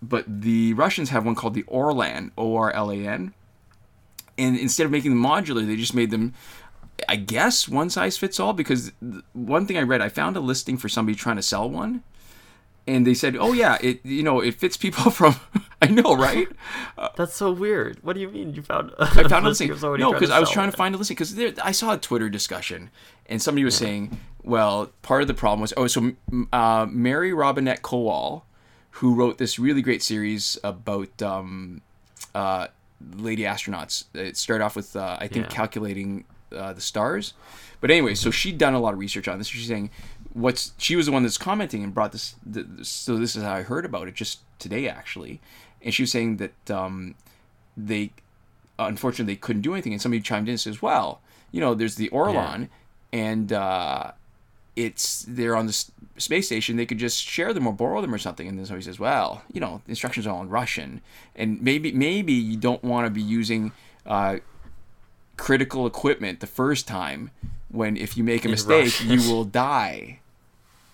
but 0.00 0.24
the 0.26 0.72
Russians 0.72 1.10
have 1.10 1.26
one 1.26 1.34
called 1.34 1.52
the 1.52 1.64
Orlan, 1.64 2.32
O 2.38 2.56
R 2.56 2.72
L 2.72 2.90
A 2.90 2.96
N. 3.06 3.34
And 4.38 4.56
instead 4.56 4.86
of 4.86 4.90
making 4.90 5.10
them 5.10 5.22
modular, 5.22 5.66
they 5.66 5.76
just 5.76 5.94
made 5.94 6.10
them, 6.10 6.32
I 7.06 7.16
guess, 7.16 7.68
one 7.68 7.90
size 7.90 8.16
fits 8.16 8.40
all. 8.40 8.54
Because 8.54 8.92
one 9.34 9.66
thing 9.66 9.76
I 9.76 9.82
read, 9.82 10.00
I 10.00 10.08
found 10.08 10.38
a 10.38 10.40
listing 10.40 10.78
for 10.78 10.88
somebody 10.88 11.16
trying 11.16 11.36
to 11.36 11.42
sell 11.42 11.68
one, 11.68 12.02
and 12.86 13.06
they 13.06 13.14
said, 13.14 13.36
"Oh 13.36 13.52
yeah, 13.52 13.78
it 13.80 14.04
you 14.04 14.22
know 14.22 14.40
it 14.40 14.54
fits 14.54 14.76
people 14.76 15.10
from." 15.10 15.36
I 15.82 15.86
know, 15.86 16.14
right? 16.14 16.46
That's 17.16 17.34
so 17.34 17.50
weird. 17.52 17.98
What 18.02 18.12
do 18.12 18.20
you 18.20 18.28
mean 18.28 18.52
you 18.54 18.62
found? 18.62 18.92
I 18.98 19.06
found 19.28 19.46
a 19.46 19.48
listing. 19.48 19.68
No, 19.80 20.12
because 20.12 20.30
I 20.30 20.38
was 20.38 20.50
trying 20.50 20.70
to 20.70 20.76
find 20.76 20.94
a 20.94 20.98
listing 20.98 21.14
because 21.14 21.58
I 21.62 21.72
saw 21.72 21.94
a 21.94 21.98
Twitter 21.98 22.28
discussion 22.28 22.90
and 23.26 23.40
somebody 23.40 23.64
was 23.64 23.76
saying, 23.76 24.18
well, 24.42 24.92
part 25.00 25.22
of 25.22 25.28
the 25.28 25.32
problem 25.34 25.60
was 25.60 25.72
oh, 25.78 25.86
so 25.86 26.12
uh, 26.52 26.86
Mary 26.90 27.32
Robinette 27.32 27.80
Kowal, 27.82 28.42
who 28.90 29.14
wrote 29.14 29.38
this 29.38 29.58
really 29.58 29.80
great 29.80 30.02
series 30.02 30.58
about 30.62 31.22
um, 31.22 31.80
uh, 32.34 32.66
lady 33.16 33.44
astronauts. 33.44 34.04
It 34.12 34.36
started 34.36 34.62
off 34.62 34.76
with 34.76 34.94
uh, 34.96 35.16
I 35.18 35.28
think 35.28 35.46
Yeah. 35.46 35.50
calculating 35.50 36.24
uh, 36.54 36.74
the 36.74 36.80
stars, 36.82 37.32
but 37.80 37.90
anyway, 37.90 38.14
so 38.14 38.30
she'd 38.30 38.58
done 38.58 38.74
a 38.74 38.80
lot 38.80 38.92
of 38.92 38.98
research 38.98 39.28
on 39.28 39.38
this. 39.38 39.46
She's 39.46 39.66
saying 39.68 39.88
what's 40.32 40.72
she 40.78 40.96
was 40.96 41.06
the 41.06 41.12
one 41.12 41.22
that's 41.22 41.38
commenting 41.38 41.82
and 41.84 41.92
brought 41.94 42.12
this. 42.12 42.34
th- 42.52 42.66
So 42.82 43.16
this 43.16 43.34
is 43.36 43.42
how 43.42 43.54
I 43.54 43.62
heard 43.62 43.84
about 43.84 44.08
it 44.08 44.14
just 44.14 44.40
today 44.58 44.88
actually, 44.88 45.40
and 45.82 45.92
she 45.94 46.02
was 46.02 46.12
saying 46.12 46.36
that 46.38 46.70
um, 46.70 47.14
they 47.76 48.12
unfortunately 48.78 49.34
they 49.34 49.38
couldn't 49.38 49.62
do 49.62 49.72
anything. 49.74 49.92
And 49.92 50.00
somebody 50.00 50.20
chimed 50.22 50.48
in 50.48 50.52
and 50.52 50.60
says 50.60 50.80
well 50.82 51.20
you 51.52 51.60
know 51.60 51.74
there's 51.74 51.96
the 51.96 52.08
orlan 52.10 52.68
and 53.12 53.52
uh, 53.52 54.12
it's 54.76 55.24
they're 55.28 55.56
on 55.56 55.66
the 55.66 55.70
s- 55.70 55.90
space 56.16 56.46
station. 56.46 56.76
They 56.76 56.86
could 56.86 56.98
just 56.98 57.22
share 57.22 57.52
them 57.52 57.66
or 57.66 57.72
borrow 57.72 58.00
them 58.00 58.14
or 58.14 58.18
something. 58.18 58.46
And 58.46 58.56
then 58.58 58.66
somebody 58.66 58.84
says 58.84 59.00
well 59.00 59.42
you 59.52 59.60
know 59.60 59.82
the 59.84 59.90
instructions 59.90 60.26
are 60.26 60.34
all 60.34 60.42
in 60.42 60.48
russian. 60.48 61.00
And 61.34 61.60
maybe 61.60 61.92
maybe 61.92 62.32
you 62.32 62.56
don't 62.56 62.82
want 62.84 63.06
to 63.06 63.10
be 63.10 63.20
using 63.22 63.72
uh, 64.06 64.36
critical 65.36 65.86
equipment 65.86 66.40
the 66.40 66.46
first 66.46 66.86
time 66.86 67.30
when 67.70 67.96
if 67.96 68.16
you 68.16 68.24
make 68.24 68.42
a 68.44 68.48
In 68.48 68.52
mistake 68.52 68.84
Russian. 68.84 69.10
you 69.10 69.30
will 69.30 69.44
die 69.44 70.19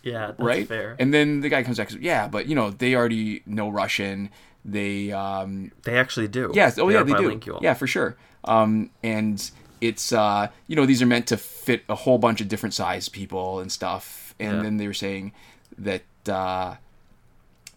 Yeah, 0.07 0.29
that's 0.29 0.41
right? 0.41 0.69
fair. 0.69 0.95
And 0.99 1.13
then 1.13 1.41
the 1.41 1.49
guy 1.49 1.63
comes 1.65 1.79
back 1.79 1.89
and 1.91 1.97
says, 1.99 2.03
"Yeah, 2.05 2.29
but 2.29 2.47
you 2.47 2.55
know 2.55 2.71
they 2.71 2.95
already 2.95 3.43
know 3.45 3.69
Russian. 3.69 4.31
They 4.65 5.11
um, 5.13 5.73
they 5.85 5.99
actually 5.99 6.29
do. 6.29 6.53
Yes. 6.55 6.79
Oh, 6.79 6.87
They 6.89 6.95
yeah, 6.95 7.03
they 7.03 7.13
do. 7.15 7.59
Yeah, 7.61 7.75
for 7.75 7.87
sure. 7.87 8.17
Um, 8.45 8.91
and 9.03 9.39
it's 9.81 10.13
uh, 10.13 10.49
you 10.69 10.77
know 10.77 10.87
these 10.87 11.03
are 11.03 11.07
meant 11.07 11.27
to 11.29 11.37
fit 11.37 11.83
a 11.89 11.95
whole 11.97 12.19
bunch 12.19 12.41
of 12.41 12.49
different 12.49 12.75
size 12.75 13.09
people 13.09 13.59
and 13.61 13.71
stuff. 13.71 14.35
And 14.39 14.57
Yeah. 14.59 14.63
then 14.63 14.77
they 14.77 14.87
were 14.87 14.95
saying 14.95 15.33
that 15.79 16.03
uh, 16.29 16.77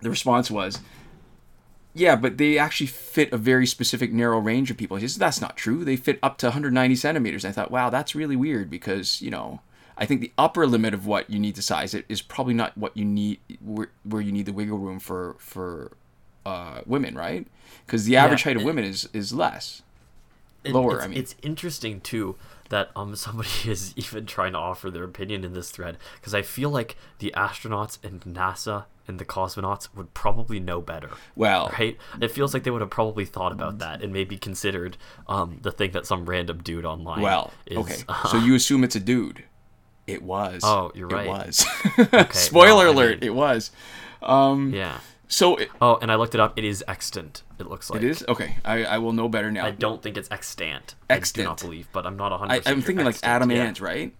the 0.01 0.09
response 0.09 0.51
was, 0.51 0.79
yeah, 1.93 2.15
but 2.15 2.37
they 2.37 2.57
actually 2.57 2.87
fit 2.87 3.33
a 3.33 3.37
very 3.37 3.65
specific 3.65 4.11
narrow 4.13 4.39
range 4.39 4.69
of 4.71 4.77
people. 4.77 4.97
He 4.97 5.07
says 5.07 5.17
that's 5.17 5.41
not 5.41 5.57
true. 5.57 5.83
They 5.83 5.95
fit 5.95 6.19
up 6.21 6.37
to 6.39 6.47
190 6.47 6.95
centimeters. 6.95 7.43
And 7.43 7.51
I 7.51 7.55
thought, 7.55 7.71
wow, 7.71 7.89
that's 7.89 8.13
really 8.15 8.35
weird 8.35 8.69
because 8.69 9.21
you 9.21 9.31
know. 9.31 9.61
I 9.99 10.05
think 10.05 10.21
the 10.21 10.31
upper 10.37 10.65
limit 10.65 10.93
of 10.93 11.05
what 11.05 11.29
you 11.29 11.37
need 11.37 11.55
to 11.55 11.61
size 11.61 11.93
it 11.93 12.05
is 12.09 12.21
probably 12.21 12.53
not 12.53 12.77
what 12.77 12.95
you 12.95 13.03
need 13.05 13.39
where, 13.61 13.89
where 14.03 14.21
you 14.21 14.31
need 14.31 14.45
the 14.45 14.53
wiggle 14.53 14.79
room 14.79 14.99
for 14.99 15.35
for 15.39 15.91
uh, 16.45 16.81
women, 16.85 17.15
right? 17.15 17.45
Because 17.85 18.05
the 18.05 18.15
average 18.15 18.43
height 18.43 18.55
of 18.55 18.61
it- 18.63 18.65
women 18.65 18.85
is 18.85 19.09
is 19.13 19.33
less. 19.33 19.81
It- 20.63 20.73
lower, 20.73 20.95
It's, 20.95 21.03
I 21.05 21.07
mean. 21.07 21.17
it's 21.17 21.35
interesting 21.41 22.01
too 22.01 22.35
that 22.69 22.91
um 22.95 23.15
somebody 23.25 23.49
is 23.65 23.93
even 23.97 24.25
trying 24.25 24.53
to 24.53 24.59
offer 24.59 24.89
their 24.89 25.03
opinion 25.03 25.43
in 25.43 25.53
this 25.53 25.69
thread 25.71 25.97
because 26.15 26.33
I 26.33 26.41
feel 26.43 26.69
like 26.69 26.95
the 27.19 27.33
astronauts 27.35 27.97
and 28.03 28.21
NASA 28.21 28.85
and 29.07 29.19
the 29.19 29.25
cosmonauts 29.25 29.87
would 29.95 30.13
probably 30.13 30.59
know 30.59 30.81
better. 30.81 31.09
Well, 31.35 31.71
Right? 31.79 31.97
It 32.21 32.29
feels 32.29 32.53
like 32.53 32.63
they 32.63 32.69
would 32.71 32.81
have 32.81 32.91
probably 32.91 33.25
thought 33.25 33.51
about 33.51 33.79
that 33.79 34.01
and 34.03 34.13
maybe 34.13 34.37
considered 34.37 34.97
um 35.27 35.59
the 35.61 35.71
thing 35.71 35.91
that 35.91 36.05
some 36.05 36.25
random 36.25 36.61
dude 36.63 36.85
online 36.85 37.21
well, 37.21 37.51
is 37.65 37.77
okay. 37.77 37.97
so 38.31 38.37
you 38.37 38.55
assume 38.55 38.83
it's 38.83 38.95
a 38.95 38.99
dude. 38.99 39.43
It 40.09 40.21
was. 40.23 40.61
Oh, 40.63 40.91
you're 40.95 41.07
right. 41.07 41.25
It 41.25 41.29
was. 41.29 41.65
Okay, 41.99 42.27
Spoiler 42.31 42.75
well, 42.75 42.79
I 42.79 42.85
alert! 42.91 43.21
mean- 43.21 43.27
it 43.29 43.35
was. 43.35 43.71
yeah. 44.21 44.99
So 45.31 45.57
it, 45.57 45.69
Oh, 45.79 45.99
and 46.01 46.11
I 46.11 46.15
looked 46.15 46.33
it 46.33 46.41
up. 46.41 46.57
It 46.57 46.63
is 46.65 46.83
extant. 46.87 47.43
It 47.59 47.67
looks 47.67 47.89
like 47.91 48.01
it 48.01 48.09
is 48.09 48.25
okay. 48.27 48.55
I, 48.65 48.83
I 48.85 48.97
will 48.97 49.13
know 49.13 49.29
better 49.29 49.51
now. 49.51 49.65
I 49.65 49.71
don't 49.71 50.01
think 50.01 50.17
it's 50.17 50.29
extant. 50.31 50.95
Extant. 51.07 51.41
I 51.41 51.45
do 51.45 51.49
not 51.49 51.61
believe, 51.61 51.87
but 51.91 52.07
I'm 52.07 52.17
not 52.17 52.31
100. 52.31 52.67
I, 52.67 52.71
I'm 52.71 52.81
thinking 52.81 53.05
like 53.05 53.17
Adam 53.21 53.51
yeah. 53.51 53.65
Ant, 53.65 53.79
right? 53.79 54.11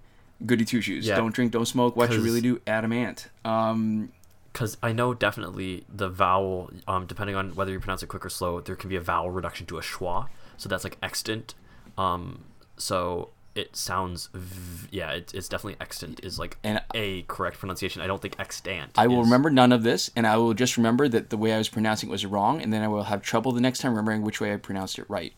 Goody 0.46 0.66
two 0.66 0.82
shoes. 0.82 1.08
Yeah. 1.08 1.16
Don't 1.16 1.34
drink, 1.34 1.52
don't 1.52 1.66
smoke. 1.66 1.96
What 1.96 2.12
you 2.12 2.22
really 2.22 2.42
do, 2.42 2.62
Adam 2.68 2.94
Ant. 2.94 3.28
Um, 3.44 4.12
because 4.54 4.78
I 4.84 4.92
know 4.92 5.14
definitely 5.14 5.86
the 5.94 6.10
vowel, 6.10 6.72
um, 6.88 7.06
depending 7.06 7.36
on 7.36 7.56
whether 7.56 7.72
you 7.72 7.80
pronounce 7.80 8.04
it 8.04 8.08
quick 8.08 8.26
or 8.26 8.30
slow, 8.30 8.60
there 8.60 8.76
can 8.76 8.90
be 8.90 8.96
a 8.96 9.02
vowel 9.02 9.32
reduction 9.32 9.66
to 9.68 9.78
a 9.78 9.82
schwa, 9.82 10.28
so 10.58 10.68
that's 10.68 10.84
like 10.84 10.98
extant. 11.02 11.56
Um, 11.98 12.46
so 12.78 13.30
it 13.60 13.76
sounds, 13.76 14.30
v- 14.34 14.88
yeah, 14.92 15.12
it, 15.12 15.34
it's 15.34 15.48
definitely 15.50 15.78
extant 15.82 16.20
is 16.24 16.40
like 16.40 16.58
And- 16.64 16.82
a 16.94 17.24
correct 17.24 17.60
pronunciation. 17.60 18.02
I 18.02 18.08
don't 18.08 18.22
think 18.22 18.36
extant. 18.40 18.92
I 18.98 19.08
will 19.08 19.22
is- 19.22 19.28
remember 19.28 19.50
none 19.50 19.72
of 19.72 19.84
this, 19.84 20.10
and 20.16 20.26
I 20.26 20.38
will 20.38 20.54
just 20.54 20.78
remember 20.78 21.08
that 21.10 21.30
the 21.30 21.38
way 21.38 21.54
I 21.54 21.58
was 21.58 21.70
pronouncing 21.70 22.10
it 22.10 22.12
was 22.12 22.26
wrong, 22.26 22.62
and 22.62 22.72
then 22.74 22.82
I 22.82 22.88
will 22.88 23.04
have 23.04 23.22
trouble 23.22 23.52
the 23.52 23.62
next 23.62 23.80
time 23.80 23.92
remembering 23.92 24.22
which 24.22 24.40
way 24.42 24.54
I 24.54 24.58
pronounced 24.58 24.98
it 24.98 25.06
right. 25.10 25.34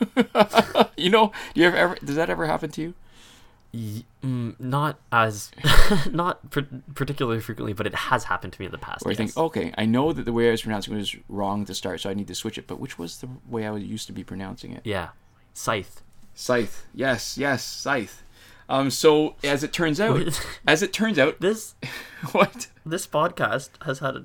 you 0.96 1.10
know, 1.10 1.32
do 1.54 1.60
you 1.60 1.66
ever, 1.66 1.76
ever 1.76 1.96
does 2.04 2.16
that 2.16 2.30
ever 2.30 2.46
happen 2.46 2.70
to 2.70 2.82
you? 2.82 2.94
Y- 3.74 4.04
mm, 4.24 4.58
not 4.60 4.98
as, 5.12 5.50
not 6.10 6.50
par- 6.50 6.66
particularly 6.94 7.40
frequently, 7.40 7.72
but 7.72 7.86
it 7.86 7.94
has 7.94 8.24
happened 8.24 8.52
to 8.54 8.60
me 8.60 8.66
in 8.66 8.72
the 8.72 8.78
past. 8.78 9.04
Where 9.04 9.10
I 9.10 9.12
yes. 9.12 9.18
think, 9.18 9.36
okay, 9.36 9.74
I 9.76 9.84
know 9.86 10.12
that 10.12 10.24
the 10.24 10.32
way 10.32 10.48
I 10.48 10.52
was 10.52 10.62
pronouncing 10.62 10.94
it 10.94 10.98
was 10.98 11.16
wrong 11.28 11.64
to 11.66 11.74
start, 11.74 12.00
so 12.00 12.08
I 12.10 12.14
need 12.14 12.28
to 12.28 12.34
switch 12.34 12.58
it. 12.58 12.66
But 12.66 12.80
which 12.80 12.98
was 12.98 13.18
the 13.18 13.28
way 13.48 13.66
I 13.66 13.70
was 13.70 13.82
used 13.82 14.06
to 14.06 14.12
be 14.12 14.24
pronouncing 14.24 14.72
it? 14.72 14.82
yeah, 14.84 15.08
scythe. 15.52 16.02
Scythe. 16.42 16.86
Yes, 16.94 17.36
yes, 17.36 17.64
scythe. 17.64 18.22
Um, 18.68 18.90
so 18.90 19.34
as 19.42 19.64
it 19.64 19.72
turns 19.72 20.00
out, 20.00 20.40
as 20.68 20.84
it 20.84 20.92
turns 20.92 21.18
out, 21.18 21.40
This 21.40 21.74
what? 22.32 22.68
this 22.86 23.08
podcast 23.08 23.70
has 23.84 23.98
had 23.98 24.14
a 24.14 24.24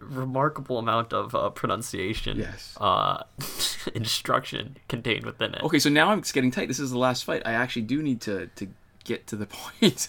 remarkable 0.00 0.78
amount 0.80 1.12
of 1.12 1.36
uh, 1.36 1.50
pronunciation 1.50 2.36
Yes. 2.38 2.76
uh, 2.80 3.22
instruction 3.94 4.76
contained 4.88 5.24
within 5.24 5.54
it. 5.54 5.62
Okay, 5.62 5.78
so 5.78 5.88
now 5.88 6.12
it's 6.14 6.32
getting 6.32 6.50
tight. 6.50 6.66
This 6.66 6.80
is 6.80 6.90
the 6.90 6.98
last 6.98 7.22
fight. 7.22 7.42
I 7.46 7.52
actually 7.52 7.82
do 7.82 8.02
need 8.02 8.20
to 8.22 8.48
to 8.56 8.66
get 9.04 9.28
to 9.28 9.36
the 9.36 9.46
point. 9.46 10.08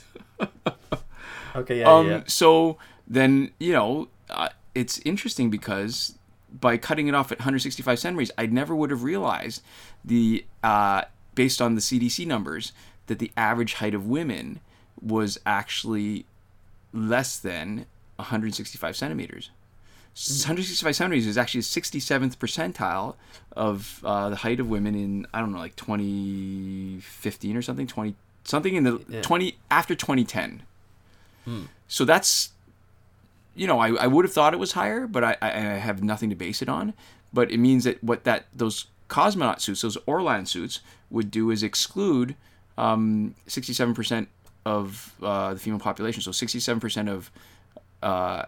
Okay, 1.56 1.82
yeah, 1.82 1.93
um, 1.93 2.24
so 2.26 2.80
then 3.08 3.51
you 3.60 3.74
know, 3.74 4.08
uh, 4.32 4.49
it's 4.74 4.97
interesting 5.06 5.51
because 5.51 6.18
by 6.49 6.78
cutting 6.78 7.08
it 7.08 7.14
off 7.14 7.32
at 7.32 7.38
165 7.38 7.99
centimeters, 7.99 8.32
I 8.39 8.47
never 8.47 8.76
would 8.76 8.89
have 8.89 9.04
realized 9.04 9.62
the 10.04 10.45
uh, 10.64 11.04
based 11.36 11.62
on 11.62 11.76
the 11.76 11.82
CDC 11.82 12.26
numbers 12.28 12.72
that 13.08 13.20
the 13.20 13.32
average 13.36 13.76
height 13.76 13.94
of 13.94 14.08
women 14.08 14.60
was 15.02 15.40
actually 15.46 16.26
less 16.94 17.38
than 17.38 17.86
165 18.18 18.96
centimeters. 18.96 19.50
165 20.16 20.96
centimeters 20.96 21.26
is 21.26 21.38
actually 21.40 21.62
the 21.62 21.66
67th 21.66 22.38
percentile 22.38 23.16
of 23.54 24.00
uh, 24.04 24.30
the 24.30 24.36
height 24.38 24.60
of 24.60 24.70
women 24.70 24.94
in 24.94 25.26
I 25.34 25.40
don't 25.40 25.52
know 25.52 25.58
like 25.58 25.76
2015 25.76 27.58
or 27.58 27.62
something 27.62 27.88
20 27.88 28.16
something 28.44 28.76
in 28.76 28.84
the 28.84 29.02
Yeah. 29.10 29.22
20 29.22 29.58
after 29.72 29.96
2010. 29.96 30.64
So 31.88 32.06
that's 32.06 32.52
you 33.56 33.68
know 33.68 33.80
I, 33.80 33.90
I 33.96 34.08
would 34.08 34.24
have 34.24 34.34
thought 34.34 34.54
it 34.54 34.60
was 34.60 34.74
higher, 34.74 35.08
but 35.08 35.24
I 35.24 35.38
I 35.42 35.50
have 35.50 36.04
nothing 36.04 36.30
to 36.30 36.36
base 36.36 36.62
it 36.62 36.70
on. 36.70 36.94
But 37.34 37.52
it 37.52 37.58
means 37.58 37.84
that 37.84 38.04
what 38.04 38.24
that 38.24 38.46
those 38.56 38.86
cosmonaut 39.14 39.61
suits, 39.61 39.84
those 39.84 39.97
Orlan 40.07 40.47
suits, 40.47 40.80
would 41.11 41.30
do 41.30 41.51
is 41.51 41.61
exclude 41.61 42.36
um, 42.80 43.36
67% 43.47 44.26
of 44.66 45.14
uh, 45.22 45.53
the 45.53 45.59
female 45.59 45.80
population. 45.80 46.24
So 46.24 46.32
67% 46.32 47.09
of 47.09 47.32
uh, 48.01 48.45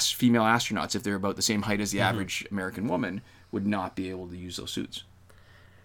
female 0.00 0.44
astronauts, 0.44 0.94
if 0.94 1.02
they're 1.02 1.14
about 1.14 1.36
the 1.36 1.42
same 1.42 1.62
height 1.62 1.80
as 1.80 1.90
the 1.90 2.00
average 2.00 2.46
American 2.50 2.88
woman, 2.88 3.20
would 3.50 3.66
not 3.66 3.94
be 3.94 4.08
able 4.08 4.28
to 4.28 4.36
use 4.36 4.56
those 4.56 4.70
suits. 4.70 5.04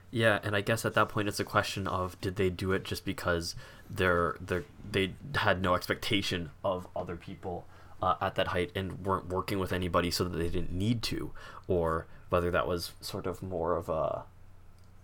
Yeah, 0.10 0.40
and 0.42 0.56
I 0.56 0.62
guess 0.62 0.86
at 0.86 0.94
that 0.94 1.10
point 1.10 1.28
it's 1.28 1.42
a 1.42 1.44
question 1.44 1.86
of 1.86 2.20
did 2.22 2.38
they 2.38 2.50
do 2.50 2.72
it 2.72 2.86
just 2.86 3.04
because 3.04 3.56
they're 3.90 4.38
they 4.40 4.62
they 4.90 5.14
had 5.36 5.62
no 5.62 5.76
expectation 5.76 6.52
of 6.64 6.88
other 6.96 7.18
people 7.18 7.66
uh, 8.02 8.16
at 8.22 8.36
that 8.36 8.48
height 8.48 8.72
and 8.74 9.06
weren't 9.06 9.28
working 9.28 9.60
with 9.60 9.74
anybody 9.74 10.10
so 10.10 10.24
that 10.24 10.38
they 10.38 10.48
didn't 10.48 10.72
need 10.72 11.04
to, 11.04 11.32
or 11.68 12.08
whether 12.30 12.52
that 12.52 12.68
was 12.68 12.92
sort 13.02 13.26
of 13.28 13.42
more 13.42 13.76
of 13.76 13.90
a 13.90 14.24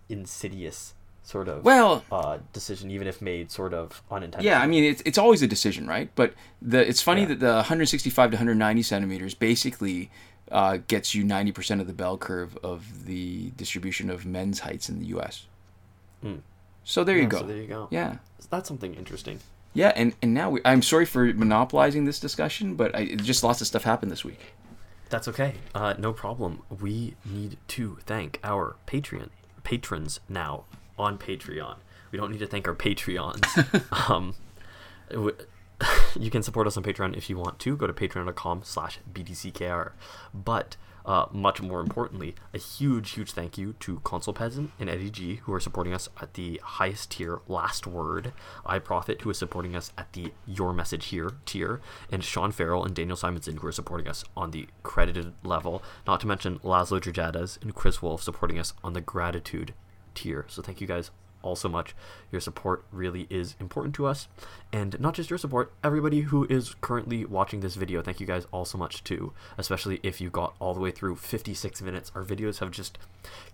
insidious 0.08 0.94
sort 1.22 1.48
of 1.48 1.64
Well- 1.64 2.04
uh, 2.12 2.38
decision, 2.52 2.90
even 2.90 3.06
if 3.06 3.22
made 3.22 3.50
sort 3.50 3.72
of 3.72 4.02
unintentionally. 4.10 4.50
Yeah, 4.50 4.60
I 4.60 4.66
mean 4.66 4.84
it's 4.84 5.02
it's 5.06 5.16
always 5.18 5.40
a 5.42 5.46
decision, 5.46 5.86
right? 5.86 6.10
But 6.14 6.34
the 6.60 6.86
it's 6.86 7.00
funny 7.00 7.22
Yeah. 7.22 7.28
that 7.28 7.40
the 7.40 7.54
165 7.54 8.30
to 8.30 8.36
190 8.36 8.82
centimeters 8.82 9.34
basically 9.34 10.10
uh, 10.52 10.78
gets 10.88 11.14
you 11.14 11.24
90% 11.24 11.80
of 11.80 11.86
the 11.86 11.94
bell 11.94 12.18
curve 12.18 12.58
of 12.62 13.06
the 13.06 13.50
distribution 13.56 14.10
of 14.10 14.26
men's 14.26 14.60
heights 14.60 14.90
in 14.90 14.98
the 14.98 15.06
U.S. 15.06 15.46
So 16.84 17.02
there 17.02 17.16
you 17.16 17.26
go. 17.26 17.38
So 17.38 17.46
there 17.46 17.56
you 17.56 17.66
go. 17.66 17.88
Yeah. 17.90 18.18
So 18.38 18.48
that's 18.50 18.68
something 18.68 18.94
interesting. 18.94 19.40
Yeah, 19.72 19.92
and, 19.96 20.14
and 20.22 20.34
now 20.34 20.50
we, 20.50 20.60
I'm 20.64 20.82
sorry 20.82 21.06
for 21.06 21.24
monopolizing 21.32 22.04
this 22.04 22.20
discussion, 22.20 22.74
but 22.76 22.94
I, 22.94 23.06
just 23.16 23.42
lots 23.42 23.60
of 23.62 23.66
stuff 23.66 23.82
happened 23.84 24.12
this 24.12 24.24
week. 24.24 24.53
That's 25.14 25.28
okay. 25.28 25.54
Uh, 25.76 25.94
no 25.96 26.12
problem. 26.12 26.64
We 26.80 27.14
need 27.24 27.56
to 27.68 27.98
thank 28.04 28.40
our 28.42 28.74
Patreon 28.84 29.28
patrons 29.62 30.18
now 30.28 30.64
on 30.98 31.18
Patreon. 31.18 31.76
We 32.10 32.18
don't 32.18 32.32
need 32.32 32.40
to 32.40 32.48
thank 32.48 32.66
our 32.66 32.74
Patreons. 32.74 34.10
um, 34.10 34.34
w- 35.08 35.36
you 36.18 36.32
can 36.32 36.42
support 36.42 36.66
us 36.66 36.76
on 36.76 36.82
Patreon 36.82 37.16
if 37.16 37.30
you 37.30 37.38
want 37.38 37.60
to. 37.60 37.76
Go 37.76 37.86
to 37.86 37.92
patreon.com 37.92 38.62
slash 38.64 38.98
bdckr. 39.12 39.92
But 40.34 40.76
uh, 41.04 41.26
much 41.32 41.60
more 41.60 41.80
importantly, 41.80 42.34
a 42.52 42.58
huge, 42.58 43.10
huge 43.10 43.32
thank 43.32 43.58
you 43.58 43.74
to 43.80 44.00
Console 44.00 44.34
Peasant 44.34 44.70
and 44.78 44.88
Eddie 44.88 45.10
G, 45.10 45.36
who 45.36 45.52
are 45.52 45.60
supporting 45.60 45.92
us 45.92 46.08
at 46.20 46.34
the 46.34 46.60
highest 46.62 47.10
tier, 47.10 47.40
Last 47.46 47.86
Word, 47.86 48.32
iProfit, 48.66 49.20
who 49.22 49.30
is 49.30 49.38
supporting 49.38 49.76
us 49.76 49.92
at 49.98 50.12
the 50.12 50.32
Your 50.46 50.72
Message 50.72 51.06
Here 51.06 51.32
tier, 51.46 51.80
and 52.10 52.24
Sean 52.24 52.52
Farrell 52.52 52.84
and 52.84 52.94
Daniel 52.94 53.16
Simonson, 53.16 53.58
who 53.58 53.66
are 53.66 53.72
supporting 53.72 54.08
us 54.08 54.24
on 54.36 54.50
the 54.50 54.66
credited 54.82 55.34
level, 55.42 55.82
not 56.06 56.20
to 56.20 56.26
mention 56.26 56.58
Laszlo 56.60 57.00
Drajades 57.00 57.60
and 57.62 57.74
Chris 57.74 58.00
Wolf 58.00 58.22
supporting 58.22 58.58
us 58.58 58.72
on 58.82 58.92
the 58.92 59.00
gratitude 59.00 59.74
tier. 60.14 60.46
So 60.48 60.62
thank 60.62 60.80
you 60.80 60.86
guys 60.86 61.10
all 61.44 61.54
so 61.54 61.68
much. 61.68 61.94
Your 62.32 62.40
support 62.40 62.84
really 62.90 63.26
is 63.30 63.54
important 63.60 63.94
to 63.96 64.06
us. 64.06 64.26
And 64.72 64.98
not 64.98 65.14
just 65.14 65.30
your 65.30 65.38
support, 65.38 65.72
everybody 65.84 66.22
who 66.22 66.46
is 66.50 66.74
currently 66.80 67.24
watching 67.24 67.60
this 67.60 67.76
video, 67.76 68.02
thank 68.02 68.18
you 68.18 68.26
guys 68.26 68.46
all 68.50 68.64
so 68.64 68.78
much 68.78 69.04
too. 69.04 69.32
Especially 69.56 70.00
if 70.02 70.20
you 70.20 70.30
got 70.30 70.54
all 70.58 70.74
the 70.74 70.80
way 70.80 70.90
through 70.90 71.16
56 71.16 71.82
minutes. 71.82 72.10
Our 72.14 72.24
videos 72.24 72.58
have 72.58 72.70
just 72.70 72.98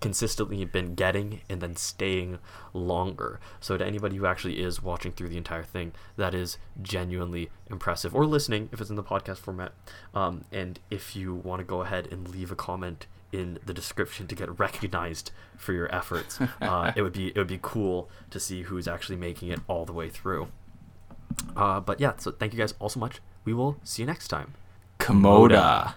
consistently 0.00 0.64
been 0.64 0.94
getting 0.94 1.40
and 1.50 1.60
then 1.60 1.76
staying 1.76 2.38
longer. 2.72 3.40
So 3.58 3.76
to 3.76 3.84
anybody 3.84 4.16
who 4.16 4.26
actually 4.26 4.62
is 4.62 4.82
watching 4.82 5.12
through 5.12 5.28
the 5.28 5.36
entire 5.36 5.64
thing, 5.64 5.92
that 6.16 6.34
is 6.34 6.56
genuinely 6.80 7.50
impressive. 7.68 8.14
Or 8.14 8.24
listening 8.24 8.68
if 8.72 8.80
it's 8.80 8.90
in 8.90 8.96
the 8.96 9.02
podcast 9.02 9.38
format. 9.38 9.72
Um, 10.14 10.44
and 10.52 10.78
if 10.90 11.16
you 11.16 11.34
want 11.34 11.60
to 11.60 11.64
go 11.64 11.82
ahead 11.82 12.08
and 12.10 12.28
leave 12.28 12.52
a 12.52 12.56
comment 12.56 13.06
in 13.32 13.58
the 13.64 13.74
description 13.74 14.26
to 14.26 14.34
get 14.34 14.58
recognized 14.58 15.30
for 15.56 15.72
your 15.72 15.94
efforts. 15.94 16.38
Uh, 16.60 16.92
it 16.94 17.02
would 17.02 17.12
be 17.12 17.28
it 17.28 17.36
would 17.36 17.46
be 17.46 17.58
cool 17.60 18.08
to 18.28 18.38
see 18.38 18.62
who's 18.62 18.86
actually 18.86 19.16
making 19.16 19.48
it 19.48 19.60
all 19.66 19.84
the 19.84 19.92
way 19.92 20.08
through. 20.08 20.48
Uh, 21.56 21.80
but 21.80 22.00
yeah, 22.00 22.12
so 22.18 22.30
thank 22.30 22.52
you 22.52 22.58
guys 22.58 22.74
all 22.78 22.88
so 22.88 23.00
much. 23.00 23.20
We 23.44 23.54
will 23.54 23.76
see 23.82 24.02
you 24.02 24.06
next 24.06 24.28
time. 24.28 24.54
Komoda. 24.98 25.94